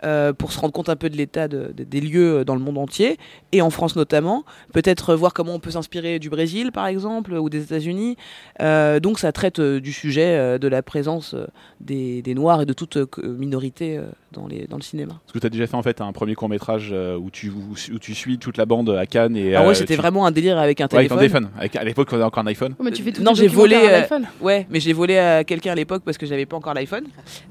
euh, 0.04 0.34
pour 0.34 0.52
se 0.52 0.60
rendre 0.60 0.74
compte 0.74 0.90
un 0.90 0.96
peu 0.96 1.10
de 1.10 1.16
l'état 1.18 1.48
de- 1.48 1.72
de- 1.76 1.84
des 1.84 2.02
lieux 2.02 2.44
dans 2.46 2.56
le 2.56 2.62
monde 2.62 2.78
entier 2.78 3.18
et 3.52 3.62
en 3.62 3.70
France 3.70 3.96
notamment. 3.96 4.44
Peut-être 4.74 5.12
euh, 5.12 5.16
voir 5.16 5.34
comment 5.34 5.54
on 5.56 5.60
peut 5.60 5.72
s'inspirer 5.72 6.20
du 6.20 6.30
Brésil, 6.30 6.72
par 6.72 6.88
exemple, 6.88 7.34
ou 7.34 7.50
des 7.50 7.64
États-Unis. 7.64 8.18
Euh, 8.62 9.00
donc 9.00 9.20
ça 9.20 9.32
traite 9.32 9.60
euh, 9.60 9.80
du 9.80 9.94
sujet 9.94 10.36
euh, 10.38 10.58
de 10.58 10.68
la 10.68 10.82
présence 10.84 11.34
euh, 11.34 11.48
des, 11.82 12.22
des 12.22 12.36
Noirs 12.36 12.62
et 12.62 12.66
de 12.66 12.74
toute 12.74 12.98
euh, 12.98 13.08
minorité 13.24 13.98
euh, 13.98 14.04
dans, 14.34 14.48
les, 14.48 14.68
dans 14.68 14.78
le 14.78 14.82
cinéma. 14.84 15.14
Parce 15.26 15.34
que 15.34 15.40
tu 15.40 15.46
as 15.48 15.50
déjà 15.50 15.68
fait 15.68 15.76
en 15.76 15.84
fait 15.84 16.02
un 16.02 16.12
premier 16.12 16.36
court 16.36 16.50
métrage 16.50 16.94
où 17.20 17.30
tu 17.32 17.50
où, 17.50 17.76
où 17.94 18.00
tu 18.00 18.14
suis 18.16 18.38
toute 18.38 18.58
la 18.58 18.66
bande 18.66 18.90
à 18.92 19.06
Cannes 19.06 19.36
et 19.36 19.56
Ah 19.56 19.64
ouais, 19.64 19.70
euh, 19.70 19.74
c'était 19.74 19.96
tu- 19.96 20.02
vraiment 20.02 20.26
un 20.26 20.32
délire 20.32 20.58
avec 20.58 20.82
un 20.82 20.86
Ouais, 20.88 20.98
avec 20.98 21.10
ton 21.10 21.16
téléphone. 21.18 21.44
téléphone. 21.46 21.60
Avec- 21.60 21.76
à 21.76 21.84
l'époque, 21.84 22.08
on 22.12 22.16
avait 22.16 22.24
encore 22.24 22.44
un 22.44 22.48
iPhone. 22.48 22.76
Oh, 22.80 22.84
mais 22.84 22.92
tu 22.92 23.02
fais 23.04 23.12
tout 23.12 23.22
non, 23.24 23.34
j'ai 23.34 23.48
volé. 23.48 23.76
euh, 23.76 23.92
l'iPhone. 24.02 24.26
ouais, 24.42 24.68
mais 24.70 24.80
j'ai 24.80 24.94
volé 24.94 25.18
à 25.18 25.44
quelqu'un 25.44 25.72
à 25.72 25.76
l'époque 25.76 26.04
parce 26.06 26.18
que 26.18 26.26
j'avais 26.26 26.46
pas 26.46 26.58
encore 26.58 26.74
l'iPhone. 26.74 27.04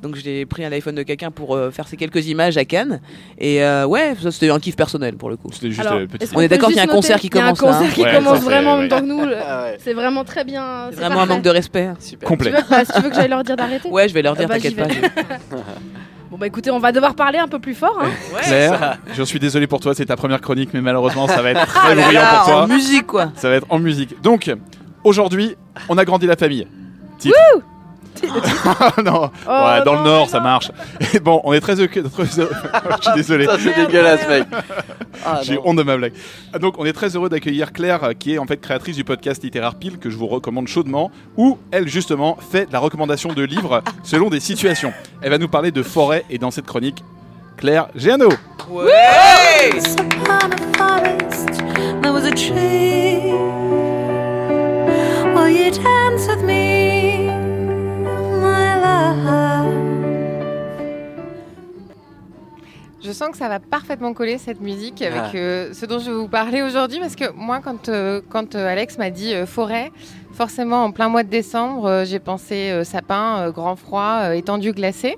Donc 0.03 0.17
j'ai 0.17 0.47
pris 0.47 0.65
un 0.65 0.73
iPhone 0.73 0.95
de 0.95 1.03
quelqu'un 1.03 1.31
pour 1.31 1.55
euh, 1.57 1.71
faire 1.71 1.89
ces 1.89 1.97
quelques 1.97 2.27
images 2.29 2.57
à 2.57 2.65
Cannes. 2.65 3.01
Et 3.39 3.63
euh, 3.63 3.87
ouais, 3.87 4.15
ça 4.21 4.31
c'était 4.31 4.51
un 4.51 4.59
kiff 4.61 4.77
personnel 4.77 5.17
pour 5.17 5.31
le 5.31 5.37
coup. 5.37 5.49
C'était 5.53 5.69
juste 5.71 5.81
Alors, 5.81 5.95
euh, 6.01 6.07
petit. 6.07 6.25
est-ce 6.25 6.35
On 6.37 6.41
est 6.41 6.49
d'accord 6.49 6.69
qu'il 6.69 6.77
y 6.77 6.81
a 6.81 6.85
un 6.85 6.87
concert 6.87 7.19
qui 7.19 7.29
qu'il 7.29 7.39
y 7.41 7.43
a 7.43 7.53
commence, 7.53 7.63
Un 7.63 7.67
là, 7.67 7.73
concert 7.73 7.89
hein. 7.89 7.93
qui 7.95 8.03
Ouais, 8.03 8.15
commence 8.25 8.41
vraiment 8.43 8.71
en 8.73 8.75
c'est- 8.77 8.81
même 8.83 8.89
temps 8.91 9.01
que 9.01 9.05
nous. 9.07 9.23
Ah. 9.47 9.67
C'est 9.79 9.95
vraiment 9.95 10.25
très 10.25 10.45
bien. 10.45 10.91
Vraiment 10.91 11.21
un 11.23 11.27
manque 11.27 11.43
de 11.43 11.51
respect. 11.51 11.89
Super. 11.99 12.29
Complet. 12.29 12.53
Tu 12.53 12.57
veux, 12.75 12.85
si 12.85 12.93
tu 12.93 13.01
veux 13.03 13.09
que 13.11 13.15
j'aille 13.17 13.29
leur 13.29 13.43
dire 13.45 13.57
d'arrêter 13.57 13.89
Ouais, 13.91 14.09
je 14.09 14.15
vais 14.15 14.23
leur 14.23 14.35
dire, 14.37 14.47
Ah 14.49 14.55
bah, 14.55 14.61
t'inquiète 14.61 14.77
pas. 14.77 14.87
Bon 16.31 16.37
bah 16.37 16.47
écoutez, 16.47 16.71
on 16.71 16.79
va 16.79 16.93
devoir 16.93 17.15
parler 17.15 17.39
un 17.39 17.49
peu 17.49 17.59
plus 17.59 17.75
fort. 17.75 17.99
Hein. 18.03 18.11
Claire, 18.43 18.99
je 19.15 19.23
suis 19.23 19.39
désolé 19.39 19.67
pour 19.67 19.81
toi, 19.81 19.95
c'est 19.95 20.05
ta 20.07 20.17
première 20.17 20.41
chronique, 20.43 20.71
mais 20.75 20.83
malheureusement, 20.83 21.27
ça 21.27 21.41
va 21.41 21.51
être 21.53 21.61
Ah 21.75 21.79
très 21.87 21.95
là 21.95 22.03
bruyant 22.05 22.23
pour 22.37 22.45
toi. 22.45 22.63
en 22.65 22.67
musique 22.69 23.07
quoi. 23.07 23.33
Ça 23.37 23.49
va 23.49 23.55
être 23.57 23.67
en 23.71 23.79
musique. 23.79 24.21
Donc, 24.21 24.51
aujourd'hui, 25.05 25.57
on 25.89 25.97
a 25.97 26.05
grandi 26.05 26.27
la 26.27 26.37
famille. 26.37 26.67
Titre. 27.19 27.35
non, 29.05 29.31
Oh, 29.47 29.51
ouais, 29.51 29.85
dans 29.85 29.93
non, 29.95 29.99
le 29.99 30.05
Nord, 30.05 30.29
ça 30.29 30.41
marche. 30.41 30.73
Et 31.15 31.21
bon, 31.21 31.41
on 31.45 31.53
est 31.53 31.61
très, 31.61 31.75
très 31.89 32.01
heureux. 32.41 32.51
Je 32.99 33.03
suis 33.03 33.15
désolé. 33.15 33.47
Ça, 33.47 33.57
c'est 33.59 33.75
dégueulasse, 33.75 34.29
mec. 34.29 34.47
Ah, 35.27 35.41
J'ai 35.43 35.59
honte 35.65 35.77
de 35.77 35.83
ma 35.83 35.97
blague. 35.97 36.13
Donc, 36.61 36.77
on 36.79 36.85
est 36.85 36.93
très 36.93 37.15
heureux 37.17 37.29
d'accueillir 37.29 37.73
Claire, 37.73 38.05
euh, 38.05 38.13
qui 38.13 38.35
est 38.35 38.39
en 38.39 38.47
fait 38.47 38.57
créatrice 38.61 38.95
du 38.97 39.03
podcast 39.03 39.43
littéraire 39.43 39.75
Pile, 39.75 39.99
que 39.99 40.11
je 40.11 40.17
vous 40.17 40.29
recommande 40.29 40.69
chaudement, 40.69 41.11
où 41.37 41.59
elle, 41.73 41.89
justement, 41.89 42.37
fait 42.53 42.67
de 42.67 42.73
la 42.73 42.79
recommandation 42.79 43.33
de 43.33 43.43
livres 43.43 43.83
selon 44.05 44.31
des 44.31 44.39
situations. 44.41 44.93
Elle 45.21 45.31
va 45.31 45.39
nous 45.39 45.49
parler 45.49 45.73
de 45.73 45.83
forêt 45.83 46.25
et 46.31 46.39
dans 46.39 46.53
cette 46.53 46.67
chronique, 46.67 47.03
Claire 47.57 47.89
Géano. 47.97 48.29
Ouais. 48.71 49.73
Will 55.35 55.49
you 55.49 55.71
dance 55.71 56.27
with 56.29 56.43
me? 56.43 57.18
Je 63.01 63.13
sens 63.13 63.31
que 63.31 63.37
ça 63.37 63.49
va 63.49 63.61
parfaitement 63.61 64.13
coller 64.13 64.39
cette 64.39 64.61
musique 64.61 65.01
avec 65.03 65.21
Ah. 65.33 65.37
euh, 65.37 65.73
ce 65.73 65.87
dont 65.87 65.99
je 65.99 66.11
vais 66.11 66.17
vous 66.17 66.29
parler 66.29 66.63
aujourd'hui 66.63 66.99
parce 66.99 67.15
que 67.17 67.31
moi 67.33 67.61
quand, 67.63 67.89
euh, 67.89 68.21
quand 68.29 68.55
euh, 68.55 68.67
Alex 68.71 68.99
m'a 68.99 69.11
dit 69.11 69.33
forêt, 69.47 69.93
forcément 70.33 70.85
en 70.85 70.91
plein 70.91 71.09
mois 71.09 71.23
de 71.23 71.29
décembre, 71.31 72.03
j'ai 72.05 72.19
pensé 72.19 72.83
sapin, 72.85 73.51
grand 73.51 73.77
froid, 73.77 74.35
étendue 74.35 74.73
glacée. 74.73 75.17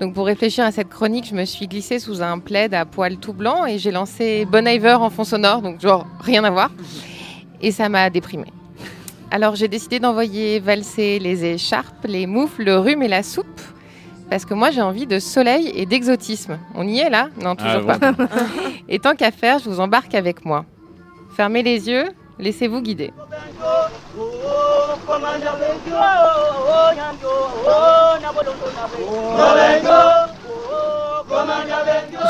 Donc 0.00 0.12
pour 0.12 0.26
réfléchir 0.26 0.64
à 0.64 0.72
cette 0.72 0.88
chronique, 0.88 1.26
je 1.30 1.34
me 1.34 1.44
suis 1.44 1.68
glissée 1.68 2.00
sous 2.00 2.20
un 2.20 2.40
plaid 2.40 2.74
à 2.74 2.84
poil 2.84 3.16
tout 3.16 3.32
blanc 3.32 3.64
et 3.64 3.78
j'ai 3.78 3.92
lancé 3.92 4.44
Bon 4.50 4.66
Iver 4.66 4.94
en 4.94 5.08
fond 5.08 5.24
sonore, 5.24 5.62
donc 5.62 5.80
genre 5.80 6.06
rien 6.20 6.42
à 6.44 6.50
voir. 6.50 6.70
Et 7.62 7.70
ça 7.70 7.88
m'a 7.88 8.10
déprimée. 8.10 8.52
Alors 9.34 9.56
j'ai 9.56 9.66
décidé 9.66 9.98
d'envoyer 9.98 10.60
valser 10.60 11.18
les 11.18 11.44
écharpes, 11.44 12.04
les 12.04 12.24
moufles, 12.24 12.62
le 12.62 12.78
rhume 12.78 13.02
et 13.02 13.08
la 13.08 13.24
soupe. 13.24 13.60
Parce 14.30 14.44
que 14.44 14.54
moi 14.54 14.70
j'ai 14.70 14.80
envie 14.80 15.08
de 15.08 15.18
soleil 15.18 15.72
et 15.74 15.86
d'exotisme. 15.86 16.60
On 16.76 16.86
y 16.86 17.00
est 17.00 17.10
là 17.10 17.30
Non, 17.42 17.56
toujours 17.56 17.82
Ah, 17.88 17.98
pas. 17.98 18.12
Et 18.88 19.00
tant 19.00 19.16
qu'à 19.16 19.32
faire, 19.32 19.58
je 19.58 19.68
vous 19.68 19.80
embarque 19.80 20.14
avec 20.14 20.44
moi. 20.44 20.64
Fermez 21.36 21.64
les 21.64 21.88
yeux, 21.88 22.04
laissez-vous 22.38 22.80
guider. 22.80 23.10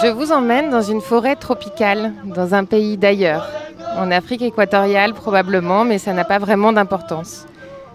Je 0.03 0.09
vous 0.09 0.33
emmène 0.33 0.71
dans 0.71 0.83
une 0.83 1.01
forêt 1.01 1.37
tropicale, 1.37 2.13
dans 2.25 2.55
un 2.55 2.65
pays 2.65 2.97
d'ailleurs. 2.97 3.49
En 3.97 4.11
Afrique 4.11 4.43
équatoriale 4.43 5.15
probablement, 5.15 5.85
mais 5.85 5.99
ça 5.99 6.13
n'a 6.13 6.25
pas 6.25 6.39
vraiment 6.39 6.73
d'importance. 6.73 7.47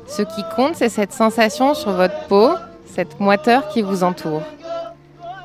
Ce 0.07 0.21
qui 0.21 0.43
compte, 0.55 0.75
c'est 0.75 0.89
cette 0.89 1.13
sensation 1.13 1.73
sur 1.73 1.91
votre 1.91 2.27
peau, 2.27 2.49
cette 2.85 3.19
moiteur 3.19 3.67
qui 3.69 3.81
vous 3.81 4.03
entoure. 4.03 4.41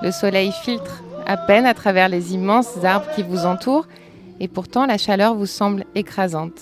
Le 0.02 0.10
soleil 0.10 0.52
filtre 0.52 1.02
à 1.26 1.36
peine 1.36 1.66
à 1.66 1.74
travers 1.74 2.08
les 2.08 2.34
immenses 2.34 2.84
arbres 2.84 3.06
qui 3.14 3.22
vous 3.22 3.46
entourent, 3.46 3.86
et 4.40 4.48
pourtant 4.48 4.86
la 4.86 4.98
chaleur 4.98 5.34
vous 5.34 5.46
semble 5.46 5.84
écrasante. 5.94 6.60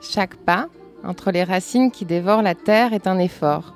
Chaque 0.00 0.36
pas, 0.36 0.66
entre 1.04 1.30
les 1.30 1.44
racines 1.44 1.90
qui 1.90 2.04
dévorent 2.04 2.42
la 2.42 2.54
terre, 2.54 2.92
est 2.92 3.06
un 3.06 3.18
effort. 3.18 3.74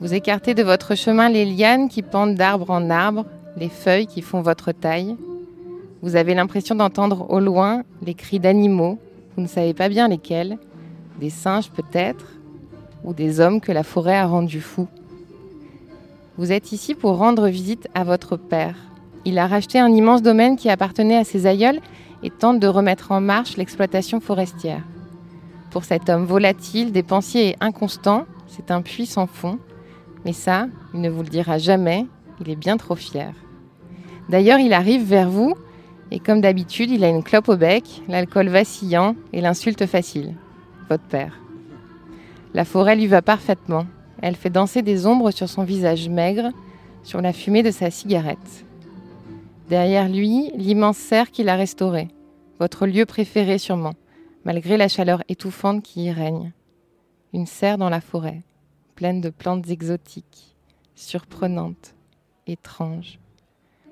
Vous 0.00 0.14
écartez 0.14 0.54
de 0.54 0.62
votre 0.62 0.94
chemin 0.94 1.28
les 1.28 1.44
lianes 1.44 1.88
qui 1.88 2.02
pendent 2.02 2.34
d'arbre 2.34 2.70
en 2.70 2.90
arbre, 2.90 3.24
les 3.56 3.68
feuilles 3.68 4.06
qui 4.06 4.22
font 4.22 4.42
votre 4.42 4.72
taille. 4.72 5.16
Vous 6.02 6.16
avez 6.16 6.34
l'impression 6.34 6.74
d'entendre 6.74 7.30
au 7.30 7.40
loin 7.40 7.82
les 8.04 8.14
cris 8.14 8.38
d'animaux, 8.38 8.98
vous 9.36 9.42
ne 9.42 9.48
savez 9.48 9.74
pas 9.74 9.88
bien 9.88 10.08
lesquels, 10.08 10.58
des 11.18 11.30
singes 11.30 11.70
peut-être, 11.70 12.26
ou 13.04 13.14
des 13.14 13.40
hommes 13.40 13.60
que 13.60 13.72
la 13.72 13.82
forêt 13.82 14.16
a 14.16 14.26
rendus 14.26 14.60
fous. 14.60 14.88
Vous 16.38 16.52
êtes 16.52 16.72
ici 16.72 16.94
pour 16.94 17.16
rendre 17.16 17.48
visite 17.48 17.88
à 17.94 18.04
votre 18.04 18.36
père. 18.36 18.76
Il 19.24 19.38
a 19.38 19.46
racheté 19.46 19.78
un 19.78 19.88
immense 19.88 20.22
domaine 20.22 20.56
qui 20.56 20.68
appartenait 20.68 21.16
à 21.16 21.24
ses 21.24 21.46
aïeuls 21.46 21.80
et 22.22 22.30
tente 22.30 22.60
de 22.60 22.66
remettre 22.66 23.12
en 23.12 23.20
marche 23.20 23.56
l'exploitation 23.56 24.20
forestière. 24.20 24.82
Pour 25.70 25.84
cet 25.84 26.08
homme 26.08 26.24
volatile, 26.24 26.92
dépensier 26.92 27.50
et 27.50 27.56
inconstant, 27.60 28.26
C'est 28.48 28.70
un 28.70 28.80
puits 28.80 29.06
sans 29.06 29.26
fond, 29.26 29.58
mais 30.24 30.32
ça, 30.32 30.68
il 30.94 31.00
ne 31.00 31.10
vous 31.10 31.22
le 31.22 31.28
dira 31.28 31.58
jamais, 31.58 32.06
il 32.40 32.48
est 32.48 32.56
bien 32.56 32.76
trop 32.76 32.94
fier. 32.94 33.34
D'ailleurs, 34.28 34.58
il 34.58 34.72
arrive 34.72 35.04
vers 35.04 35.30
vous, 35.30 35.54
et 36.10 36.20
comme 36.20 36.40
d'habitude, 36.40 36.90
il 36.90 37.04
a 37.04 37.08
une 37.08 37.22
clope 37.22 37.48
au 37.48 37.56
bec, 37.56 38.02
l'alcool 38.08 38.48
vacillant 38.48 39.16
et 39.32 39.40
l'insulte 39.40 39.86
facile. 39.86 40.34
Votre 40.88 41.04
père. 41.04 41.40
La 42.54 42.64
forêt 42.64 42.96
lui 42.96 43.06
va 43.06 43.22
parfaitement. 43.22 43.86
Elle 44.22 44.36
fait 44.36 44.50
danser 44.50 44.82
des 44.82 45.06
ombres 45.06 45.30
sur 45.30 45.48
son 45.48 45.64
visage 45.64 46.08
maigre, 46.08 46.50
sur 47.02 47.20
la 47.20 47.32
fumée 47.32 47.62
de 47.62 47.70
sa 47.70 47.90
cigarette. 47.90 48.64
Derrière 49.68 50.08
lui, 50.08 50.50
l'immense 50.54 50.96
serre 50.96 51.30
qu'il 51.30 51.48
a 51.48 51.56
restauré, 51.56 52.08
votre 52.58 52.86
lieu 52.86 53.04
préféré 53.04 53.58
sûrement, 53.58 53.94
malgré 54.44 54.76
la 54.76 54.88
chaleur 54.88 55.22
étouffante 55.28 55.82
qui 55.82 56.04
y 56.04 56.12
règne. 56.12 56.52
Une 57.32 57.46
serre 57.46 57.76
dans 57.76 57.90
la 57.90 58.00
forêt, 58.00 58.42
pleine 58.94 59.20
de 59.20 59.28
plantes 59.28 59.68
exotiques, 59.68 60.56
surprenantes, 60.94 61.94
étranges. 62.46 63.18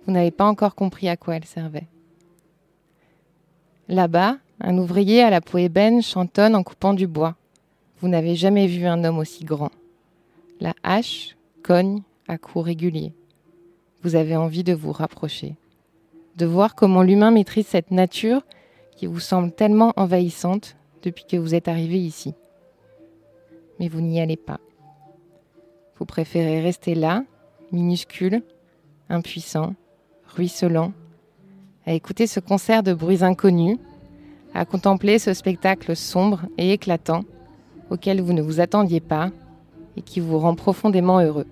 Vous 0.06 0.12
n'avez 0.12 0.30
pas 0.30 0.44
encore 0.44 0.74
compris 0.74 1.08
à 1.08 1.16
quoi 1.16 1.36
elle 1.36 1.44
servait. 1.44 1.86
Là-bas, 3.88 4.38
un 4.60 4.78
ouvrier 4.78 5.22
à 5.22 5.30
la 5.30 5.40
peau 5.40 5.58
ébène 5.58 6.02
chantonne 6.02 6.54
en 6.54 6.62
coupant 6.62 6.94
du 6.94 7.06
bois. 7.06 7.36
Vous 8.00 8.08
n'avez 8.08 8.34
jamais 8.34 8.66
vu 8.66 8.86
un 8.86 9.02
homme 9.04 9.18
aussi 9.18 9.44
grand. 9.44 9.70
La 10.60 10.74
hache 10.82 11.36
cogne 11.62 12.02
à 12.28 12.38
coups 12.38 12.64
réguliers. 12.64 13.12
Vous 14.02 14.14
avez 14.14 14.36
envie 14.36 14.64
de 14.64 14.74
vous 14.74 14.92
rapprocher, 14.92 15.56
de 16.36 16.46
voir 16.46 16.74
comment 16.74 17.02
l'humain 17.02 17.30
maîtrise 17.30 17.66
cette 17.66 17.90
nature 17.90 18.42
qui 18.96 19.06
vous 19.06 19.20
semble 19.20 19.52
tellement 19.52 19.92
envahissante 19.96 20.76
depuis 21.02 21.24
que 21.24 21.36
vous 21.36 21.54
êtes 21.54 21.68
arrivé 21.68 21.98
ici. 21.98 22.34
Mais 23.80 23.88
vous 23.88 24.00
n'y 24.00 24.20
allez 24.20 24.36
pas. 24.36 24.60
Vous 25.98 26.04
préférez 26.04 26.60
rester 26.60 26.94
là, 26.94 27.24
minuscule, 27.72 28.42
impuissant, 29.08 29.74
à 31.86 31.92
écouter 31.92 32.26
ce 32.26 32.40
concert 32.40 32.82
de 32.82 32.92
bruits 32.92 33.22
inconnus, 33.22 33.78
à 34.54 34.64
contempler 34.64 35.18
ce 35.18 35.34
spectacle 35.34 35.94
sombre 35.94 36.42
et 36.58 36.72
éclatant 36.72 37.24
auquel 37.90 38.20
vous 38.20 38.32
ne 38.32 38.42
vous 38.42 38.60
attendiez 38.60 39.00
pas 39.00 39.30
et 39.96 40.02
qui 40.02 40.20
vous 40.20 40.38
rend 40.38 40.54
profondément 40.54 41.20
heureux. 41.20 41.46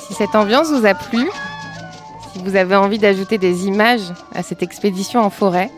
Si 0.00 0.14
cette 0.14 0.34
ambiance 0.34 0.72
vous 0.72 0.86
a 0.86 0.94
plu, 0.94 1.28
si 2.32 2.38
vous 2.38 2.56
avez 2.56 2.76
envie 2.76 2.98
d'ajouter 2.98 3.38
des 3.38 3.66
images 3.66 4.12
à 4.34 4.42
cette 4.42 4.62
expédition 4.62 5.20
en 5.20 5.30
forêt, 5.30 5.70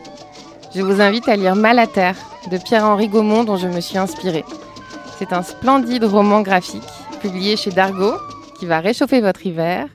je 0.74 0.82
vous 0.82 1.00
invite 1.00 1.28
à 1.28 1.36
lire 1.36 1.54
Mal 1.54 1.78
à 1.78 1.86
terre 1.86 2.16
de 2.50 2.58
Pierre-Henri 2.58 3.08
Gaumont 3.08 3.44
dont 3.44 3.56
je 3.56 3.68
me 3.68 3.80
suis 3.80 3.98
inspirée. 3.98 4.44
C'est 5.18 5.32
un 5.32 5.42
splendide 5.42 6.04
roman 6.04 6.42
graphique 6.42 6.82
publié 7.20 7.56
chez 7.56 7.70
Dargaud 7.70 8.14
qui 8.58 8.66
va 8.66 8.80
réchauffer 8.80 9.20
votre 9.20 9.46
hiver, 9.46 9.86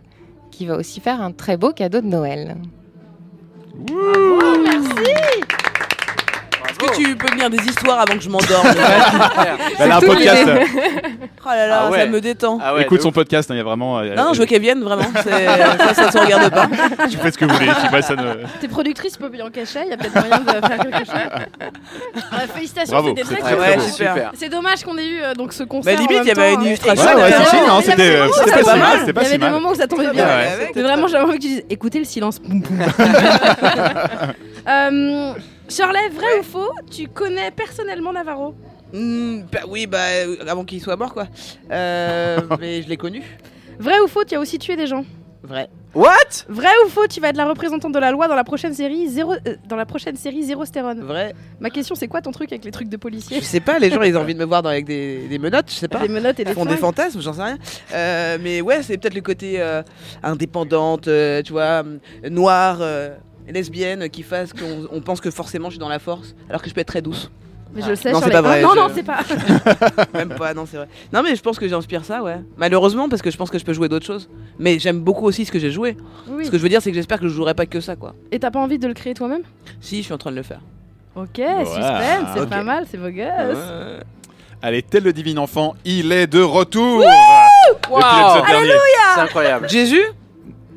qui 0.51 0.65
va 0.65 0.77
aussi 0.77 0.99
faire 0.99 1.21
un 1.21 1.31
très 1.31 1.57
beau 1.57 1.71
cadeau 1.71 2.01
de 2.01 2.07
Noël. 2.07 2.55
merci 3.89 5.13
que 6.87 6.95
tu 6.95 7.15
peux 7.15 7.31
me 7.33 7.39
lire 7.39 7.49
des 7.49 7.57
histoires 7.63 7.99
avant 7.99 8.15
que 8.15 8.21
je 8.23 8.29
m'endorme 8.29 8.67
Elle 9.79 9.91
a 9.91 9.97
un 9.97 9.99
podcast. 10.01 10.45
Oh 11.45 11.49
là 11.49 11.67
là, 11.67 11.81
Ah 11.85 11.89
ouais. 11.91 11.99
ça 11.99 12.05
me 12.07 12.21
détend. 12.21 12.59
Écoute 12.79 13.01
son 13.01 13.11
podcast, 13.11 13.49
hein, 13.49 13.55
il 13.55 13.57
y 13.57 13.61
a 13.61 13.63
vraiment. 13.63 13.99
euh, 13.99 14.13
Non, 14.15 14.25
non, 14.25 14.33
je 14.33 14.39
veux 14.39 14.43
euh, 14.43 14.47
qu'elle 14.47 14.61
vienne, 14.61 14.81
vraiment. 14.83 15.03
C'est- 15.23 15.29
Ça, 15.79 15.93
ça 15.93 16.11
se 16.11 16.17
regarde 16.17 16.49
pas. 16.51 16.67
Tu 17.09 17.17
fais 17.17 17.31
ce 17.31 17.37
que 17.37 17.45
vous 17.45 17.53
voulez. 17.53 17.67
sais 17.81 17.89
pas, 17.89 18.01
ça 18.01 18.15
ne- 18.15 18.35
T'es 18.59 18.67
productrice 18.67 19.17
Poppy 19.17 19.41
en 19.41 19.49
cachet, 19.49 19.81
il 19.85 19.89
y 19.89 19.93
a 19.93 19.97
peut-être 19.97 20.13
moyen 20.15 20.39
de 20.39 20.51
faire 20.67 20.79
quelque 20.79 21.05
chose. 21.05 21.15
Ouais, 21.15 22.47
félicitations, 22.53 22.93
Bravo, 22.93 23.09
c'était 23.09 23.23
c'est 23.27 23.35
très 23.35 23.41
très, 23.43 23.53
cool. 23.55 23.63
très 23.63 23.75
beau. 23.77 23.81
super. 23.83 24.31
C'est 24.35 24.49
dommage 24.49 24.83
qu'on 24.83 24.97
ait 24.97 25.07
eu 25.07 25.21
euh, 25.21 25.33
donc 25.33 25.53
ce 25.53 25.63
concert. 25.63 25.95
Bah, 25.95 26.01
limite, 26.01 26.23
il 26.23 26.27
y 26.27 26.31
avait 26.31 26.53
une 26.53 26.61
euh, 26.61 26.65
illustration. 26.65 27.05
Ouais, 27.05 27.15
ouais, 27.15 27.33
avait 27.33 27.45
si, 27.45 27.55
non, 27.67 27.81
c'était- 27.81 28.21
c'était 28.37 28.49
ça 28.63 28.63
pas 28.63 28.75
mal, 28.75 28.89
bien. 28.91 28.99
c'était 28.99 29.13
pas 29.13 29.21
Il 29.21 29.23
y 29.23 29.27
avait 29.27 29.37
des 29.37 29.43
mal. 29.43 29.51
moments 29.53 29.69
où 29.71 29.75
ça 29.75 29.87
tombait 29.87 30.11
bien. 30.11 30.25
Ouais, 30.25 30.31
ouais. 30.59 30.65
C'était 30.67 30.81
vraiment, 30.83 31.07
j'avais 31.07 31.23
envie 31.23 31.37
que 31.37 31.41
tu 31.43 31.47
dises 31.47 31.63
écoutez 31.69 31.99
le 31.99 32.05
silence. 32.05 32.39
Boum, 32.41 32.61
boum. 32.61 32.79
Euh, 34.67 35.33
Shirley, 35.69 36.09
vrai 36.09 36.39
ou 36.39 36.43
faux 36.43 36.71
Tu 36.91 37.07
connais 37.07 37.51
personnellement 37.51 38.13
Navarro 38.13 38.55
bah 38.91 39.59
oui, 39.67 39.85
bah 39.85 39.99
euh, 40.25 40.35
avant 40.47 40.65
qu'il 40.65 40.81
soit 40.81 40.95
mort, 40.95 41.13
quoi. 41.13 41.27
Euh, 41.71 42.39
mais 42.59 42.81
je 42.81 42.89
l'ai 42.89 42.97
connu. 42.97 43.21
Vrai 43.77 43.99
ou 43.99 44.07
faux 44.07 44.23
Tu 44.23 44.33
as 44.35 44.39
aussi 44.39 44.57
tué 44.57 44.75
des 44.75 44.87
gens 44.87 45.05
Vrai. 45.43 45.69
What? 45.93 46.09
Vrai 46.49 46.69
ou 46.85 46.89
faux 46.89 47.05
Tu 47.07 47.21
vas 47.21 47.29
être 47.29 47.37
la 47.37 47.45
représentante 47.47 47.93
de 47.93 47.99
la 47.99 48.11
loi 48.11 48.27
dans 48.27 48.35
la 48.35 48.43
prochaine 48.43 48.73
série 48.73 49.07
Zéro, 49.07 49.33
euh, 49.33 49.55
dans 49.67 49.75
la 49.75 49.85
prochaine 49.85 50.15
série 50.15 50.43
Zéro 50.43 50.65
Stérone. 50.65 51.01
Vrai. 51.01 51.33
Ma 51.59 51.69
question, 51.69 51.93
c'est 51.95 52.07
quoi 52.07 52.21
ton 52.21 52.31
truc 52.31 52.51
avec 52.51 52.65
les 52.65 52.71
trucs 52.71 52.89
de 52.89 52.97
policiers 52.97 53.39
Je 53.39 53.45
sais 53.45 53.59
pas, 53.59 53.77
les 53.79 53.89
gens 53.91 54.01
ils 54.01 54.17
ont 54.17 54.21
envie 54.21 54.33
de 54.33 54.39
me 54.39 54.45
voir 54.45 54.63
dans- 54.63 54.69
avec 54.69 54.85
des, 54.85 55.27
des 55.27 55.37
menottes, 55.39 55.69
je 55.69 55.75
sais 55.75 55.87
pas. 55.87 55.99
Des 55.99 56.07
menottes 56.09 56.39
et 56.39 56.43
des 56.43 56.51
Ils 56.51 56.55
font 56.55 56.65
des 56.65 56.75
fantasmes, 56.77 57.21
j'en 57.21 57.33
sais 57.33 57.43
rien. 57.43 57.57
Euh, 57.93 58.37
mais 58.41 58.61
ouais, 58.61 58.81
c'est 58.83 58.97
peut-être 58.97 59.13
le 59.15 59.21
côté 59.21 59.61
euh, 59.61 59.81
indépendante, 60.23 61.07
euh, 61.07 61.41
tu 61.43 61.53
vois, 61.53 61.83
euh, 61.83 61.97
noire, 62.29 62.79
euh, 62.81 63.09
lesbienne, 63.51 64.09
qui 64.09 64.23
fasse 64.23 64.53
qu'on 64.53 64.87
on 64.91 65.01
pense 65.01 65.21
que 65.21 65.31
forcément 65.31 65.69
je 65.69 65.73
suis 65.73 65.79
dans 65.79 65.89
la 65.89 65.99
force, 65.99 66.35
alors 66.49 66.61
que 66.61 66.69
je 66.69 66.73
peux 66.73 66.81
être 66.81 66.87
très 66.87 67.01
douce. 67.01 67.29
Mais 67.73 67.83
je 67.83 67.89
le 67.89 67.95
sais, 67.95 68.11
Non, 68.11 68.19
c'est 68.19 68.31
pas 68.31 68.41
vrai. 68.41 68.61
Ah, 68.63 68.63
non, 68.63 68.71
je- 68.73 68.79
non, 68.79 68.87
c'est 68.95 69.03
pas. 69.03 69.19
Même 70.15 70.29
pas, 70.29 70.55
non, 70.55 70.65
c'est 70.65 70.77
vrai. 70.77 70.87
Non, 71.13 71.21
mais 71.21 71.35
je 71.35 71.41
pense 71.43 71.59
que 71.59 71.67
j'inspire 71.67 72.03
ça, 72.03 72.23
ouais. 72.23 72.37
Malheureusement, 72.57 73.07
parce 73.09 73.21
que 73.21 73.29
je 73.29 73.37
pense 73.37 73.51
que 73.51 73.59
je 73.59 73.63
peux 73.63 73.73
jouer 73.73 73.87
d'autres 73.87 74.07
choses. 74.07 74.27
Mais 74.57 74.79
j'aime 74.79 75.01
beaucoup 75.01 75.25
aussi 75.25 75.45
ce 75.45 75.51
que 75.51 75.59
j'ai 75.59 75.69
joué. 75.69 75.95
Oui. 76.27 76.45
Ce 76.47 76.49
que 76.49 76.57
je 76.57 76.63
veux 76.63 76.69
dire, 76.69 76.81
c'est 76.81 76.89
que 76.89 76.95
j'espère 76.95 77.19
que 77.19 77.27
je 77.27 77.33
jouerai 77.35 77.53
pas 77.53 77.67
que 77.67 77.79
ça, 77.79 77.95
quoi. 77.95 78.15
Et 78.31 78.39
t'as 78.39 78.49
pas 78.49 78.59
envie 78.59 78.79
de 78.79 78.87
le 78.87 78.95
créer 78.95 79.13
toi-même? 79.13 79.43
Si, 79.81 79.97
je 79.97 80.01
suis 80.05 80.13
en 80.13 80.17
train 80.17 80.31
de 80.31 80.35
le 80.37 80.41
faire. 80.41 80.61
Ok, 81.15 81.35
suspense, 81.35 82.29
c'est 82.35 82.49
pas 82.49 82.63
mal, 82.63 82.85
c'est 82.89 82.97
beau 82.97 83.09
gosse. 83.11 83.57
Allez, 84.63 84.81
tel 84.81 85.03
le 85.03 85.13
divin 85.13 85.37
enfant, 85.37 85.75
il 85.85 86.11
est 86.11 86.27
de 86.27 86.41
retour. 86.41 87.03
Wow. 87.89 87.99
dernier. 88.47 88.71
C'est 89.15 89.21
incroyable. 89.21 89.69
Jésus? 89.69 90.03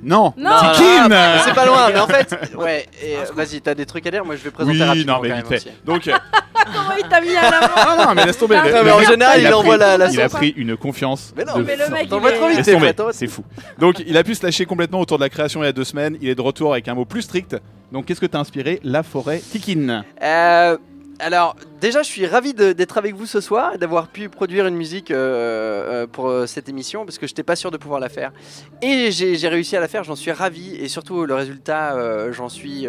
Non, 0.03 0.34
Non, 0.36 0.50
Tikin 0.72 1.09
non, 1.09 1.16
c'est 1.44 1.55
pas 1.55 1.64
loin, 1.66 1.90
mais 1.92 2.00
en 2.00 2.07
fait, 2.09 2.34
ouais, 2.59 2.86
euh, 3.05 3.24
vas-y, 3.34 3.61
t'as 3.61 3.74
des 3.74 3.86
trucs 3.86 4.07
à 4.07 4.11
dire, 4.11 4.24
moi 4.24 4.34
je 4.36 4.42
vais 4.42 4.50
présenter 4.50 4.76
Oui, 4.78 4.82
rapidement 4.84 5.14
non, 5.16 5.22
mais 5.22 5.36
vite 5.36 5.46
fait. 5.46 5.72
Donc, 5.84 6.09
euh, 6.09 6.12
Comment 6.64 6.94
il 7.00 7.09
t'a 7.09 7.20
mis 7.20 7.34
à 7.36 7.50
l'avant 7.50 7.96
non, 7.98 8.05
non, 8.07 8.14
mais 8.14 8.24
laisse 8.26 8.38
tomber. 8.38 8.57
Ah, 8.57 8.64
le- 8.64 8.72
non, 8.72 8.78
le 8.78 8.84
mais 8.84 8.90
en 8.92 8.98
mec, 9.00 9.09
général, 9.09 9.40
il 9.40 9.46
a 9.48 9.59
envoie 9.59 9.76
pris- 9.76 9.80
la- 9.80 9.98
la 9.98 10.11
Il 10.11 10.20
a 10.20 10.28
pris 10.28 10.55
une 10.57 10.76
confiance. 10.76 11.32
Mais 11.36 11.44
non, 11.44 11.57
de 11.59 11.62
mais 11.64 11.76
le 11.76 11.88
mec, 11.88 12.09
il 12.09 12.59
est- 12.59 13.12
c'est 13.12 13.26
fou. 13.26 13.44
Donc, 13.78 14.00
il 14.07 14.16
a 14.16 14.22
pu 14.22 14.34
se 14.34 14.44
lâcher 14.46 14.64
complètement 14.64 15.00
autour 15.00 15.18
de 15.18 15.24
la 15.24 15.28
création 15.28 15.62
il 15.62 15.66
y 15.66 15.68
a 15.68 15.72
deux 15.72 15.84
semaines. 15.84 16.16
Il 16.20 16.28
est 16.28 16.34
de 16.36 16.40
retour 16.40 16.72
avec 16.72 16.86
un 16.88 16.94
mot 16.94 17.05
plus 17.05 17.22
strict. 17.22 17.57
Donc, 17.90 18.07
qu'est-ce 18.07 18.20
que 18.20 18.26
t'as 18.26 18.38
inspiré 18.38 18.78
La 18.84 19.03
forêt 19.03 19.38
Tikin. 19.50 20.05
Euh, 20.22 20.76
alors, 21.23 21.55
déjà, 21.81 22.03
je 22.03 22.09
suis 22.09 22.27
ravi 22.27 22.53
d'être 22.53 22.99
avec 22.99 23.14
vous 23.14 23.27
ce 23.27 23.41
soir 23.41 23.75
et 23.75 23.79
d'avoir 23.79 24.09
pu 24.09 24.29
produire 24.29 24.66
une 24.66 24.75
musique 24.75 25.11
euh, 25.12 26.03
euh, 26.03 26.07
pour 26.07 26.29
euh, 26.29 26.47
cette 26.47 26.68
émission 26.68 27.05
parce 27.05 27.16
que 27.18 27.27
je 27.29 27.33
n'étais 27.33 27.45
pas 27.45 27.55
sûr 27.57 27.70
de 27.70 27.77
pouvoir 27.77 28.01
la 28.01 28.09
faire. 28.09 28.33
Et 28.83 29.11
j'ai 29.12 29.49
réussi 29.49 29.77
à 29.77 29.81
la 29.81 29.87
faire, 29.89 30.03
j'en 30.05 30.16
suis 30.16 30.33
ravi 30.33 30.75
et 30.77 30.89
surtout 30.89 31.25
le 31.25 31.35
résultat, 31.35 31.97
j'en 32.33 32.49
suis 32.49 32.87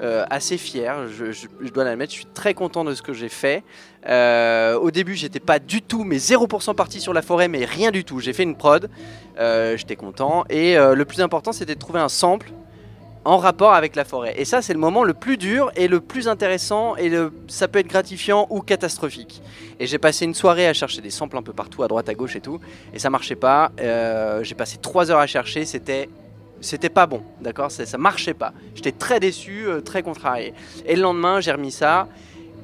assez 0.00 0.58
fier. 0.58 1.06
Je, 1.08 1.30
je- 1.32 1.46
dois 1.72 1.84
l'admettre, 1.84 2.12
je 2.12 2.16
suis 2.18 2.26
très 2.26 2.54
content 2.54 2.82
de 2.84 2.92
ce 2.94 3.02
que 3.02 3.12
j'ai 3.12 3.28
fait. 3.28 3.62
Au 4.08 4.90
début, 4.90 5.14
j'étais 5.14 5.40
pas 5.40 5.58
du 5.60 5.80
tout, 5.82 6.02
mais 6.04 6.16
0% 6.16 6.74
parti 6.74 7.00
sur 7.00 7.12
la 7.14 7.22
forêt, 7.22 7.46
mais 7.48 7.64
rien 7.64 7.92
du 7.92 8.04
tout. 8.04 8.18
J'ai 8.18 8.32
fait 8.32 8.42
une 8.42 8.56
prod, 8.56 8.90
j'étais 9.38 9.96
content 9.96 10.44
et 10.50 10.74
le 10.76 11.04
plus 11.04 11.20
important, 11.20 11.52
c'était 11.52 11.74
de 11.76 11.80
trouver 11.80 12.00
un 12.00 12.08
sample 12.08 12.50
en 13.26 13.38
rapport 13.38 13.74
avec 13.74 13.96
la 13.96 14.04
forêt. 14.04 14.34
Et 14.38 14.44
ça, 14.44 14.62
c'est 14.62 14.72
le 14.72 14.78
moment 14.78 15.02
le 15.02 15.12
plus 15.12 15.36
dur 15.36 15.72
et 15.74 15.88
le 15.88 16.00
plus 16.00 16.28
intéressant, 16.28 16.94
et 16.94 17.08
le, 17.08 17.32
ça 17.48 17.66
peut 17.66 17.80
être 17.80 17.88
gratifiant 17.88 18.46
ou 18.50 18.60
catastrophique. 18.60 19.42
Et 19.80 19.86
j'ai 19.88 19.98
passé 19.98 20.24
une 20.24 20.34
soirée 20.34 20.68
à 20.68 20.72
chercher 20.72 21.00
des 21.00 21.10
samples 21.10 21.36
un 21.36 21.42
peu 21.42 21.52
partout, 21.52 21.82
à 21.82 21.88
droite, 21.88 22.08
à 22.08 22.14
gauche 22.14 22.36
et 22.36 22.40
tout, 22.40 22.60
et 22.94 23.00
ça 23.00 23.10
marchait 23.10 23.34
pas. 23.34 23.72
Euh, 23.80 24.44
j'ai 24.44 24.54
passé 24.54 24.78
trois 24.80 25.10
heures 25.10 25.18
à 25.18 25.26
chercher, 25.26 25.64
c'était 25.64 26.08
c'était 26.60 26.88
pas 26.88 27.06
bon, 27.06 27.20
d'accord? 27.40 27.70
Ça, 27.70 27.98
marchait 27.98 28.32
pas. 28.32 28.52
J'étais 28.74 28.92
très 28.92 29.20
déçu, 29.20 29.66
euh, 29.66 29.80
très 29.80 30.02
contrarié. 30.02 30.54
Et 30.86 30.96
le 30.96 31.02
lendemain, 31.02 31.40
j'ai 31.40 31.52
remis 31.52 31.72
ça, 31.72 32.08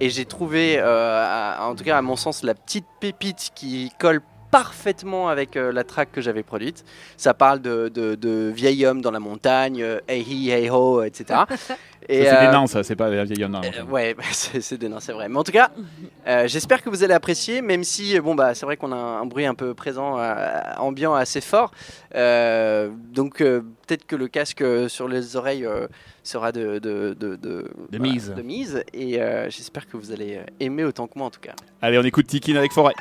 et 0.01 0.11
j'ai 0.11 0.25
trouvé, 0.25 0.77
euh, 0.79 1.59
en 1.61 1.75
tout 1.75 1.85
cas 1.85 1.99
à 1.99 2.03
mon 2.03 2.17
sens, 2.17 2.45
la 2.45 2.55
petite 2.55 2.87
pépite 3.01 3.51
qui 3.55 3.91
colle 3.99 4.23
parfaitement 4.53 5.28
avec 5.28 5.57
euh, 5.57 5.72
la 5.72 5.82
track 5.82 6.12
que 6.12 6.20
j'avais 6.20 6.44
produite. 6.44 6.84
Ça 7.16 7.34
parle 7.34 7.61
de, 7.61 7.88
de, 7.88 8.14
de 8.14 8.53
vieil 8.55 8.86
homme 8.86 9.00
dans 9.03 9.11
la 9.11 9.18
montagne, 9.18 9.82
euh, 9.82 9.98
hey 10.07 10.22
hi, 10.22 10.50
hey 10.53 10.70
ho, 10.70 11.03
etc. 11.03 11.40
Ça, 12.03 12.09
c'est 12.09 12.18
des 12.18 12.26
euh, 12.26 12.50
nains, 12.50 12.66
ça, 12.66 12.82
c'est 12.82 12.96
pas 12.96 13.09
des 13.11 13.22
vieilles 13.22 13.44
hommes. 13.44 13.61
euh, 13.62 13.84
ouais, 13.84 14.16
c'est 14.32 14.61
c'est 14.61 14.76
des 14.76 14.88
nains, 14.88 14.98
c'est 14.98 15.12
vrai. 15.12 15.28
Mais 15.28 15.36
en 15.38 15.44
tout 15.44 15.53
cas, 15.53 15.70
euh, 16.26 16.48
j'espère 16.48 16.82
que 16.82 16.90
vous 16.90 17.05
allez 17.05 17.14
apprécier, 17.14 17.62
même 17.62 17.84
si, 17.84 18.18
bon, 18.18 18.34
bah, 18.34 18.55
c'est 18.55 18.66
vrai 18.66 18.76
qu'on 18.76 18.90
a 18.90 18.96
un, 18.96 19.20
un 19.22 19.24
bruit 19.24 19.46
un 19.46 19.55
peu 19.55 19.72
présent, 19.72 20.18
euh, 20.18 20.34
ambiant 20.78 21.14
assez 21.14 21.40
fort. 21.40 21.70
Euh, 22.16 22.90
donc, 23.12 23.40
euh, 23.40 23.61
peut-être 23.86 24.05
que 24.05 24.16
le 24.16 24.26
casque 24.26 24.64
sur 24.88 25.07
les 25.07 25.36
oreilles 25.36 25.64
euh, 25.64 25.86
sera 26.24 26.50
de, 26.50 26.80
de, 26.80 27.14
de, 27.20 27.36
de, 27.36 27.36
De 27.36 27.70
voilà, 27.92 28.03
mise. 28.12 28.34
de 28.36 28.42
mise. 28.42 28.82
Et 28.92 29.22
euh, 29.22 29.48
j'espère 29.48 29.86
que 29.86 29.96
vous 29.96 30.11
allez 30.11 30.40
aimer 30.59 30.82
autant 30.82 31.07
que 31.07 31.16
moi, 31.16 31.28
en 31.28 31.30
tout 31.30 31.40
cas. 31.40 31.55
Allez, 31.80 31.98
on 31.98 32.03
écoute 32.03 32.26
Tikin 32.26 32.57
avec 32.57 32.72
forêt. 32.72 32.94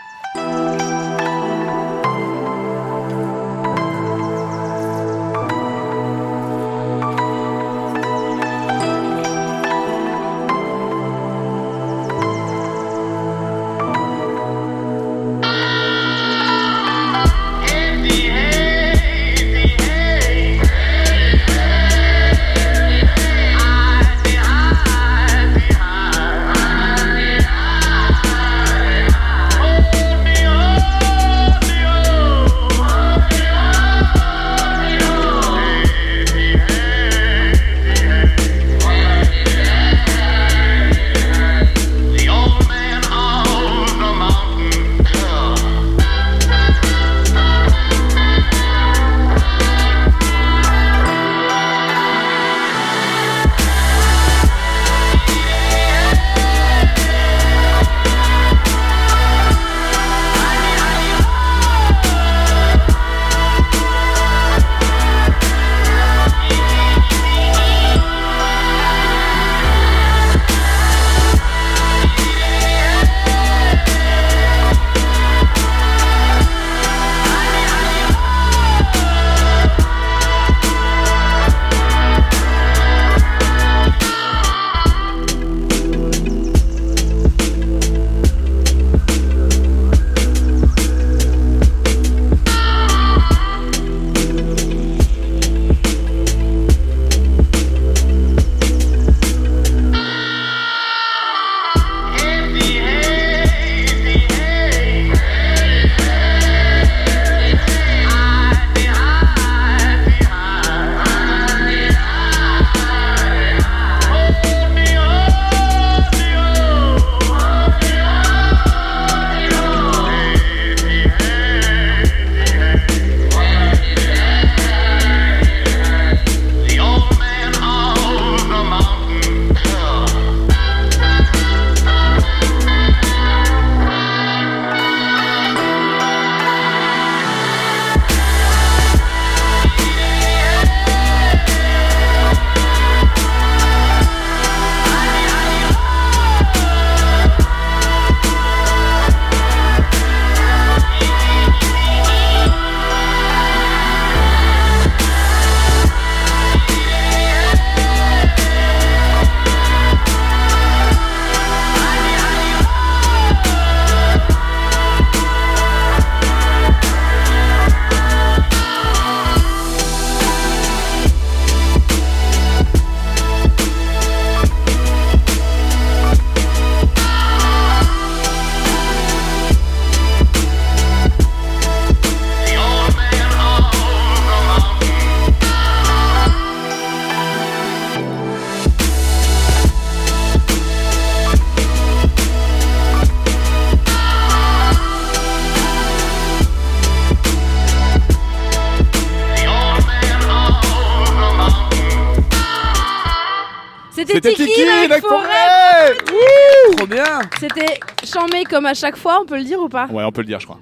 Comme 208.51 208.65
à 208.65 208.73
chaque 208.73 208.97
fois, 208.97 209.19
on 209.21 209.25
peut 209.25 209.37
le 209.37 209.45
dire 209.45 209.59
ou 209.59 209.69
pas 209.69 209.87
Ouais, 209.87 210.03
on 210.03 210.11
peut 210.11 210.21
le 210.21 210.27
dire, 210.27 210.39
je 210.39 210.45
crois. 210.45 210.59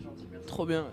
Trop 0.47 0.65
bien. 0.65 0.85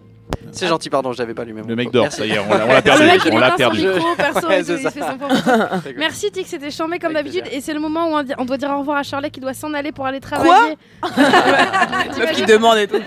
C'est 0.50 0.66
gentil, 0.66 0.90
pardon, 0.90 1.12
j'avais 1.12 1.34
pas 1.34 1.42
allumé 1.42 1.62
Le 1.66 1.76
mec 1.76 1.90
dort, 1.90 2.04
Merci. 2.04 2.18
ça 2.18 2.26
y 2.26 2.30
est, 2.30 2.38
on 2.38 2.48
l'a 2.48 2.82
perdu. 2.82 3.02
Le 3.02 3.06
mec, 3.08 3.20
il 3.26 3.32
On 3.34 3.38
l'a 3.38 3.50
perdu. 3.52 3.86
micro, 3.86 4.14
perso, 4.16 4.48
Ouais, 4.48 4.60
il 4.60 4.78
fait 4.78 5.00
son. 5.00 5.90
Merci 5.96 6.30
Tic, 6.30 6.46
c'était 6.46 6.70
chambé 6.70 6.98
comme 6.98 7.12
d'habitude. 7.12 7.44
Et 7.52 7.60
c'est 7.60 7.74
le 7.74 7.80
moment 7.80 8.08
où 8.10 8.22
on, 8.38 8.44
doit 8.44 8.56
dire 8.56 8.70
au 8.70 8.78
revoir 8.78 8.96
à 8.98 9.02
Charlotte 9.02 9.30
qui 9.30 9.40
doit 9.40 9.54
s'en 9.54 9.74
aller 9.74 9.92
pour 9.92 10.06
aller 10.06 10.20
travailler. 10.20 10.76
Meuf 12.18 12.32
qui 12.32 12.46
demande 12.46 12.78
et 12.78 12.86
tout. 12.86 13.00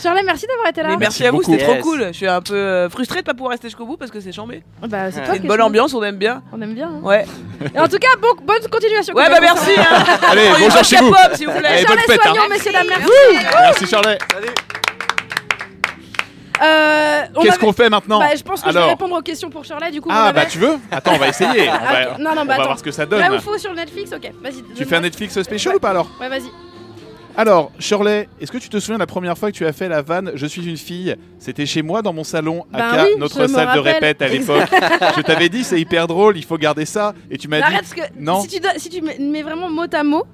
Charlotte, 0.00 0.22
merci 0.24 0.46
d'avoir 0.46 0.68
été 0.68 0.82
là. 0.82 0.88
Mais 0.90 0.96
merci 0.96 1.24
à 1.26 1.30
vous, 1.30 1.42
c'était 1.42 1.58
Yes. 1.58 1.64
trop 1.64 1.76
cool. 1.82 2.06
Je 2.08 2.12
suis 2.12 2.26
un 2.26 2.40
peu 2.40 2.54
euh, 2.54 2.88
frustré 2.88 3.20
de 3.20 3.24
pas 3.24 3.34
pouvoir 3.34 3.50
rester 3.50 3.68
jusqu'au 3.68 3.84
bout 3.84 3.96
parce 3.96 4.10
que 4.10 4.20
c'est 4.20 4.32
chambé. 4.32 4.62
Bah, 4.88 5.10
c'est 5.10 5.22
qui 5.22 5.36
une 5.38 5.48
bonne 5.48 5.60
ambiance, 5.60 5.92
on 5.94 6.02
aime 6.02 6.16
bien. 6.16 6.42
On 6.52 6.60
aime 6.62 6.74
bien. 6.74 6.88
hein. 6.88 7.00
Ouais. 7.02 7.26
Et 7.74 7.78
en 7.78 7.88
tout 7.88 7.98
cas, 7.98 8.08
bon, 8.20 8.28
bonne 8.42 8.66
continuation. 8.70 9.14
Ouais, 9.14 9.28
bah 9.28 9.38
merci. 9.40 9.70
Hein. 9.76 10.04
Allez, 10.30 10.48
bonjour 10.58 10.82
chez 10.84 10.96
vous. 10.96 11.10
Pop, 11.10 11.18
s'il 11.34 11.46
vous 11.46 11.52
Charlotte 11.52 11.98
fête. 12.06 12.20
hein. 12.26 12.32
Messieurs, 12.50 12.72
dames, 12.72 12.86
merci. 12.88 13.10
Merci 13.62 13.86
Charlet. 13.86 14.18
Euh, 16.64 17.22
Qu'est-ce 17.40 17.48
avait- 17.54 17.58
qu'on 17.58 17.72
fait 17.72 17.90
maintenant 17.90 18.20
Bah, 18.20 18.26
je 18.36 18.42
pense 18.42 18.62
que 18.62 18.70
je 18.70 18.78
vais 18.78 18.84
répondre 18.84 19.16
aux 19.16 19.22
questions 19.22 19.50
pour 19.50 19.64
Charlotte. 19.64 19.90
Du 19.90 20.00
coup, 20.00 20.08
Ah 20.12 20.32
bah 20.32 20.46
tu 20.46 20.58
veux 20.58 20.78
Attends, 20.92 21.14
on 21.14 21.18
va 21.18 21.28
essayer. 21.28 21.68
On 21.68 21.72
va. 21.72 22.18
Non, 22.18 22.36
non, 22.36 22.44
bah 22.44 22.54
on 22.54 22.58
va 22.58 22.62
voir 22.64 22.78
ce 22.78 22.84
que 22.84 22.92
ça 22.92 23.04
donne. 23.04 23.18
Là 23.20 23.32
où 23.32 23.40
faut 23.40 23.58
sur 23.58 23.74
Netflix, 23.74 24.12
ok. 24.12 24.30
Vas-y. 24.40 24.62
Tu 24.76 24.84
fais 24.84 24.96
un 24.96 25.00
Netflix 25.00 25.40
spécial 25.42 25.74
ou 25.76 25.80
pas 25.80 25.90
alors 25.90 26.08
Ouais, 26.20 26.28
vas-y. 26.28 26.50
Alors, 27.36 27.72
Shirley, 27.78 28.28
est-ce 28.40 28.52
que 28.52 28.58
tu 28.58 28.68
te 28.68 28.78
souviens 28.78 28.96
de 28.96 29.00
la 29.00 29.06
première 29.06 29.38
fois 29.38 29.50
que 29.50 29.56
tu 29.56 29.64
as 29.66 29.72
fait 29.72 29.88
la 29.88 30.02
vanne 30.02 30.32
Je 30.34 30.44
suis 30.46 30.66
une 30.68 30.76
fille 30.76 31.16
C'était 31.38 31.64
chez 31.64 31.80
moi 31.82 32.02
dans 32.02 32.12
mon 32.12 32.24
salon, 32.24 32.64
Ben 32.70 32.78
aka 32.80 33.04
oui, 33.04 33.10
notre 33.18 33.46
salle 33.46 33.74
de 33.74 33.78
répète 33.80 34.20
à 34.20 34.28
l'époque. 34.28 34.68
je 35.16 35.22
t'avais 35.22 35.48
dit 35.48 35.64
c'est 35.64 35.80
hyper 35.80 36.06
drôle, 36.06 36.36
il 36.36 36.44
faut 36.44 36.58
garder 36.58 36.84
ça. 36.84 37.14
Et 37.30 37.38
tu 37.38 37.48
m'as 37.48 37.58
dit 37.58 37.62
Arrête, 37.62 37.78
parce 37.80 37.94
que 37.94 38.02
non. 38.18 38.42
si 38.42 38.48
tu, 38.48 38.60
dois- 38.60 38.72
si 38.76 38.90
tu 38.90 39.00
mets, 39.00 39.18
mets 39.18 39.42
vraiment 39.42 39.70
mot 39.70 39.86
à 39.90 40.04
mot, 40.04 40.24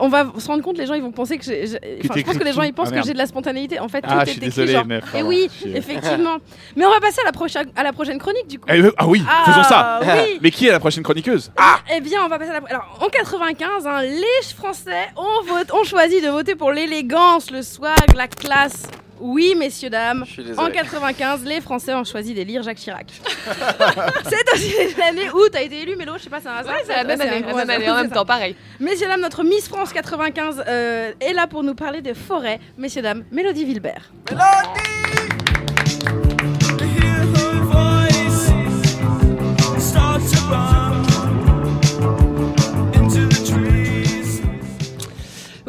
on 0.00 0.08
va 0.08 0.26
se 0.38 0.46
rendre 0.46 0.62
compte, 0.62 0.78
les 0.78 0.86
gens 0.86 0.94
ils 0.94 1.02
vont 1.02 1.12
penser 1.12 1.38
que 1.38 1.44
j'ai. 1.44 1.66
je 1.66 2.22
pense 2.22 2.36
que 2.38 2.44
les 2.44 2.52
gens 2.52 2.62
ils 2.62 2.72
pensent 2.74 2.90
Ah, 2.92 3.00
que 3.00 3.06
j'ai 3.06 3.12
de 3.12 3.18
la 3.18 3.26
spontanéité. 3.26 3.78
En 3.80 3.88
fait, 3.88 4.04
Ah, 4.06 4.10
tout 4.10 4.16
je 4.16 4.22
est 4.22 4.26
suis 4.26 4.32
écrit 4.38 4.46
désolé, 4.50 4.72
genre. 4.72 4.86
meuf, 4.86 5.04
Et 5.08 5.12
pardon. 5.12 5.28
oui, 5.28 5.50
effectivement. 5.74 6.36
Mais 6.76 6.84
on 6.86 6.90
va 6.90 7.00
passer 7.00 7.20
à 7.20 7.24
la, 7.24 7.32
prochaine 7.32 7.66
à 7.76 7.82
la 7.82 7.92
prochaine 7.92 8.18
chronique 8.18 8.46
du 8.48 8.58
coup. 8.58 8.66
Eh, 8.72 8.82
ah 8.96 9.06
oui, 9.06 9.22
Ah, 9.28 9.44
faisons 9.46 9.62
ça. 9.64 10.00
oui. 10.02 10.38
Mais 10.42 10.50
qui 10.50 10.66
est 10.66 10.72
la 10.72 10.80
prochaine 10.80 11.02
chroniqueuse? 11.02 11.50
Eh 11.94 12.00
bien, 12.00 12.24
on 12.24 12.28
va 12.28 12.38
passer 12.38 12.50
à 12.50 12.60
la. 12.60 12.66
Alors, 12.68 12.98
en 13.00 13.08
95, 13.08 13.86
hein, 13.86 14.02
les 14.02 14.54
Français 14.56 15.08
ont, 15.16 15.44
vote- 15.46 15.72
ont 15.72 15.84
choisi 15.84 16.20
de 16.20 16.28
voter 16.28 16.54
pour 16.54 16.72
l'élégance, 16.72 17.50
le 17.50 17.62
swag, 17.62 18.14
la 18.16 18.28
classe. 18.28 18.84
Oui, 19.20 19.54
messieurs, 19.58 19.90
dames. 19.90 20.24
En 20.56 20.70
95, 20.70 21.44
les 21.44 21.60
Français 21.60 21.94
ont 21.94 22.04
choisi 22.04 22.34
d'élire 22.34 22.62
Jacques 22.62 22.78
Chirac. 22.78 23.06
c'est 24.24 24.54
aussi 24.54 24.74
l'année 24.98 25.30
où 25.30 25.48
t'as 25.50 25.62
été 25.62 25.82
élu, 25.82 25.96
Mélo, 25.96 26.14
je 26.18 26.24
sais 26.24 26.30
pas, 26.30 26.40
c'est 26.40 26.48
un 26.48 26.56
hasard. 26.56 26.74
Ouais, 26.74 26.82
c'est 26.86 26.94
la 26.94 27.04
même 27.04 27.20
année, 27.20 27.40
la 27.40 27.54
ouais, 27.54 27.64
même 27.64 27.70
année, 27.70 27.90
en 27.90 27.94
même 27.96 28.10
temps, 28.10 28.24
pareil. 28.24 28.56
Messieurs, 28.80 29.08
dames, 29.08 29.20
notre 29.20 29.44
Miss 29.44 29.68
France 29.68 29.92
95 29.92 30.64
euh, 30.66 31.12
est 31.20 31.32
là 31.32 31.46
pour 31.46 31.62
nous 31.62 31.74
parler 31.74 32.02
de 32.02 32.14
forêt. 32.14 32.60
Messieurs, 32.76 33.02
dames, 33.02 33.24
Mélodie 33.30 33.64
Vilbert. 33.64 34.10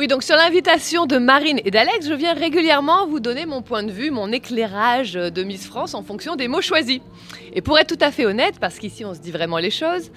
Oui, 0.06 0.08
donc 0.08 0.22
sur 0.22 0.36
l'invitation 0.36 1.08
de 1.08 1.18
Marine 1.18 1.60
et 1.66 1.72
d'Alex, 1.72 2.08
je 2.08 2.14
viens 2.14 2.36
régulièrement 2.36 3.08
vous 3.08 3.20
donner 3.20 3.48
mon 3.48 3.64
point 3.64 3.82
de 3.82 3.92
vue, 3.92 4.12
mon 4.12 4.32
éclairage 4.32 5.14
de 5.14 5.44
Miss 5.44 5.66
France 5.66 5.96
en 5.96 6.04
fonction 6.04 6.36
des 6.36 6.48
mots 6.48 6.62
choisis. 6.62 7.00
Et 7.54 7.62
pour 7.62 7.80
être 7.80 7.88
tout 7.88 8.06
à 8.06 8.12
fait 8.12 8.24
honnête, 8.24 8.60
parce 8.62 8.78
qu'ici 8.78 9.04
on 9.04 9.16
se 9.16 9.20
dit 9.20 9.32
vraiment 9.32 9.58
les 9.58 9.72
choses, 9.72 10.12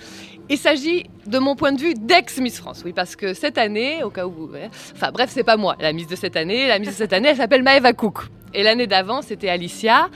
il 0.51 0.59
s'agit 0.59 1.05
de 1.27 1.39
mon 1.39 1.57
point 1.57 1.73
de 1.73 1.81
vue 1.81 1.95
d'ex-Miss 1.95 2.59
France. 2.59 2.83
Oui, 2.85 2.93
parce 2.93 3.17
que 3.17 3.33
cette 3.33 3.57
année, 3.57 4.05
au 4.05 4.11
cas 4.11 4.27
où... 4.27 4.51
ouais, 4.53 4.69
Enfin 4.93 5.11
bref, 5.11 5.31
c'est 5.33 5.43
pas 5.43 5.57
moi, 5.57 5.75
la 5.81 5.95
Miss 5.95 6.07
de 6.07 6.17
cette 6.17 6.37
année. 6.37 6.67
La 6.67 6.79
Miss 6.79 6.91
de 6.91 6.95
cette 6.95 7.15
année, 7.15 7.31
elle 7.31 7.39
s'appelle 7.39 7.63
Maëva 7.63 7.95
Cook. 7.95 8.25
Et 8.53 8.63
l'année 8.63 8.87
d'avant, 8.87 9.23
c'était 9.23 9.49
Alicia. 9.49 10.11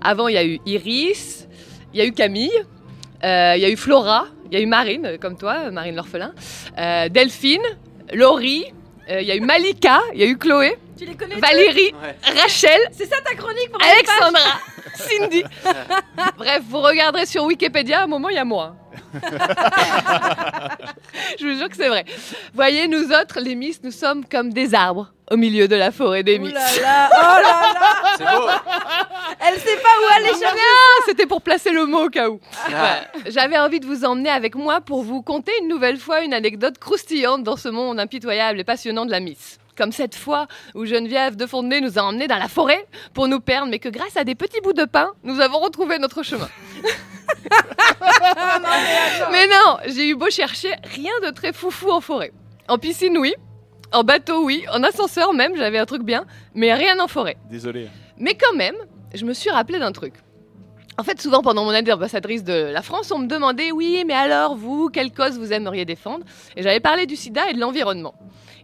Avant, 0.00 0.28
il 0.28 0.36
y 0.36 0.38
a 0.38 0.44
eu 0.46 0.58
Iris, 0.64 1.48
il 1.92 1.98
y 1.98 2.00
a 2.00 2.06
eu 2.06 2.12
Camille, 2.12 2.64
euh, 3.24 3.52
il 3.56 3.60
y 3.60 3.66
a 3.66 3.68
eu 3.68 3.76
Flora, 3.76 4.24
il 4.50 4.56
y 4.56 4.58
a 4.58 4.64
eu 4.64 4.66
Marine, 4.66 5.18
comme 5.20 5.36
toi, 5.36 5.70
Marine 5.70 5.96
l'orphelin, 5.96 6.32
euh, 6.78 7.10
Delphine, 7.10 7.60
Laurie, 8.14 8.64
euh, 9.10 9.20
il 9.20 9.26
y 9.26 9.32
a 9.32 9.36
eu 9.36 9.40
Malika, 9.40 10.00
il 10.14 10.20
y 10.20 10.22
a 10.22 10.26
eu 10.26 10.36
Chloé, 10.36 10.78
Tu 10.98 11.04
les 11.06 11.14
connais 11.14 11.36
Valérie, 11.36 11.94
Rachel, 12.42 12.80
C'est 12.92 13.06
ça 13.06 13.16
ta 13.24 13.34
chronique 13.34 13.70
pour 13.72 13.82
Alexandra, 13.82 14.60
Cindy. 14.94 15.44
Bref, 16.38 16.62
vous 16.68 16.80
regarderez 16.80 17.26
sur 17.26 17.44
Wikipédia, 17.44 18.00
à 18.00 18.04
un 18.04 18.06
moment, 18.06 18.28
il 18.28 18.36
y 18.36 18.38
a 18.38 18.44
moi. 18.44 18.74
Je 21.38 21.46
vous 21.46 21.58
jure 21.58 21.68
que 21.68 21.76
c'est 21.76 21.88
vrai. 21.88 22.04
Voyez, 22.54 22.88
nous 22.88 23.12
autres, 23.12 23.40
les 23.40 23.54
Miss, 23.54 23.82
nous 23.82 23.90
sommes 23.90 24.24
comme 24.24 24.52
des 24.52 24.74
arbres 24.74 25.12
au 25.30 25.36
milieu 25.36 25.68
de 25.68 25.76
la 25.76 25.90
forêt 25.90 26.22
des 26.22 26.38
Miss. 26.38 26.52
là 26.52 26.60
là, 26.80 27.10
oh 27.12 27.42
là 27.42 27.42
là 27.42 28.14
C'est 28.16 28.24
beau. 28.24 28.48
Elle 29.46 29.58
sait 29.60 29.76
pas 29.76 29.88
où 30.02 30.16
aller 30.16 30.38
chercher 30.38 30.58
c'était 31.06 31.26
pour 31.26 31.42
placer 31.42 31.70
le 31.70 31.86
mot 31.86 32.06
au 32.06 32.08
cas 32.08 32.28
où. 32.28 32.40
Ah. 32.66 32.70
Ouais. 32.70 33.30
J'avais 33.30 33.58
envie 33.58 33.80
de 33.80 33.86
vous 33.86 34.04
emmener 34.04 34.30
avec 34.30 34.54
moi 34.54 34.80
pour 34.80 35.02
vous 35.02 35.22
conter 35.22 35.52
une 35.60 35.68
nouvelle 35.68 35.98
fois 35.98 36.22
une 36.22 36.34
anecdote 36.34 36.78
croustillante 36.78 37.42
dans 37.42 37.56
ce 37.56 37.68
monde 37.68 38.00
impitoyable 38.00 38.60
et 38.60 38.64
passionnant 38.64 39.04
de 39.06 39.10
la 39.10 39.20
Miss. 39.20 39.58
Comme 39.78 39.92
cette 39.92 40.16
fois 40.16 40.48
où 40.74 40.84
Geneviève 40.86 41.36
de 41.36 41.46
Fontenay 41.46 41.80
nous 41.80 42.00
a 42.00 42.02
emmenés 42.02 42.26
dans 42.26 42.36
la 42.36 42.48
forêt 42.48 42.84
pour 43.14 43.28
nous 43.28 43.38
perdre, 43.38 43.68
mais 43.70 43.78
que 43.78 43.88
grâce 43.88 44.16
à 44.16 44.24
des 44.24 44.34
petits 44.34 44.60
bouts 44.60 44.72
de 44.72 44.84
pain, 44.84 45.12
nous 45.22 45.38
avons 45.38 45.60
retrouvé 45.60 46.00
notre 46.00 46.24
chemin. 46.24 46.48
mais 49.30 49.46
non, 49.46 49.76
j'ai 49.86 50.08
eu 50.08 50.16
beau 50.16 50.30
chercher, 50.30 50.74
rien 50.82 51.12
de 51.24 51.30
très 51.30 51.52
foufou 51.52 51.92
en 51.92 52.00
forêt. 52.00 52.32
En 52.66 52.76
piscine, 52.76 53.16
oui. 53.18 53.34
En 53.92 54.02
bateau, 54.02 54.44
oui. 54.44 54.64
En 54.72 54.82
ascenseur, 54.82 55.32
même, 55.32 55.54
j'avais 55.54 55.78
un 55.78 55.86
truc 55.86 56.02
bien. 56.02 56.26
Mais 56.54 56.74
rien 56.74 56.98
en 56.98 57.06
forêt. 57.06 57.36
Désolé. 57.48 57.88
Mais 58.18 58.34
quand 58.34 58.56
même, 58.56 58.74
je 59.14 59.24
me 59.24 59.32
suis 59.32 59.50
rappelé 59.50 59.78
d'un 59.78 59.92
truc. 59.92 60.14
En 60.98 61.04
fait, 61.04 61.22
souvent 61.22 61.42
pendant 61.42 61.62
mon 61.62 61.70
année 61.70 61.88
d'ambassadrice 61.88 62.42
de 62.42 62.72
la 62.72 62.82
France, 62.82 63.12
on 63.12 63.18
me 63.18 63.28
demandait 63.28 63.70
oui, 63.70 64.02
mais 64.04 64.14
alors 64.14 64.56
vous, 64.56 64.88
quelle 64.88 65.12
cause 65.12 65.38
vous 65.38 65.52
aimeriez 65.52 65.84
défendre? 65.84 66.24
Et 66.56 66.64
j'avais 66.64 66.80
parlé 66.80 67.06
du 67.06 67.14
sida 67.14 67.48
et 67.48 67.54
de 67.54 67.60
l'environnement. 67.60 68.14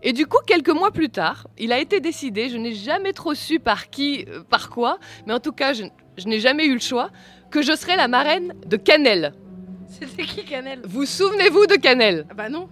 Et 0.06 0.12
du 0.12 0.26
coup, 0.26 0.36
quelques 0.46 0.68
mois 0.68 0.90
plus 0.90 1.08
tard, 1.08 1.46
il 1.58 1.72
a 1.72 1.78
été 1.80 1.98
décidé, 1.98 2.50
je 2.50 2.58
n'ai 2.58 2.74
jamais 2.74 3.14
trop 3.14 3.34
su 3.34 3.58
par 3.58 3.88
qui, 3.88 4.26
euh, 4.28 4.42
par 4.42 4.68
quoi, 4.68 4.98
mais 5.26 5.32
en 5.32 5.40
tout 5.40 5.52
cas, 5.52 5.72
je, 5.72 5.84
je 6.18 6.28
n'ai 6.28 6.40
jamais 6.40 6.66
eu 6.66 6.74
le 6.74 6.80
choix, 6.80 7.10
que 7.50 7.62
je 7.62 7.74
serais 7.74 7.96
la 7.96 8.06
marraine 8.06 8.52
de 8.66 8.76
Canel. 8.76 9.32
C'était 9.88 10.24
qui 10.24 10.44
Canel? 10.44 10.82
Vous 10.84 11.06
souvenez-vous 11.06 11.66
de 11.66 11.76
Canel? 11.76 12.26
Ah 12.30 12.34
bah 12.34 12.50
non. 12.50 12.68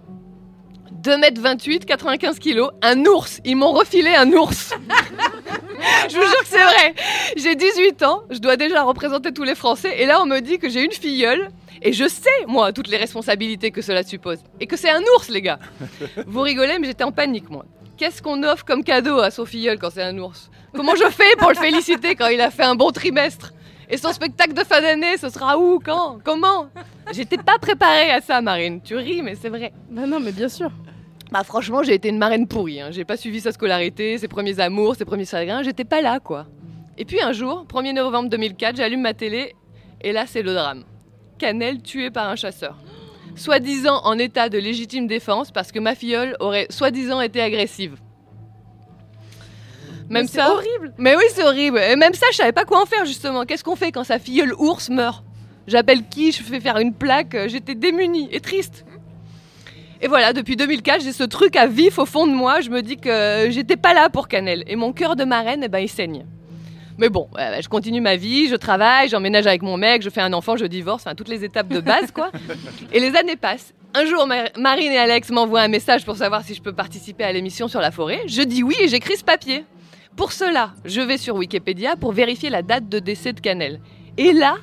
2m28, 1.03 1.85
95 1.85 2.39
kilos, 2.39 2.71
un 2.81 3.05
ours. 3.05 3.41
Ils 3.43 3.55
m'ont 3.55 3.71
refilé 3.71 4.15
un 4.15 4.31
ours. 4.31 4.73
je 6.09 6.15
vous 6.15 6.21
jure 6.21 6.39
que 6.39 6.47
c'est 6.47 6.63
vrai. 6.63 6.95
J'ai 7.35 7.55
18 7.55 8.03
ans, 8.03 8.23
je 8.29 8.39
dois 8.39 8.55
déjà 8.55 8.83
représenter 8.83 9.33
tous 9.33 9.43
les 9.43 9.55
Français, 9.55 10.01
et 10.01 10.05
là 10.05 10.21
on 10.21 10.25
me 10.25 10.39
dit 10.39 10.59
que 10.59 10.69
j'ai 10.69 10.83
une 10.83 10.93
filleule, 10.93 11.49
et 11.81 11.91
je 11.91 12.07
sais, 12.07 12.45
moi, 12.47 12.71
toutes 12.71 12.87
les 12.87 12.95
responsabilités 12.95 13.71
que 13.71 13.81
cela 13.81 14.03
suppose. 14.03 14.39
Et 14.61 14.67
que 14.67 14.77
c'est 14.77 14.89
un 14.89 15.01
ours, 15.15 15.27
les 15.27 15.41
gars. 15.41 15.59
Vous 16.25 16.39
rigolez, 16.39 16.79
mais 16.79 16.87
j'étais 16.87 17.03
en 17.03 17.11
panique, 17.11 17.49
moi. 17.49 17.65
Qu'est-ce 17.97 18.21
qu'on 18.21 18.41
offre 18.43 18.63
comme 18.63 18.83
cadeau 18.83 19.19
à 19.19 19.29
son 19.29 19.45
filleul 19.45 19.77
quand 19.77 19.89
c'est 19.89 20.01
un 20.01 20.17
ours? 20.17 20.49
Comment 20.73 20.95
je 20.95 21.09
fais 21.09 21.35
pour 21.37 21.49
le 21.49 21.55
féliciter 21.55 22.15
quand 22.15 22.27
il 22.27 22.39
a 22.39 22.49
fait 22.49 22.63
un 22.63 22.75
bon 22.75 22.91
trimestre? 22.91 23.53
Et 23.89 23.97
son 23.97 24.13
spectacle 24.13 24.53
de 24.53 24.63
fin 24.63 24.81
d'année, 24.81 25.17
ce 25.17 25.29
sera 25.29 25.57
où? 25.57 25.79
Quand? 25.83 26.19
Comment? 26.23 26.67
J'étais 27.11 27.37
pas 27.37 27.57
préparée 27.59 28.11
à 28.11 28.21
ça, 28.21 28.41
Marine. 28.41 28.81
Tu 28.81 28.95
ris, 28.95 29.21
mais 29.21 29.35
c'est 29.35 29.49
vrai. 29.49 29.73
Bah 29.89 30.07
non, 30.07 30.21
mais 30.21 30.31
bien 30.31 30.49
sûr. 30.49 30.71
Bah 31.33 31.43
franchement, 31.43 31.81
j'ai 31.81 31.95
été 31.95 32.09
une 32.09 32.19
marraine 32.19 32.47
pourrie. 32.47 32.79
hein. 32.79 32.89
J'ai 32.91 33.05
pas 33.05 33.17
suivi 33.17 33.41
sa 33.41 33.51
scolarité, 33.51 34.19
ses 34.19 34.27
premiers 34.27 34.59
amours, 34.59 34.95
ses 34.95 35.03
premiers 35.03 35.25
chagrins. 35.25 35.63
J'étais 35.63 35.83
pas 35.83 35.99
là, 35.99 36.19
quoi. 36.19 36.45
Et 36.95 37.05
puis 37.05 37.19
un 37.23 37.31
jour, 37.33 37.65
1er 37.67 37.93
novembre 37.95 38.29
2004, 38.29 38.75
j'allume 38.77 39.01
ma 39.01 39.15
télé 39.15 39.55
et 40.01 40.11
là, 40.11 40.25
c'est 40.27 40.43
le 40.43 40.53
drame. 40.53 40.83
Canel 41.39 41.81
tué 41.81 42.11
par 42.11 42.29
un 42.29 42.35
chasseur. 42.35 42.77
Soi-disant 43.35 43.99
en 44.03 44.19
état 44.19 44.47
de 44.47 44.59
légitime 44.59 45.07
défense 45.07 45.49
parce 45.49 45.71
que 45.71 45.79
ma 45.79 45.95
filleule 45.95 46.37
aurait 46.39 46.67
soi-disant 46.69 47.19
été 47.19 47.41
agressive. 47.41 47.95
Même 50.09 50.23
Mais 50.25 50.27
c'est 50.27 50.37
ça. 50.37 50.53
horrible. 50.53 50.93
Mais 50.99 51.15
oui, 51.15 51.23
c'est 51.31 51.43
horrible. 51.43 51.79
Et 51.79 51.95
même 51.95 52.13
ça, 52.13 52.27
je 52.31 52.37
savais 52.37 52.51
pas 52.51 52.65
quoi 52.65 52.79
en 52.79 52.85
faire 52.85 53.05
justement. 53.05 53.43
Qu'est-ce 53.45 53.63
qu'on 53.63 53.75
fait 53.75 53.91
quand 53.91 54.03
sa 54.03 54.19
filleule 54.19 54.53
ours 54.59 54.89
meurt? 54.91 55.23
J'appelle 55.65 56.03
qui? 56.07 56.31
Je 56.31 56.43
fais 56.43 56.59
faire 56.59 56.77
une 56.77 56.93
plaque. 56.93 57.35
J'étais 57.47 57.73
démunie 57.73 58.29
et 58.31 58.39
triste. 58.39 58.85
Et 60.03 60.07
voilà, 60.09 60.33
depuis 60.33 60.57
2004, 60.57 61.01
j'ai 61.01 61.13
ce 61.13 61.23
truc 61.23 61.55
à 61.55 61.65
vif 61.65 61.97
au 61.97 62.05
fond 62.05 62.27
de 62.27 62.33
moi. 62.33 62.59
Je 62.59 62.69
me 62.69 62.81
dis 62.81 62.97
que 62.97 63.47
j'étais 63.49 63.77
pas 63.77 63.93
là 63.93 64.09
pour 64.09 64.27
Canel. 64.27 64.63
Et 64.67 64.75
mon 64.75 64.91
cœur 64.91 65.15
de 65.15 65.23
marraine, 65.23 65.61
eh 65.63 65.69
ben, 65.69 65.79
il 65.79 65.87
saigne. 65.87 66.25
Mais 66.97 67.07
bon, 67.09 67.27
je 67.37 67.67
continue 67.69 68.01
ma 68.01 68.17
vie, 68.17 68.49
je 68.49 68.55
travaille, 68.55 69.07
j'emménage 69.09 69.47
avec 69.47 69.61
mon 69.63 69.77
mec, 69.77 70.01
je 70.03 70.09
fais 70.11 70.21
un 70.21 70.31
enfant, 70.33 70.57
je 70.57 70.65
divorce, 70.65 71.03
enfin 71.05 71.15
toutes 71.15 71.29
les 71.29 71.43
étapes 71.43 71.69
de 71.69 71.79
base, 71.79 72.11
quoi. 72.11 72.31
Et 72.93 72.99
les 72.99 73.15
années 73.15 73.35
passent. 73.37 73.73
Un 73.95 74.05
jour, 74.05 74.27
Ma- 74.27 74.49
Marine 74.59 74.91
et 74.91 74.97
Alex 74.97 75.29
m'envoient 75.31 75.61
un 75.61 75.67
message 75.69 76.05
pour 76.05 76.17
savoir 76.17 76.43
si 76.43 76.53
je 76.53 76.61
peux 76.61 76.73
participer 76.73 77.23
à 77.23 77.31
l'émission 77.31 77.67
sur 77.67 77.79
la 77.79 77.89
forêt. 77.91 78.21
Je 78.27 78.41
dis 78.43 78.61
oui 78.61 78.75
et 78.81 78.87
j'écris 78.89 79.17
ce 79.17 79.23
papier. 79.23 79.65
Pour 80.17 80.33
cela, 80.33 80.73
je 80.85 81.01
vais 81.01 81.17
sur 81.17 81.35
Wikipédia 81.35 81.95
pour 81.95 82.11
vérifier 82.11 82.49
la 82.51 82.61
date 82.61 82.89
de 82.89 82.99
décès 82.99 83.33
de 83.33 83.39
Canel. 83.39 83.79
Et 84.17 84.33
là, 84.33 84.57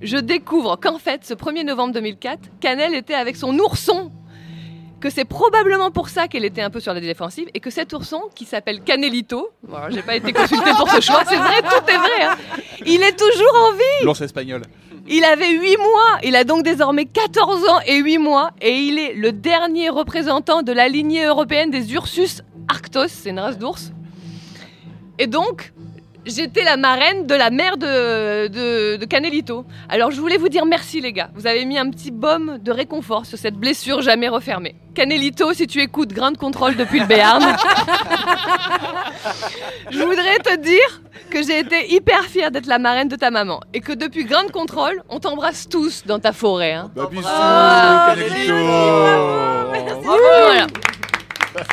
je 0.00 0.16
découvre 0.16 0.76
qu'en 0.80 0.98
fait, 0.98 1.24
ce 1.24 1.34
1er 1.34 1.64
novembre 1.64 1.92
2004, 1.94 2.38
Canel 2.60 2.94
était 2.94 3.14
avec 3.14 3.36
son 3.36 3.56
ourson. 3.58 4.10
Que 5.00 5.10
c'est 5.10 5.24
probablement 5.24 5.90
pour 5.90 6.08
ça 6.08 6.28
qu'elle 6.28 6.44
était 6.44 6.62
un 6.62 6.70
peu 6.70 6.80
sur 6.80 6.92
la 6.92 7.00
défensive 7.00 7.48
et 7.54 7.60
que 7.60 7.70
cet 7.70 7.92
ourson 7.92 8.22
qui 8.34 8.44
s'appelle 8.44 8.80
Canelito, 8.82 9.50
bon, 9.62 9.78
j'ai 9.90 10.02
pas 10.02 10.16
été 10.16 10.32
consultée 10.32 10.70
pour 10.76 10.90
ce 10.90 11.00
choix, 11.00 11.22
c'est 11.28 11.36
vrai, 11.36 11.62
tout 11.62 11.90
est 11.90 11.96
vrai, 11.96 12.22
hein, 12.22 12.36
il 12.86 13.02
est 13.02 13.16
toujours 13.16 13.68
en 13.68 13.72
vie. 13.72 14.04
L'ours 14.04 14.20
espagnol. 14.20 14.62
Il 15.06 15.24
avait 15.24 15.50
8 15.50 15.76
mois, 15.78 16.18
il 16.22 16.36
a 16.36 16.44
donc 16.44 16.64
désormais 16.64 17.06
14 17.06 17.68
ans 17.68 17.80
et 17.86 17.96
8 17.96 18.18
mois, 18.18 18.50
et 18.60 18.74
il 18.74 18.98
est 18.98 19.14
le 19.14 19.32
dernier 19.32 19.88
représentant 19.88 20.62
de 20.62 20.72
la 20.72 20.88
lignée 20.88 21.24
européenne 21.24 21.70
des 21.70 21.94
Ursus 21.94 22.42
arctos, 22.68 23.08
c'est 23.08 23.30
une 23.30 23.40
race 23.40 23.58
d'ours. 23.58 23.92
Et 25.18 25.26
donc, 25.26 25.72
j'étais 26.28 26.62
la 26.64 26.76
marraine 26.76 27.26
de 27.26 27.34
la 27.34 27.50
mère 27.50 27.76
de, 27.76 28.46
de, 28.48 28.96
de 28.96 29.04
Canelito. 29.04 29.64
Alors 29.88 30.10
je 30.10 30.20
voulais 30.20 30.36
vous 30.36 30.48
dire 30.48 30.64
merci 30.66 31.00
les 31.00 31.12
gars, 31.12 31.30
vous 31.34 31.46
avez 31.46 31.64
mis 31.64 31.78
un 31.78 31.90
petit 31.90 32.10
baume 32.10 32.58
de 32.58 32.70
réconfort 32.72 33.26
sur 33.26 33.38
cette 33.38 33.54
blessure 33.54 34.02
jamais 34.02 34.28
refermée. 34.28 34.74
Canelito, 34.94 35.52
si 35.52 35.66
tu 35.66 35.80
écoutes 35.80 36.12
Grand 36.12 36.36
Contrôle 36.36 36.76
depuis 36.76 37.00
le 37.00 37.06
Béarn, 37.06 37.42
je 39.90 39.98
voudrais 40.02 40.38
te 40.38 40.56
dire 40.56 41.02
que 41.30 41.42
j'ai 41.42 41.58
été 41.60 41.92
hyper 41.92 42.22
fière 42.24 42.50
d'être 42.50 42.66
la 42.66 42.78
marraine 42.78 43.08
de 43.08 43.16
ta 43.16 43.30
maman 43.30 43.60
et 43.74 43.80
que 43.80 43.92
depuis 43.92 44.24
Grand 44.24 44.50
Contrôle, 44.52 45.02
on 45.08 45.20
t'embrasse 45.20 45.68
tous 45.68 46.04
dans 46.06 46.18
ta 46.18 46.32
forêt. 46.32 46.72
Hein. 46.72 46.90
Bah, 46.94 47.08
bisous, 47.10 47.24
Ah, 47.26 48.14
Canelito. 48.16 48.54
Voilà. 50.02 50.66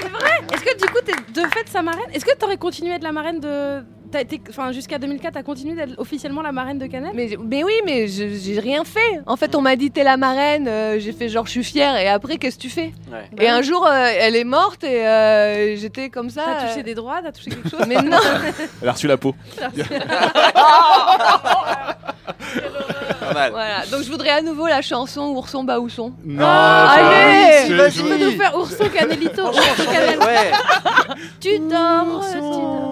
C'est 0.02 0.10
vrai 0.10 0.32
Est-ce 0.54 0.64
que 0.64 0.78
du 0.80 0.86
coup, 0.92 1.00
t'es 1.06 1.14
de 1.42 1.48
fait 1.50 1.68
sa 1.70 1.82
marraine? 1.82 2.06
Est-ce 2.14 2.26
que 2.26 2.36
t'aurais 2.36 2.58
continué 2.58 2.92
à 2.94 2.96
être 2.96 3.04
la 3.04 3.12
marraine 3.12 3.40
de. 3.40 3.84
T'as 4.16 4.22
été- 4.22 4.42
Enfin, 4.50 4.72
jusqu'à 4.72 4.98
2004, 4.98 5.34
t'as 5.34 5.44
continué 5.44 5.76
d'être 5.76 6.00
officiellement 6.00 6.42
la 6.42 6.52
marraine 6.54 6.78
de 6.80 6.86
Canel 6.88 7.12
Mais, 7.14 7.30
mais 7.44 7.64
oui, 7.64 7.74
mais 7.86 8.08
j'ai 8.08 8.60
rien 8.60 8.84
fait. 8.86 9.22
En 9.26 9.36
fait, 9.36 9.56
on 9.56 9.62
m'a 9.62 9.76
dit 9.76 9.92
t'es 9.92 10.04
la 10.04 10.16
marraine, 10.18 10.68
euh, 10.70 10.98
j'ai 11.00 11.12
fait 11.12 11.28
genre 11.30 11.46
je 11.46 11.52
suis 11.52 11.64
fière, 11.64 11.98
et 11.98 12.08
après, 12.08 12.38
qu'est-ce 12.38 12.56
que 12.56 12.62
tu 12.62 12.70
fais 12.70 12.94
Ouais. 13.12 13.30
Et 13.44 13.50
un 13.50 13.62
jour, 13.62 13.86
euh, 13.86 14.10
elle 14.20 14.36
est 14.36 14.44
morte 14.46 14.84
et 14.86 15.06
euh, 15.06 15.76
j'étais 15.76 16.10
comme 16.10 16.30
ça. 16.30 16.44
T'as 16.46 16.68
touché 16.68 16.80
euh, 16.80 16.84
des 16.84 16.96
droits, 16.96 17.20
t'as 17.24 17.32
touché 17.34 17.50
quelque 17.50 17.70
chose 17.70 17.82
Mais 17.88 17.96
non 18.02 18.18
Elle 18.82 18.90
a 18.90 18.92
reçu 18.94 19.08
la 19.08 19.18
peau. 19.18 19.36
Pas 23.20 23.34
mal. 23.34 23.52
Voilà, 23.52 23.86
donc 23.92 24.04
je 24.04 24.10
voudrais 24.12 24.30
à 24.30 24.42
nouveau 24.42 24.68
la 24.68 24.82
chanson 24.82 25.22
Ourson 25.36 25.64
Baousson. 25.64 26.14
Non, 26.24 26.46
allez 26.46 27.66
c'est 27.68 27.74
Vas-y, 27.74 27.92
joli. 27.92 28.10
peux 28.10 28.18
nous 28.26 28.32
faire 28.38 28.56
Ourson 28.56 28.86
Canelito 28.94 29.42
Ourson 29.48 29.86
Canel. 29.92 30.20
Ouais. 30.20 30.52
Tu 31.40 31.60
dors, 31.60 32.24
tu 32.32 32.40
dors. 32.40 32.85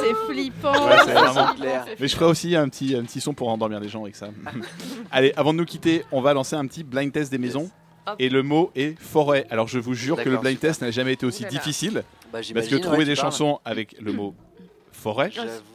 C'est 0.00 0.32
flippant. 0.32 0.72
Ouais, 0.86 0.96
c'est 1.04 1.12
vraiment 1.12 1.54
clair. 1.54 1.84
Mais 1.98 2.08
je 2.08 2.14
ferai 2.16 2.26
aussi 2.30 2.54
un 2.56 2.68
petit, 2.68 2.94
un 2.96 3.02
petit 3.04 3.20
son 3.20 3.34
pour 3.34 3.48
endormir 3.48 3.80
les 3.80 3.88
gens 3.88 4.02
avec 4.02 4.16
ça. 4.16 4.28
Allez, 5.10 5.32
avant 5.36 5.52
de 5.52 5.58
nous 5.58 5.64
quitter, 5.64 6.04
on 6.12 6.20
va 6.20 6.32
lancer 6.34 6.56
un 6.56 6.66
petit 6.66 6.84
blind 6.84 7.12
test 7.12 7.30
des 7.30 7.38
maisons. 7.38 7.70
Et 8.18 8.30
le 8.30 8.42
mot 8.42 8.70
est 8.74 8.98
forêt. 8.98 9.46
Alors 9.50 9.68
je 9.68 9.78
vous 9.78 9.92
jure 9.92 10.16
que 10.22 10.28
le 10.30 10.38
blind 10.38 10.58
test 10.58 10.80
n'a 10.80 10.90
jamais 10.90 11.12
été 11.12 11.26
aussi 11.26 11.44
difficile. 11.44 12.02
Bah, 12.32 12.40
Parce 12.54 12.68
que 12.68 12.76
trouver 12.76 13.04
des 13.04 13.14
chansons 13.16 13.60
avec 13.64 13.96
le 14.00 14.12
mot 14.12 14.34
forêt, 14.92 15.30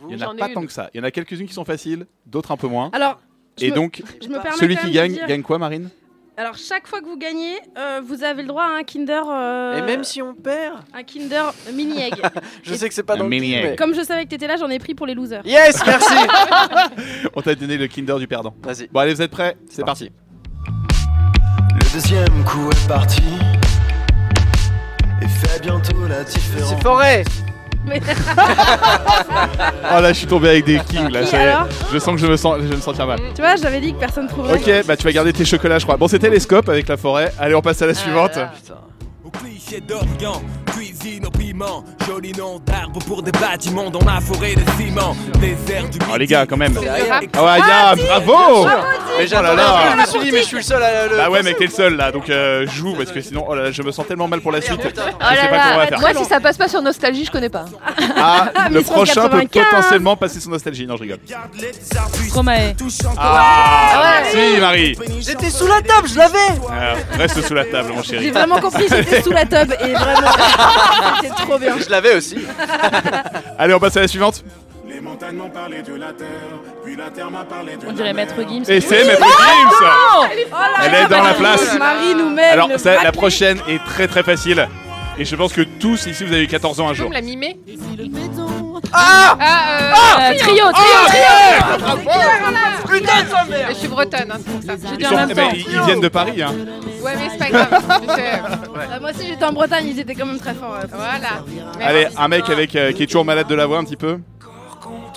il 0.10 0.16
n'y 0.18 0.24
en 0.24 0.32
a 0.32 0.36
pas 0.36 0.48
une. 0.48 0.54
tant 0.54 0.66
que 0.66 0.72
ça. 0.72 0.90
Il 0.94 0.98
y 0.98 1.00
en 1.00 1.04
a 1.04 1.12
quelques-unes 1.12 1.48
qui 1.48 1.54
sont 1.54 1.64
faciles, 1.66 2.06
d'autres 2.26 2.52
un 2.52 2.58
peu 2.58 2.68
moins. 2.68 2.90
Alors, 2.92 3.20
je 3.60 3.66
Et 3.66 3.70
me- 3.70 3.76
donc, 3.76 4.02
je 4.22 4.28
me 4.28 4.34
permets 4.42 4.58
celui 4.58 4.76
qui 4.78 4.92
gagne, 4.92 5.14
dire- 5.14 5.28
gagne 5.28 5.44
quoi, 5.44 5.58
Marine? 5.60 5.90
Alors, 6.36 6.56
chaque 6.58 6.88
fois 6.88 7.00
que 7.00 7.06
vous 7.06 7.18
gagnez, 7.18 7.58
euh, 7.78 8.02
vous 8.04 8.24
avez 8.24 8.42
le 8.42 8.48
droit 8.48 8.64
à 8.64 8.78
un 8.80 8.84
Kinder. 8.84 9.22
euh, 9.30 9.78
Et 9.78 9.82
même 9.84 10.04
si 10.04 10.20
on 10.22 10.34
perd, 10.34 10.78
Un 10.92 11.04
Kinder 11.04 11.44
mini 11.72 12.02
egg. 12.02 12.16
je 12.64 12.74
sais 12.74 12.88
que 12.90 12.96
c'est 12.96 13.04
pas 13.04 13.14
Un 13.14 13.18
dans 13.18 13.24
le 13.26 13.30
mini 13.30 13.52
film, 13.52 13.60
egg. 13.60 13.70
mais- 13.72 13.76
Comme 13.76 13.94
je 13.94 14.02
savais 14.02 14.24
que 14.24 14.30
t'étais 14.30 14.48
là, 14.48 14.56
j'en 14.58 14.70
ai 14.70 14.80
pris 14.80 14.96
pour 14.96 15.06
les 15.06 15.14
losers. 15.14 15.44
Yes, 15.46 15.80
merci. 15.86 16.14
On 17.36 17.42
t'a 17.44 17.54
donné 17.54 17.78
le 17.78 17.88
Kinder 17.88 18.18
du 18.18 18.28
perdant. 18.28 18.56
Vas-y. 18.64 18.88
Bon, 18.92 19.02
allez, 19.02 19.14
vous 19.14 19.22
êtes 19.22 19.30
prêts? 19.30 19.56
C'est 19.70 19.86
parti. 19.86 20.10
Le 21.76 21.94
deuxième 21.94 22.44
coup 22.46 22.68
est 22.72 22.88
parti. 22.88 23.22
Et 25.22 25.28
fait 25.28 25.62
bientôt 25.62 26.08
la 26.08 26.24
différence. 26.24 26.70
C'est 26.70 26.82
forêt. 26.82 27.24
Mais- 27.86 28.02
Oh 29.96 30.02
là, 30.02 30.10
je 30.14 30.18
suis 30.20 30.28
tombé 30.28 30.50
avec 30.50 30.66
des 30.66 30.80
kings 30.80 31.10
là. 31.10 31.22
Qui, 31.24 31.28
ça 31.28 31.38
y 31.38 31.42
est. 31.42 31.50
alors 31.50 31.68
Je 31.92 31.98
sens 32.00 32.16
que 32.16 32.22
je 32.22 32.28
me 32.28 32.38
sens, 32.38 32.58
je 32.62 32.68
vais 32.68 32.76
me 32.76 32.82
sentir 32.82 33.06
mal. 33.08 33.20
tu 33.36 33.42
vois, 33.42 33.56
j'avais 33.56 33.80
dit 33.82 33.94
que 33.94 34.00
personne 34.00 34.28
trouverait. 34.28 34.56
Ok, 34.56 34.86
bah 34.88 34.96
tu 34.98 35.04
vas 35.04 35.12
garder 35.12 35.34
tes 35.34 35.46
chocolats, 35.46 35.80
je 35.80 35.84
crois. 35.86 35.98
Bon, 35.98 36.08
c'était 36.08 36.30
les 36.30 36.40
scopes 36.40 36.70
avec 36.70 36.88
la 36.88 36.98
forêt. 36.98 37.32
Allez, 37.40 37.56
on 37.56 37.62
passe 37.62 37.82
à 37.82 37.88
la 37.88 37.94
suivante. 37.94 38.32
Putain. 38.32 38.76
Cuisine 40.76 41.26
au 41.26 41.30
piment, 41.30 41.84
joli 42.08 42.32
nom 42.34 42.60
d'arbre 42.60 43.00
pour 43.06 43.22
des 43.22 43.32
bâtiments 43.32 43.90
dans 43.90 44.04
la 44.06 44.20
forêt 44.20 44.56
de 44.56 44.62
ciment, 44.78 45.16
désert 45.40 45.88
du 45.90 46.00
Oh 46.12 46.18
les 46.18 46.26
gars, 46.26 46.46
quand 46.48 46.58
même. 46.58 46.76
Ah 47.34 47.44
ouais, 47.44 47.60
Yann, 47.60 48.00
bravo 48.08 48.66
Mais 48.66 49.26
Oh 49.26 49.28
j'attendais 49.28 49.56
là 49.56 49.64
un 49.70 49.82
peu, 49.82 49.88
là. 49.88 49.92
je 49.92 49.98
me 50.02 50.06
suis 50.08 50.20
dit, 50.22 50.32
mais 50.32 50.42
je 50.42 50.48
suis 50.48 50.58
le 50.58 50.64
seul 50.64 50.82
à 50.84 51.08
le. 51.08 51.18
Bah 51.18 51.30
ouais, 51.30 51.44
mec, 51.44 51.58
t'es 51.58 51.66
le 51.66 51.72
seul 51.72 51.96
là, 51.96 52.12
donc 52.12 52.30
euh, 52.30 52.66
joue 52.68 52.96
parce 52.96 53.12
que 53.12 53.22
sinon, 53.22 53.46
oh 53.48 53.54
là 53.54 53.64
là, 53.66 53.72
je 53.72 53.84
me 53.84 53.92
sens 53.92 54.08
tellement 54.08 54.28
mal 54.28 54.42
pour 54.42 54.52
la 54.52 54.62
suite. 54.62 54.80
Je 54.84 54.88
sais 54.90 54.94
Oh 55.08 55.14
pas 55.20 55.36
là 55.36 55.42
comment 55.50 55.62
on 55.76 55.78
va 55.78 55.88
faire. 55.88 56.00
moi 56.00 56.10
si 56.16 56.26
ça 56.26 56.40
passe 56.40 56.58
pas 56.58 56.68
sur 56.68 56.82
Nostalgie, 56.82 57.26
je 57.26 57.32
connais 57.32 57.50
pas. 57.50 57.66
Ah, 58.26 58.50
le 58.70 58.80
1195. 58.80 58.84
prochain 58.86 59.30
peut 59.30 59.48
potentiellement 59.60 60.16
passer 60.16 60.40
son 60.40 60.50
nostalgie. 60.52 60.88
Non, 60.88 60.96
je 60.96 61.02
rigole. 61.02 61.18
Stromae. 62.30 62.74
Ah, 63.18 64.22
si, 64.32 64.60
Marie. 64.62 64.96
J'étais 65.20 65.50
sous 65.50 65.68
la 65.68 65.82
table, 65.82 66.08
je 66.08 66.18
l'avais. 66.18 66.38
Euh, 66.72 66.96
reste 67.18 67.42
sous 67.46 67.54
la 67.54 67.66
table, 67.66 67.92
mon 67.94 68.02
J'ai 68.02 68.10
chéri. 68.20 68.32
vraiment 68.32 68.60
compris, 68.62 68.86
j'étais 68.90 69.22
sous 69.22 69.32
la 69.32 69.46
tub 69.46 69.74
et 69.74 69.94
vraiment, 69.94 70.32
c'était 71.22 71.34
trop 71.36 71.58
bien. 71.58 71.76
Je 71.78 71.90
l'avais 71.90 72.16
aussi. 72.16 72.38
Allez, 73.58 73.74
on 73.74 73.80
passe 73.80 73.98
à 73.98 74.02
la 74.02 74.08
suivante. 74.08 74.44
Les 74.88 75.00
montagnes 75.00 75.36
m'ont 75.36 75.50
parlé 75.50 75.82
de 75.82 75.96
la 75.96 76.14
terre, 76.14 76.28
puis 76.84 76.96
la 76.96 77.10
terre 77.10 77.32
m'a 77.32 77.44
parlé 77.46 77.78
de 77.78 77.88
On 77.88 77.94
dirait 77.94 78.14
Maître 78.14 78.36
Gims. 78.48 78.64
Et 78.68 78.80
c'est 78.80 79.06
Maître 79.06 79.26
Gims 79.26 79.88
Oh 80.18 80.26
Elle 80.84 80.94
est 80.94 81.08
dans 81.08 81.24
la 81.24 81.34
place. 81.34 81.78
Marie 81.78 82.16
nous 82.16 82.30
met 82.30 82.44
Alors, 82.44 82.70
ça, 82.78 83.02
la 83.04 83.12
prochaine 83.12 83.60
est 83.68 83.84
très 83.84 84.08
très 84.08 84.24
facile. 84.24 84.68
Et 85.18 85.26
je 85.26 85.36
pense 85.36 85.54
que 85.54 85.62
tous 85.62 86.08
ici, 86.08 86.24
vous 86.24 86.34
avez 86.34 86.44
eu 86.44 86.48
14 86.48 86.80
ans 86.80 86.90
un 86.90 86.94
jour. 86.94 87.12
la 87.12 87.22
mimé 87.22 87.60
Ah 88.94 89.36
Euh, 90.32 90.38
trio, 90.40 90.56
trio, 90.72 90.72
Ah, 90.74 91.08
trio. 91.96 93.00
Putain 93.00 93.24
de 93.24 93.30
sa 93.30 93.44
mère 93.46 93.68
Je 93.70 93.74
suis 93.76 93.88
bretonne, 93.88 94.32
hein, 94.32 94.38
c'est 94.46 94.52
pour 94.54 94.64
ça. 94.64 94.74
J'ai 94.90 94.98
dit 94.98 95.04
Ils, 95.04 95.06
en 95.06 95.10
sont- 95.10 95.16
même 95.16 95.28
eh 95.32 95.34
ben, 95.34 95.48
temps. 95.50 95.56
ils- 95.56 95.74
ils 95.74 95.82
viennent 95.82 96.00
de 96.02 96.08
Paris. 96.10 96.42
Hein. 96.42 96.54
Ouais, 97.04 97.14
mais 97.18 97.28
c'est 97.32 97.38
pas 97.38 97.50
grave. 97.50 97.68
je. 98.02 98.08
Bah, 98.08 99.00
moi 99.02 99.10
aussi 99.12 99.28
j'étais 99.28 99.46
en 99.46 99.54
Bretagne, 99.54 99.88
ils 99.88 100.00
étaient 100.00 100.16
quand 100.16 100.26
même 100.26 100.40
très 100.40 100.54
forts. 100.54 100.76
Voilà. 100.92 101.44
Allez, 101.82 102.08
un 102.18 102.28
mec 102.28 102.50
avec 102.50 102.76
euh, 102.76 102.92
qui 102.94 103.04
est 103.04 103.08
toujours 103.08 103.26
malade 103.26 103.48
de 103.48 103.56
la 103.56 103.66
voix 103.66 103.78
un 103.80 103.84
petit 103.84 103.98
peu. 103.98 104.20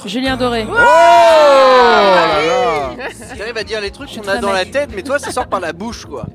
Julien 0.05 0.37
Doré. 0.37 0.67
Oh 0.71 0.75
là 0.75 2.39
là 2.47 2.91
T'arrives 3.37 3.57
à 3.59 3.65
dire 3.65 3.81
les 3.81 3.91
trucs 3.91 4.09
qu'on 4.15 4.29
a 4.29 4.37
dans 4.37 4.53
la 4.53 4.65
tête, 4.65 4.91
mais 4.95 5.03
toi 5.03 5.19
ça 5.19 5.31
sort 5.33 5.49
par 5.49 5.59
la 5.61 5.73
bouche 5.73 6.05
quoi. 6.07 6.27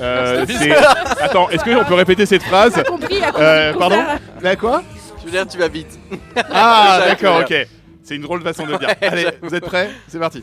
Euh, 0.00 0.44
c'est- 0.46 0.76
Attends, 1.22 1.48
est-ce 1.50 1.64
qu'on 1.64 1.84
peut 1.84 1.94
répéter 1.94 2.26
cette 2.26 2.42
phrase 2.42 2.82
compris, 2.86 3.22
à 3.22 3.32
Euh, 3.38 3.72
compris, 3.72 3.78
Pardon. 3.88 4.02
La 4.42 4.56
quoi 4.56 4.82
veux 5.26 5.30
dire, 5.32 5.46
tu 5.46 5.58
vas 5.58 5.68
vite. 5.68 5.98
Ah, 6.52 6.98
d'accord, 7.06 7.40
ok. 7.40 7.54
C'est 8.02 8.14
une 8.14 8.22
drôle 8.22 8.38
de 8.38 8.44
façon 8.44 8.64
de 8.66 8.70
le 8.72 8.78
dire. 8.82 8.88
Allez, 9.02 9.26
vous 9.42 9.52
êtes 9.54 9.64
prêts? 9.66 9.90
C'est 10.08 10.18
parti. 10.20 10.40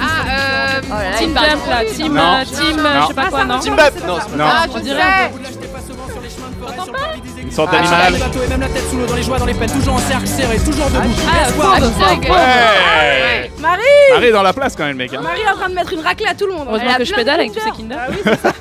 Ah, 0.00 0.78
euh. 0.80 1.18
Team 1.18 1.30
Jump 1.34 1.62
là, 1.68 1.84
team, 1.84 2.12
Non. 2.12 2.20
euh, 2.22 2.44
team, 2.44 2.78
euh, 2.78 2.94
Non. 2.94 3.02
je 3.02 3.06
sais 3.06 3.14
pas 3.14 3.26
quoi, 3.26 3.44
non 3.44 3.58
Team 3.60 3.76
Bap 3.76 3.94
Non, 4.04 4.16
c'est 4.20 4.30
pas 4.30 4.36
Non, 4.36 4.44
Ah, 4.48 4.66
on 4.68 4.76
je 4.78 4.82
dirait 4.82 5.00
sais. 5.00 5.28
Vous 5.32 5.38
l'achetez 5.38 5.66
pas 5.68 5.80
souvent 5.80 6.08
sur 6.10 6.20
les 6.20 6.28
chemins 6.28 6.48
de 6.50 6.54
forêt, 6.64 6.74
sur 6.74 6.86
le 6.86 6.98
parvis 6.98 7.20
des 7.20 7.42
une 7.42 7.50
sorte 7.52 7.68
Ah, 7.72 7.76
d'animal. 7.76 8.12
les 8.14 8.18
bateaux 8.18 8.42
et 8.42 8.48
même 8.48 8.60
la 8.60 8.68
tête 8.68 8.90
sous 8.90 8.96
l'eau, 8.96 9.06
dans 9.06 9.14
les 9.14 9.22
joies, 9.22 9.38
dans 9.38 9.46
les 9.46 9.54
peines, 9.54 9.70
toujours 9.70 9.94
en 9.94 9.98
cercle 9.98 10.26
serré, 10.26 10.58
toujours 10.58 10.86
debout. 10.90 11.14
Ah, 11.30 11.48
Espoir 11.48 11.66
Ford, 11.78 11.80
de 11.80 11.92
Ford, 11.92 12.08
vainqueur. 12.08 12.34
Ouais 12.36 13.50
Marie 13.60 13.82
Marie 14.12 14.26
est 14.26 14.32
dans 14.32 14.42
la 14.42 14.52
place 14.52 14.74
quand 14.76 14.84
même, 14.84 14.96
mec. 14.96 15.14
hein. 15.14 15.20
Marie 15.22 15.40
est 15.42 15.48
en 15.48 15.54
train 15.56 15.68
de 15.68 15.74
mettre 15.74 15.92
une 15.92 16.00
raclée 16.00 16.26
à 16.26 16.34
tout 16.34 16.46
le 16.46 16.52
monde. 16.54 16.66
Heureusement 16.68 16.86
Elle 16.88 16.94
a 16.94 16.98
que 16.98 17.04
je 17.04 17.12
plein 17.12 17.22
de 17.22 17.24
pédale 17.28 17.40
avec 17.40 17.52
tous 17.52 17.60
ces 17.60 17.70
Kinder. 17.70 17.98
Ah 18.26 18.36
ça. 18.42 18.52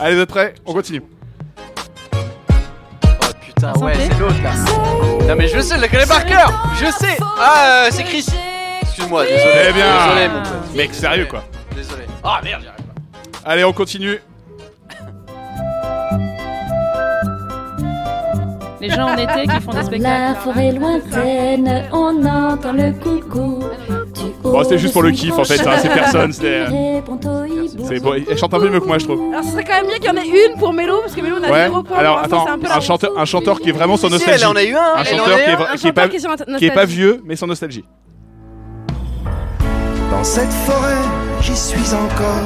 Allez, 0.00 0.14
vous 0.16 0.20
êtes 0.22 0.28
prêts? 0.28 0.54
On 0.66 0.72
continue. 0.72 1.02
Putain, 3.58 3.72
ouais, 3.84 3.92
c'est 3.98 4.18
l'autre 4.20 4.34
là. 4.42 4.50
Non 5.26 5.34
mais 5.36 5.48
je 5.48 5.58
sais, 5.58 5.76
je 5.76 5.80
la 5.80 5.88
connais 5.88 6.06
par 6.06 6.24
cœur. 6.24 6.52
Je 6.80 6.86
sais. 6.92 7.16
Ah, 7.38 7.86
euh, 7.86 7.88
c'est 7.90 8.04
Chris. 8.04 8.24
Excuse-moi, 8.82 9.24
désolé. 9.24 9.42
Eh 9.68 9.72
bien, 9.72 9.86
Désolé, 10.06 10.28
mon 10.28 10.42
pote. 10.42 10.74
mec, 10.76 10.94
sérieux 10.94 11.26
quoi. 11.28 11.42
Désolé. 11.74 12.02
Ah 12.22 12.40
merde, 12.44 12.62
j'y 12.62 12.68
arrive 12.68 12.82
pas. 12.82 13.50
Allez, 13.50 13.64
on 13.64 13.72
continue. 13.72 14.20
Les 18.80 18.90
gens 18.90 19.08
en 19.08 19.16
été 19.16 19.42
qui 19.48 19.60
font 19.60 19.72
des 19.72 19.78
La 19.78 19.84
spectacles. 19.84 20.40
forêt 20.44 20.72
lointaine, 20.72 21.84
on 21.92 22.24
entend 22.24 22.72
le 22.72 22.92
coucou. 22.92 23.58
Bon, 24.42 24.62
c'était 24.62 24.78
juste 24.78 24.92
pour 24.92 25.02
le 25.02 25.10
kiff, 25.10 25.38
en 25.38 25.44
fait, 25.44 25.66
hein, 25.66 25.72
c'est 25.80 25.88
personne, 25.92 26.32
c'était- 26.32 26.64
il 26.70 26.94
répond 26.96 27.18
au 27.24 27.44
hibou. 27.44 27.84
C'est 27.88 28.00
bon, 28.00 28.14
elle 28.14 28.38
chante 28.38 28.54
un 28.54 28.58
peu 28.60 28.68
mieux 28.70 28.80
que 28.80 28.86
moi, 28.86 28.98
je 28.98 29.04
trouve. 29.04 29.20
Alors, 29.32 29.44
ce 29.44 29.50
serait 29.50 29.64
quand 29.64 29.74
même 29.74 29.86
bien 29.86 29.96
qu'il 29.96 30.06
y 30.06 30.10
en 30.10 30.16
ait 30.16 30.26
une 30.52 30.58
pour 30.58 30.72
Mélo, 30.72 31.00
parce 31.00 31.14
que 31.14 31.20
Mélo, 31.20 31.36
on 31.40 31.44
a 31.44 31.50
Ouais. 31.50 31.64
zéro 31.68 31.82
point. 31.82 31.96
Alors, 31.98 32.18
attends, 32.18 32.44
c'est 32.46 32.52
un 32.52 32.58
peu 32.58 32.66
un 32.66 32.74
la- 32.74 32.80
chanteur, 32.80 33.10
un 33.16 33.24
chanteur 33.24 33.60
qui 33.60 33.68
est 33.68 33.72
vraiment 33.72 33.96
Si, 33.96 34.12
nostalgie. 34.12 34.40
elle 34.42 34.46
en 34.46 34.56
a 34.56 34.62
eu 34.64 34.74
un, 34.74 34.80
Un 34.80 35.02
elle 35.04 35.14
en 35.14 35.18
chanteur 35.18 35.34
a 35.34 35.38
eu 35.40 35.44
qui 35.44 35.50
est, 35.88 35.92
pas, 35.92 36.08
qui 36.08 36.66
est 36.66 36.86
vieux, 36.86 37.22
mais 37.24 37.36
sans 37.36 37.46
nostalgie. 37.46 37.84
Dans 40.10 40.24
cette 40.24 40.52
forêt, 40.52 40.94
j'y 41.42 41.56
suis 41.56 41.94
encore. 41.94 42.44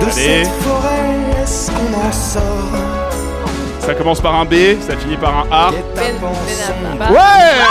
De 0.00 0.04
Allez. 0.06 0.12
cette 0.44 0.46
forêt, 0.62 1.42
est-ce 1.42 1.70
qu'on 1.70 2.08
en 2.08 2.12
sort? 2.12 2.99
Ça 3.90 3.96
commence 3.96 4.20
par 4.20 4.36
un 4.36 4.44
B, 4.44 4.54
ça 4.80 4.96
finit 4.96 5.16
par 5.16 5.36
un 5.36 5.46
A. 5.50 5.70
Ouais 7.10 7.18
Ah, 7.60 7.64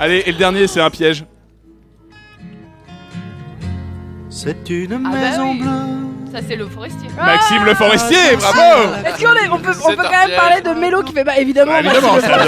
Allez, 0.00 0.24
et 0.26 0.32
le 0.32 0.38
dernier, 0.38 0.66
c'est 0.66 0.80
un 0.80 0.90
piège. 0.90 1.24
C'est 4.28 4.68
une 4.70 5.04
Ah 5.06 5.10
bah 5.12 5.18
maison 5.18 5.52
oui. 5.52 5.60
bleue. 5.60 6.09
Ça, 6.32 6.38
c'est 6.46 6.54
le 6.56 6.66
forestier. 6.66 7.08
Maxime 7.16 7.64
le 7.64 7.74
forestier, 7.74 8.16
Ah, 8.34 8.36
bravo 8.36 8.92
Est-ce 9.04 9.24
qu'on 9.24 9.32
est, 9.34 9.48
on 9.50 9.58
peut, 9.58 9.72
on 9.84 9.96
quand 9.96 10.10
même 10.10 10.30
parler 10.36 10.60
de 10.60 10.70
Mélo 10.80 11.02
qui 11.02 11.12
fait 11.12 11.24
bah 11.24 11.36
évidemment, 11.38 11.72
Bah, 11.72 11.82
moi, 11.82 11.92
évidemment, 11.92 12.20
ça, 12.20 12.26
euh, 12.40 12.46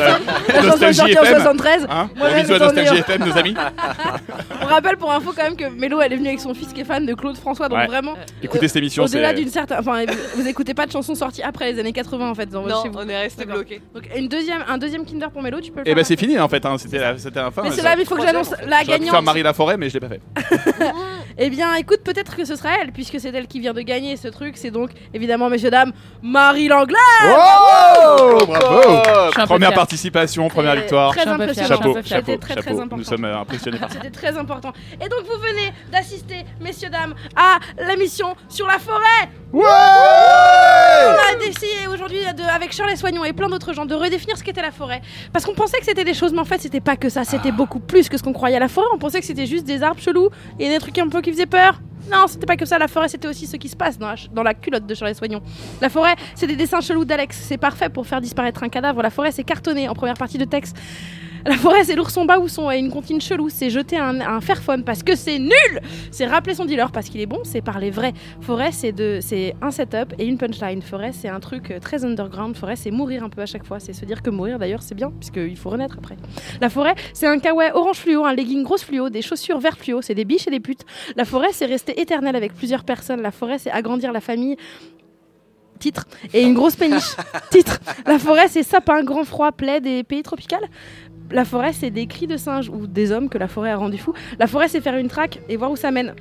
La 0.48 0.54
chanson 0.54 0.62
est 0.62 0.66
Nostalgie 0.66 0.96
sortie 0.98 1.18
en 1.18 1.22
FM. 1.22 1.34
73. 1.36 1.86
Hein 1.90 2.10
Bisous 2.14 2.54
à 2.54 2.58
Nostalgie 2.58 2.90
un. 2.90 2.94
FM, 2.96 3.24
nos 3.26 3.36
amis. 3.38 3.54
On 4.62 4.66
rappelle 4.66 4.96
pour 4.96 5.12
info 5.12 5.32
quand 5.36 5.42
même 5.42 5.56
que 5.56 5.64
Mélo 5.68 6.00
elle 6.00 6.12
est 6.12 6.16
venue 6.16 6.28
avec 6.28 6.40
son 6.40 6.54
fils 6.54 6.72
qui 6.72 6.80
est 6.80 6.84
fan 6.84 7.04
de 7.04 7.14
Claude 7.14 7.36
François 7.36 7.68
donc 7.68 7.78
Ouais. 7.78 7.86
vraiment 7.86 8.14
Écoutez 8.42 8.68
cette 8.68 8.76
émission, 8.76 9.02
au-delà 9.04 9.30
c'est- 9.30 9.34
d'une 9.34 9.48
certaine 9.48 9.78
enfin 9.80 10.04
vous 10.36 10.46
écoutez 10.46 10.72
pas 10.74 10.86
de 10.86 10.92
chansons 10.92 11.14
sorties 11.16 11.42
après 11.42 11.72
les 11.72 11.80
années 11.80 11.92
80 11.92 12.30
en 12.30 12.34
fait 12.34 12.46
dans 12.48 12.62
votre 12.62 12.76
Non, 12.76 12.82
chez 12.84 12.88
vous. 12.88 12.98
on 12.98 13.08
est 13.08 13.20
resté 13.22 13.44
D'accord. 13.44 13.56
bloqué. 13.62 13.82
Donc 13.94 14.04
une 14.16 14.28
deuxième 14.28 14.64
un 14.68 14.78
deuxième 14.78 15.04
Kinder 15.04 15.30
pour 15.30 15.42
Mélo, 15.42 15.60
tu 15.60 15.72
peux 15.72 15.80
le 15.80 15.82
Et 15.82 15.90
faire. 15.90 15.96
ben 15.96 16.04
c'est 16.04 16.16
fini 16.18 16.38
en 16.38 16.48
fait, 16.48 16.64
hein. 16.64 16.76
c'était 16.78 16.98
la, 16.98 17.18
c'était 17.18 17.40
la 17.40 17.50
fin. 17.50 17.62
Mais 17.64 17.70
Ça- 17.70 17.76
c'est 17.76 17.82
là, 17.82 17.96
mais 17.96 18.02
il 18.02 18.08
faut 18.08 18.14
que 18.16 18.22
j'annonce 18.22 18.50
la 18.52 18.56
J'aurais 18.66 18.78
pu 18.84 18.86
faire 18.90 18.98
gagnante. 19.00 19.24
Marie 19.24 19.42
Laforêt, 19.42 19.76
mais 19.76 19.88
je 19.90 19.94
l'ai 19.94 20.00
pas 20.00 20.08
fait. 20.08 20.20
Eh 21.38 21.48
bien, 21.48 21.72
écoute, 21.76 22.00
peut-être 22.04 22.36
que 22.36 22.44
ce 22.44 22.56
sera 22.56 22.68
elle, 22.82 22.92
puisque 22.92 23.18
c'est 23.18 23.30
elle 23.34 23.46
qui 23.46 23.58
vient 23.58 23.71
de 23.74 23.80
gagner 23.82 24.16
ce 24.16 24.28
truc. 24.28 24.56
C'est 24.56 24.70
donc, 24.70 24.90
évidemment, 25.14 25.48
messieurs, 25.48 25.70
dames, 25.70 25.92
Marie 26.22 26.68
Langlais 26.68 26.96
Oh 27.24 28.38
Bravo 28.46 29.02
peu 29.36 29.42
Première 29.46 29.74
participation, 29.74 30.48
première 30.48 30.76
victoire. 30.76 31.12
Très 31.14 31.26
impressionnant. 31.26 31.68
Chapeau, 31.68 31.94
C'était 31.96 32.08
chapeau, 32.08 32.36
très, 32.36 32.36
très 32.36 32.54
chapeau. 32.62 32.76
important. 32.76 32.96
Nous 32.96 33.04
sommes 33.04 33.24
impressionnés 33.24 33.78
par 33.78 33.90
ça. 33.90 33.98
C'était 34.02 34.10
très 34.10 34.36
important. 34.36 34.72
Et 35.00 35.08
donc, 35.08 35.20
vous 35.24 35.40
venez 35.40 35.72
d'assister, 35.90 36.44
messieurs, 36.60 36.90
dames, 36.90 37.14
à 37.36 37.58
l'émission 37.88 38.34
sur 38.48 38.66
la 38.66 38.78
forêt. 38.78 39.28
Ouais 39.52 39.64
On 39.64 41.34
a 41.34 41.36
décidé 41.38 41.86
aujourd'hui, 41.92 42.18
de- 42.36 42.42
avec 42.54 42.72
Charles 42.72 42.96
Soignon 42.96 43.24
et 43.24 43.32
plein 43.32 43.48
d'autres 43.48 43.72
gens, 43.72 43.84
de 43.84 43.94
redéfinir 43.94 44.36
ce 44.36 44.42
qu'était 44.44 44.62
la 44.62 44.70
forêt. 44.70 45.02
Parce 45.32 45.44
qu'on 45.44 45.54
pensait 45.54 45.78
que 45.78 45.84
c'était 45.84 46.04
des 46.04 46.14
choses, 46.14 46.32
mais 46.32 46.40
en 46.40 46.44
fait, 46.44 46.58
c'était 46.60 46.80
pas 46.80 46.96
que 46.96 47.08
ça. 47.08 47.24
C'était 47.24 47.52
beaucoup 47.52 47.80
plus 47.80 48.08
que 48.08 48.16
ce 48.16 48.22
qu'on 48.22 48.32
croyait 48.32 48.56
à 48.56 48.60
la 48.60 48.68
forêt. 48.68 48.86
On 48.94 48.98
pensait 48.98 49.20
que 49.20 49.26
c'était 49.26 49.46
juste 49.46 49.64
des 49.64 49.82
arbres 49.82 50.00
chelous 50.00 50.30
et 50.58 50.68
des 50.68 50.78
trucs 50.78 50.98
un 50.98 51.08
peu 51.08 51.20
qui 51.20 51.30
faisaient 51.32 51.46
peur. 51.46 51.80
Non, 52.10 52.26
c'était 52.26 52.46
pas 52.46 52.56
que 52.56 52.66
ça. 52.66 52.78
La 52.78 52.88
forêt, 52.88 53.08
c'était 53.08 53.28
aussi 53.28 53.46
ce 53.46 53.56
qui 53.56 53.68
se 53.68 53.76
passe 53.76 53.98
dans 53.98 54.42
la, 54.42 54.54
culotte 54.54 54.86
de 54.86 54.94
Charles 54.94 55.14
Soignon. 55.14 55.40
La 55.80 55.88
forêt, 55.88 56.14
c'est 56.34 56.46
des 56.46 56.56
dessins 56.56 56.80
chelous 56.80 57.04
d'Alex. 57.04 57.36
C'est 57.36 57.58
parfait 57.58 57.88
pour 57.88 58.06
faire 58.06 58.20
disparaître 58.20 58.62
un 58.62 58.68
cadavre. 58.68 59.02
La 59.02 59.10
forêt, 59.10 59.32
c'est 59.32 59.44
cartonné 59.44 59.88
en 59.88 59.94
première 59.94 60.16
partie 60.16 60.38
de 60.38 60.44
texte. 60.44 60.76
La 61.46 61.56
forêt, 61.56 61.82
c'est 61.82 61.96
l'ourson 61.96 62.24
baousson 62.24 62.70
et 62.70 62.78
une 62.78 62.90
comptine 62.90 63.20
chelou. 63.20 63.48
C'est 63.48 63.68
jeter 63.68 63.98
un, 63.98 64.20
un 64.20 64.40
fairphone 64.40 64.84
parce 64.84 65.02
que 65.02 65.16
c'est 65.16 65.40
nul. 65.40 65.80
C'est 66.12 66.26
rappeler 66.26 66.54
son 66.54 66.64
dealer 66.64 66.92
parce 66.92 67.08
qu'il 67.08 67.20
est 67.20 67.26
bon. 67.26 67.40
C'est 67.42 67.62
parler 67.62 67.90
vrai. 67.90 68.12
Forêt, 68.40 68.70
c'est 68.70 68.92
de, 68.92 69.18
c'est 69.20 69.54
un 69.60 69.72
setup 69.72 70.14
et 70.18 70.26
une 70.26 70.38
punchline. 70.38 70.82
Forêt, 70.82 71.10
c'est 71.12 71.28
un 71.28 71.40
truc 71.40 71.72
euh, 71.72 71.80
très 71.80 72.04
underground. 72.04 72.56
Forêt, 72.56 72.76
c'est 72.76 72.92
mourir 72.92 73.24
un 73.24 73.28
peu 73.28 73.42
à 73.42 73.46
chaque 73.46 73.64
fois. 73.64 73.80
C'est 73.80 73.92
se 73.92 74.04
dire 74.04 74.22
que 74.22 74.30
mourir, 74.30 74.60
d'ailleurs, 74.60 74.82
c'est 74.82 74.94
bien 74.94 75.10
puisqu'il 75.10 75.56
faut 75.56 75.70
renaître 75.70 75.96
après. 75.98 76.16
La 76.60 76.68
forêt, 76.68 76.94
c'est 77.12 77.26
un 77.26 77.38
kawaii 77.40 77.72
orange 77.72 77.96
fluo, 77.96 78.24
un 78.24 78.34
legging 78.34 78.62
grosse 78.62 78.84
fluo, 78.84 79.10
des 79.10 79.22
chaussures 79.22 79.58
vert 79.58 79.76
fluo. 79.76 80.00
C'est 80.00 80.14
des 80.14 80.24
biches 80.24 80.46
et 80.46 80.50
des 80.50 80.60
putes. 80.60 80.84
La 81.16 81.24
forêt, 81.24 81.48
c'est 81.52 81.66
rester 81.66 82.00
éternel 82.00 82.36
avec 82.36 82.54
plusieurs 82.54 82.84
personnes. 82.84 83.20
La 83.20 83.32
forêt, 83.32 83.58
c'est 83.58 83.70
agrandir 83.70 84.12
la 84.12 84.20
famille. 84.20 84.56
Titre. 85.82 86.06
Et 86.32 86.42
une 86.42 86.54
grosse 86.54 86.76
péniche. 86.76 87.16
Titre. 87.50 87.80
La 88.06 88.20
forêt, 88.20 88.46
c'est 88.46 88.62
sapin, 88.62 89.02
grand 89.02 89.24
froid, 89.24 89.50
plaid 89.50 89.84
et 89.84 90.04
pays 90.04 90.22
tropical? 90.22 90.60
La 91.32 91.44
forêt, 91.44 91.72
c'est 91.72 91.90
des 91.90 92.06
cris 92.06 92.28
de 92.28 92.36
singes 92.36 92.68
ou 92.68 92.86
des 92.86 93.10
hommes 93.10 93.28
que 93.28 93.36
la 93.36 93.48
forêt 93.48 93.72
a 93.72 93.76
rendu 93.76 93.98
fous. 93.98 94.14
La 94.38 94.46
forêt, 94.46 94.68
c'est 94.68 94.80
faire 94.80 94.96
une 94.96 95.08
traque 95.08 95.40
et 95.48 95.56
voir 95.56 95.72
où 95.72 95.76
ça 95.76 95.90
mène. 95.90 96.14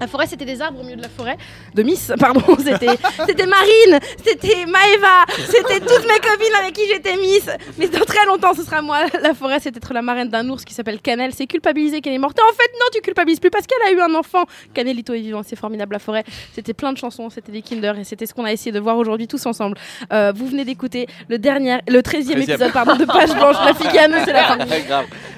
La 0.00 0.06
forêt, 0.06 0.26
c'était 0.26 0.44
des 0.44 0.60
arbres 0.60 0.80
au 0.80 0.82
milieu 0.82 0.96
de 0.96 1.02
la 1.02 1.08
forêt. 1.08 1.36
De 1.74 1.82
Miss, 1.82 2.12
pardon. 2.18 2.42
C'était, 2.58 2.96
c'était 3.26 3.46
Marine, 3.46 3.98
c'était 4.24 4.66
Maëva, 4.66 5.24
c'était 5.46 5.80
toutes 5.80 6.06
mes 6.06 6.18
copines 6.20 6.54
avec 6.58 6.72
qui 6.74 6.86
j'étais 6.88 7.16
Miss. 7.16 7.48
Mais 7.78 7.88
dans 7.88 8.04
très 8.04 8.24
longtemps, 8.26 8.54
ce 8.54 8.62
sera 8.62 8.80
moi. 8.82 9.00
La 9.22 9.34
forêt, 9.34 9.58
c'est 9.60 9.76
être 9.76 9.92
la 9.92 10.02
marraine 10.02 10.28
d'un 10.28 10.48
ours 10.48 10.64
qui 10.64 10.74
s'appelle 10.74 11.00
Canel. 11.00 11.32
C'est 11.34 11.46
culpabiliser 11.46 12.00
qu'elle 12.00 12.14
est 12.14 12.18
morte. 12.18 12.38
En 12.40 12.52
fait, 12.54 12.70
non, 12.80 12.86
tu 12.92 13.00
culpabilises 13.00 13.40
plus 13.40 13.50
parce 13.50 13.66
qu'elle 13.66 13.82
a 13.88 13.92
eu 13.92 14.00
un 14.00 14.14
enfant. 14.14 14.44
Canelito 14.74 15.12
est 15.12 15.20
vivant, 15.20 15.42
c'est 15.44 15.56
formidable. 15.56 15.92
La 15.92 15.98
forêt, 15.98 16.24
c'était 16.54 16.74
plein 16.74 16.92
de 16.92 16.98
chansons, 16.98 17.28
c'était 17.30 17.52
des 17.52 17.62
Kinder 17.62 17.98
et 17.98 18.04
c'était 18.04 18.26
ce 18.26 18.34
qu'on 18.34 18.44
a 18.44 18.52
essayé 18.52 18.72
de 18.72 18.80
voir 18.80 18.96
aujourd'hui 18.96 19.26
tous 19.26 19.44
ensemble. 19.46 19.76
Euh, 20.12 20.32
vous 20.34 20.46
venez 20.46 20.64
d'écouter 20.64 21.06
le 21.28 21.38
dernier, 21.38 21.78
le 21.88 22.00
13e 22.00 22.20
13e. 22.20 22.42
épisode 22.42 22.72
pardon, 22.72 22.96
de 22.96 23.04
Page 23.04 23.34
Blanche, 23.34 23.56
la 23.64 23.74
figane, 23.74 24.14
c'est 24.24 24.32
la 24.32 24.44
fin. 24.44 24.58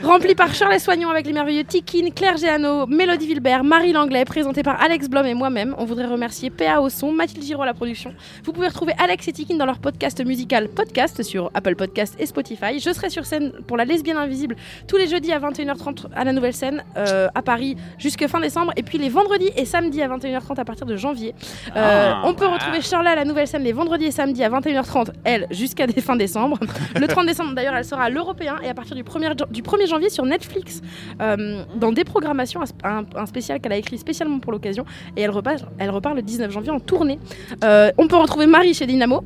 Rempli 0.03 0.35
par 0.35 0.55
Charles 0.55 0.81
Soignon 0.81 1.11
avec 1.11 1.27
les 1.27 1.33
merveilleux 1.33 1.65
Tikin, 1.65 2.11
Claire 2.11 2.37
Géano, 2.37 2.87
Mélodie 2.87 3.27
Vilbert, 3.27 3.65
Marie 3.65 3.93
Langlais, 3.93 4.25
présenté 4.53 4.63
par 4.71 4.83
Alex 4.83 5.09
Blom 5.09 5.25
et 5.25 5.33
moi-même. 5.33 5.75
On 5.79 5.87
voudrait 5.87 6.05
remercier 6.05 6.51
PA 6.51 6.81
au 6.83 6.91
son, 6.91 7.11
Mathilde 7.11 7.43
Giraud 7.43 7.63
à 7.63 7.67
la 7.67 7.73
production. 7.73 8.13
Vous 8.45 8.53
pouvez 8.53 8.69
retrouver 8.69 8.93
Alex 9.03 9.27
et 9.29 9.33
Tikin 9.33 9.57
dans 9.57 9.65
leur 9.65 9.79
podcast 9.79 10.23
musical 10.27 10.69
Podcast 10.69 11.23
sur 11.23 11.51
Apple 11.55 11.75
Podcast 11.75 12.15
et 12.19 12.27
Spotify. 12.27 12.79
Je 12.79 12.93
serai 12.93 13.09
sur 13.09 13.25
scène 13.25 13.53
pour 13.67 13.79
La 13.79 13.87
Lesbienne 13.87 14.19
Invisible 14.19 14.57
tous 14.87 14.99
les 14.99 15.09
jeudis 15.09 15.33
à 15.33 15.39
21h30 15.41 16.09
à 16.15 16.25
la 16.25 16.35
Nouvelle 16.35 16.53
Scène 16.53 16.85
euh, 16.99 17.29
à 17.35 17.41
Paris 17.41 17.77
jusque 17.99 18.27
fin 18.27 18.41
décembre 18.41 18.73
et 18.77 18.83
puis 18.83 18.99
les 18.99 19.09
vendredis 19.09 19.49
et 19.57 19.65
samedis 19.65 20.03
à 20.03 20.09
21h30 20.09 20.61
à 20.61 20.65
partir 20.67 20.85
de 20.87 20.97
janvier. 20.97 21.35
Euh, 21.75 22.11
Ah, 22.15 22.23
on 22.27 22.35
peut 22.35 22.47
retrouver 22.47 22.83
Charlotte 22.83 23.13
à 23.13 23.17
la 23.17 23.25
Nouvelle 23.25 23.47
Scène 23.47 23.63
les 23.63 23.73
vendredis 23.73 24.05
et 24.07 24.11
samedis 24.11 24.45
à 24.45 24.51
21h30, 24.51 25.13
elle 25.25 25.47
jusqu'à 25.51 25.87
fin 25.89 26.17
décembre. 26.17 26.59
Le 27.01 27.07
30 27.07 27.25
décembre 27.27 27.55
d'ailleurs, 27.55 27.75
elle 27.75 27.85
sera 27.87 28.05
à 28.05 28.11
l'Européen 28.11 28.57
et 28.63 28.69
à 28.69 28.75
partir 28.75 28.97
du 28.97 29.03
1er, 29.03 29.39
jan- 29.39 29.47
du 29.51 29.63
1er 29.63 29.87
janvier 29.89 30.11
sur 30.11 30.27
Netflix 30.27 30.83
euh, 31.23 31.63
dans 31.77 31.93
des 31.93 32.05
programmations, 32.05 32.61
un- 32.85 33.05
un 33.17 33.27
spécial 33.27 33.59
qu'elle 33.61 33.73
a 33.73 33.77
écrit 33.77 33.97
spécialement 33.99 34.39
pour 34.43 34.53
l'occasion 34.53 34.85
et 35.17 35.23
elle 35.23 35.31
repart, 35.31 35.65
elle 35.79 35.91
repart 35.91 36.15
le 36.15 36.23
19 36.23 36.51
janvier 36.51 36.71
en 36.71 36.81
tournée. 36.81 37.19
Euh, 37.65 37.91
on 37.97 38.07
peut 38.09 38.17
retrouver 38.17 38.47
Marie 38.47 38.75
chez 38.75 38.87
Dynamo. 38.87 39.23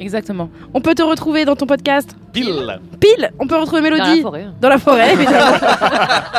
Exactement. 0.00 0.48
On 0.72 0.80
peut 0.80 0.94
te 0.94 1.02
retrouver 1.02 1.44
dans 1.44 1.56
ton 1.56 1.66
podcast. 1.66 2.16
Pile. 2.32 2.80
Pile. 3.00 3.30
On 3.38 3.46
peut 3.46 3.56
retrouver 3.56 3.82
Mélodie. 3.82 4.22
Dans 4.22 4.30
la 4.30 4.38
forêt. 4.38 4.46
Dans 4.60 4.68
la 4.70 4.78
forêt, 4.78 5.12
évidemment. 5.12 5.56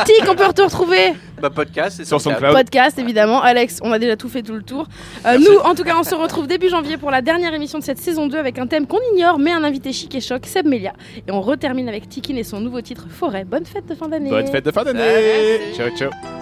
Tic, 0.04 0.24
on 0.28 0.34
peut 0.34 0.52
te 0.52 0.62
retrouver. 0.62 1.12
Bah, 1.40 1.48
podcast, 1.50 1.98
c'est 1.98 2.04
Sur 2.04 2.20
son 2.20 2.30
SoundCloud. 2.30 2.54
Podcast, 2.54 2.98
évidemment. 2.98 3.40
Alex, 3.40 3.78
on 3.82 3.92
a 3.92 4.00
déjà 4.00 4.16
tout 4.16 4.28
fait 4.28 4.42
tout 4.42 4.54
le 4.54 4.62
tour. 4.62 4.88
Euh, 5.26 5.38
nous, 5.38 5.58
en 5.64 5.76
tout 5.76 5.84
cas, 5.84 5.94
on 5.96 6.02
se 6.02 6.14
retrouve 6.14 6.48
début 6.48 6.68
janvier 6.68 6.96
pour 6.96 7.12
la 7.12 7.22
dernière 7.22 7.54
émission 7.54 7.78
de 7.78 7.84
cette 7.84 7.98
saison 7.98 8.26
2 8.26 8.36
avec 8.36 8.58
un 8.58 8.66
thème 8.66 8.86
qu'on 8.86 9.00
ignore, 9.14 9.38
mais 9.38 9.52
un 9.52 9.62
invité 9.62 9.92
chic 9.92 10.12
et 10.16 10.20
choc, 10.20 10.46
Seb 10.46 10.66
Melia. 10.66 10.92
Et 11.28 11.30
on 11.30 11.40
retermine 11.40 11.88
avec 11.88 12.08
Tikin 12.08 12.36
et 12.36 12.44
son 12.44 12.60
nouveau 12.60 12.80
titre 12.80 13.06
Forêt. 13.10 13.44
Bonne 13.44 13.66
fête 13.66 13.86
de 13.86 13.94
fin 13.94 14.08
d'année. 14.08 14.30
Bonne 14.30 14.48
fête 14.48 14.64
de 14.64 14.72
fin 14.72 14.82
d'année 14.82 15.60
Ciao, 15.76 15.88
ciao 15.96 16.41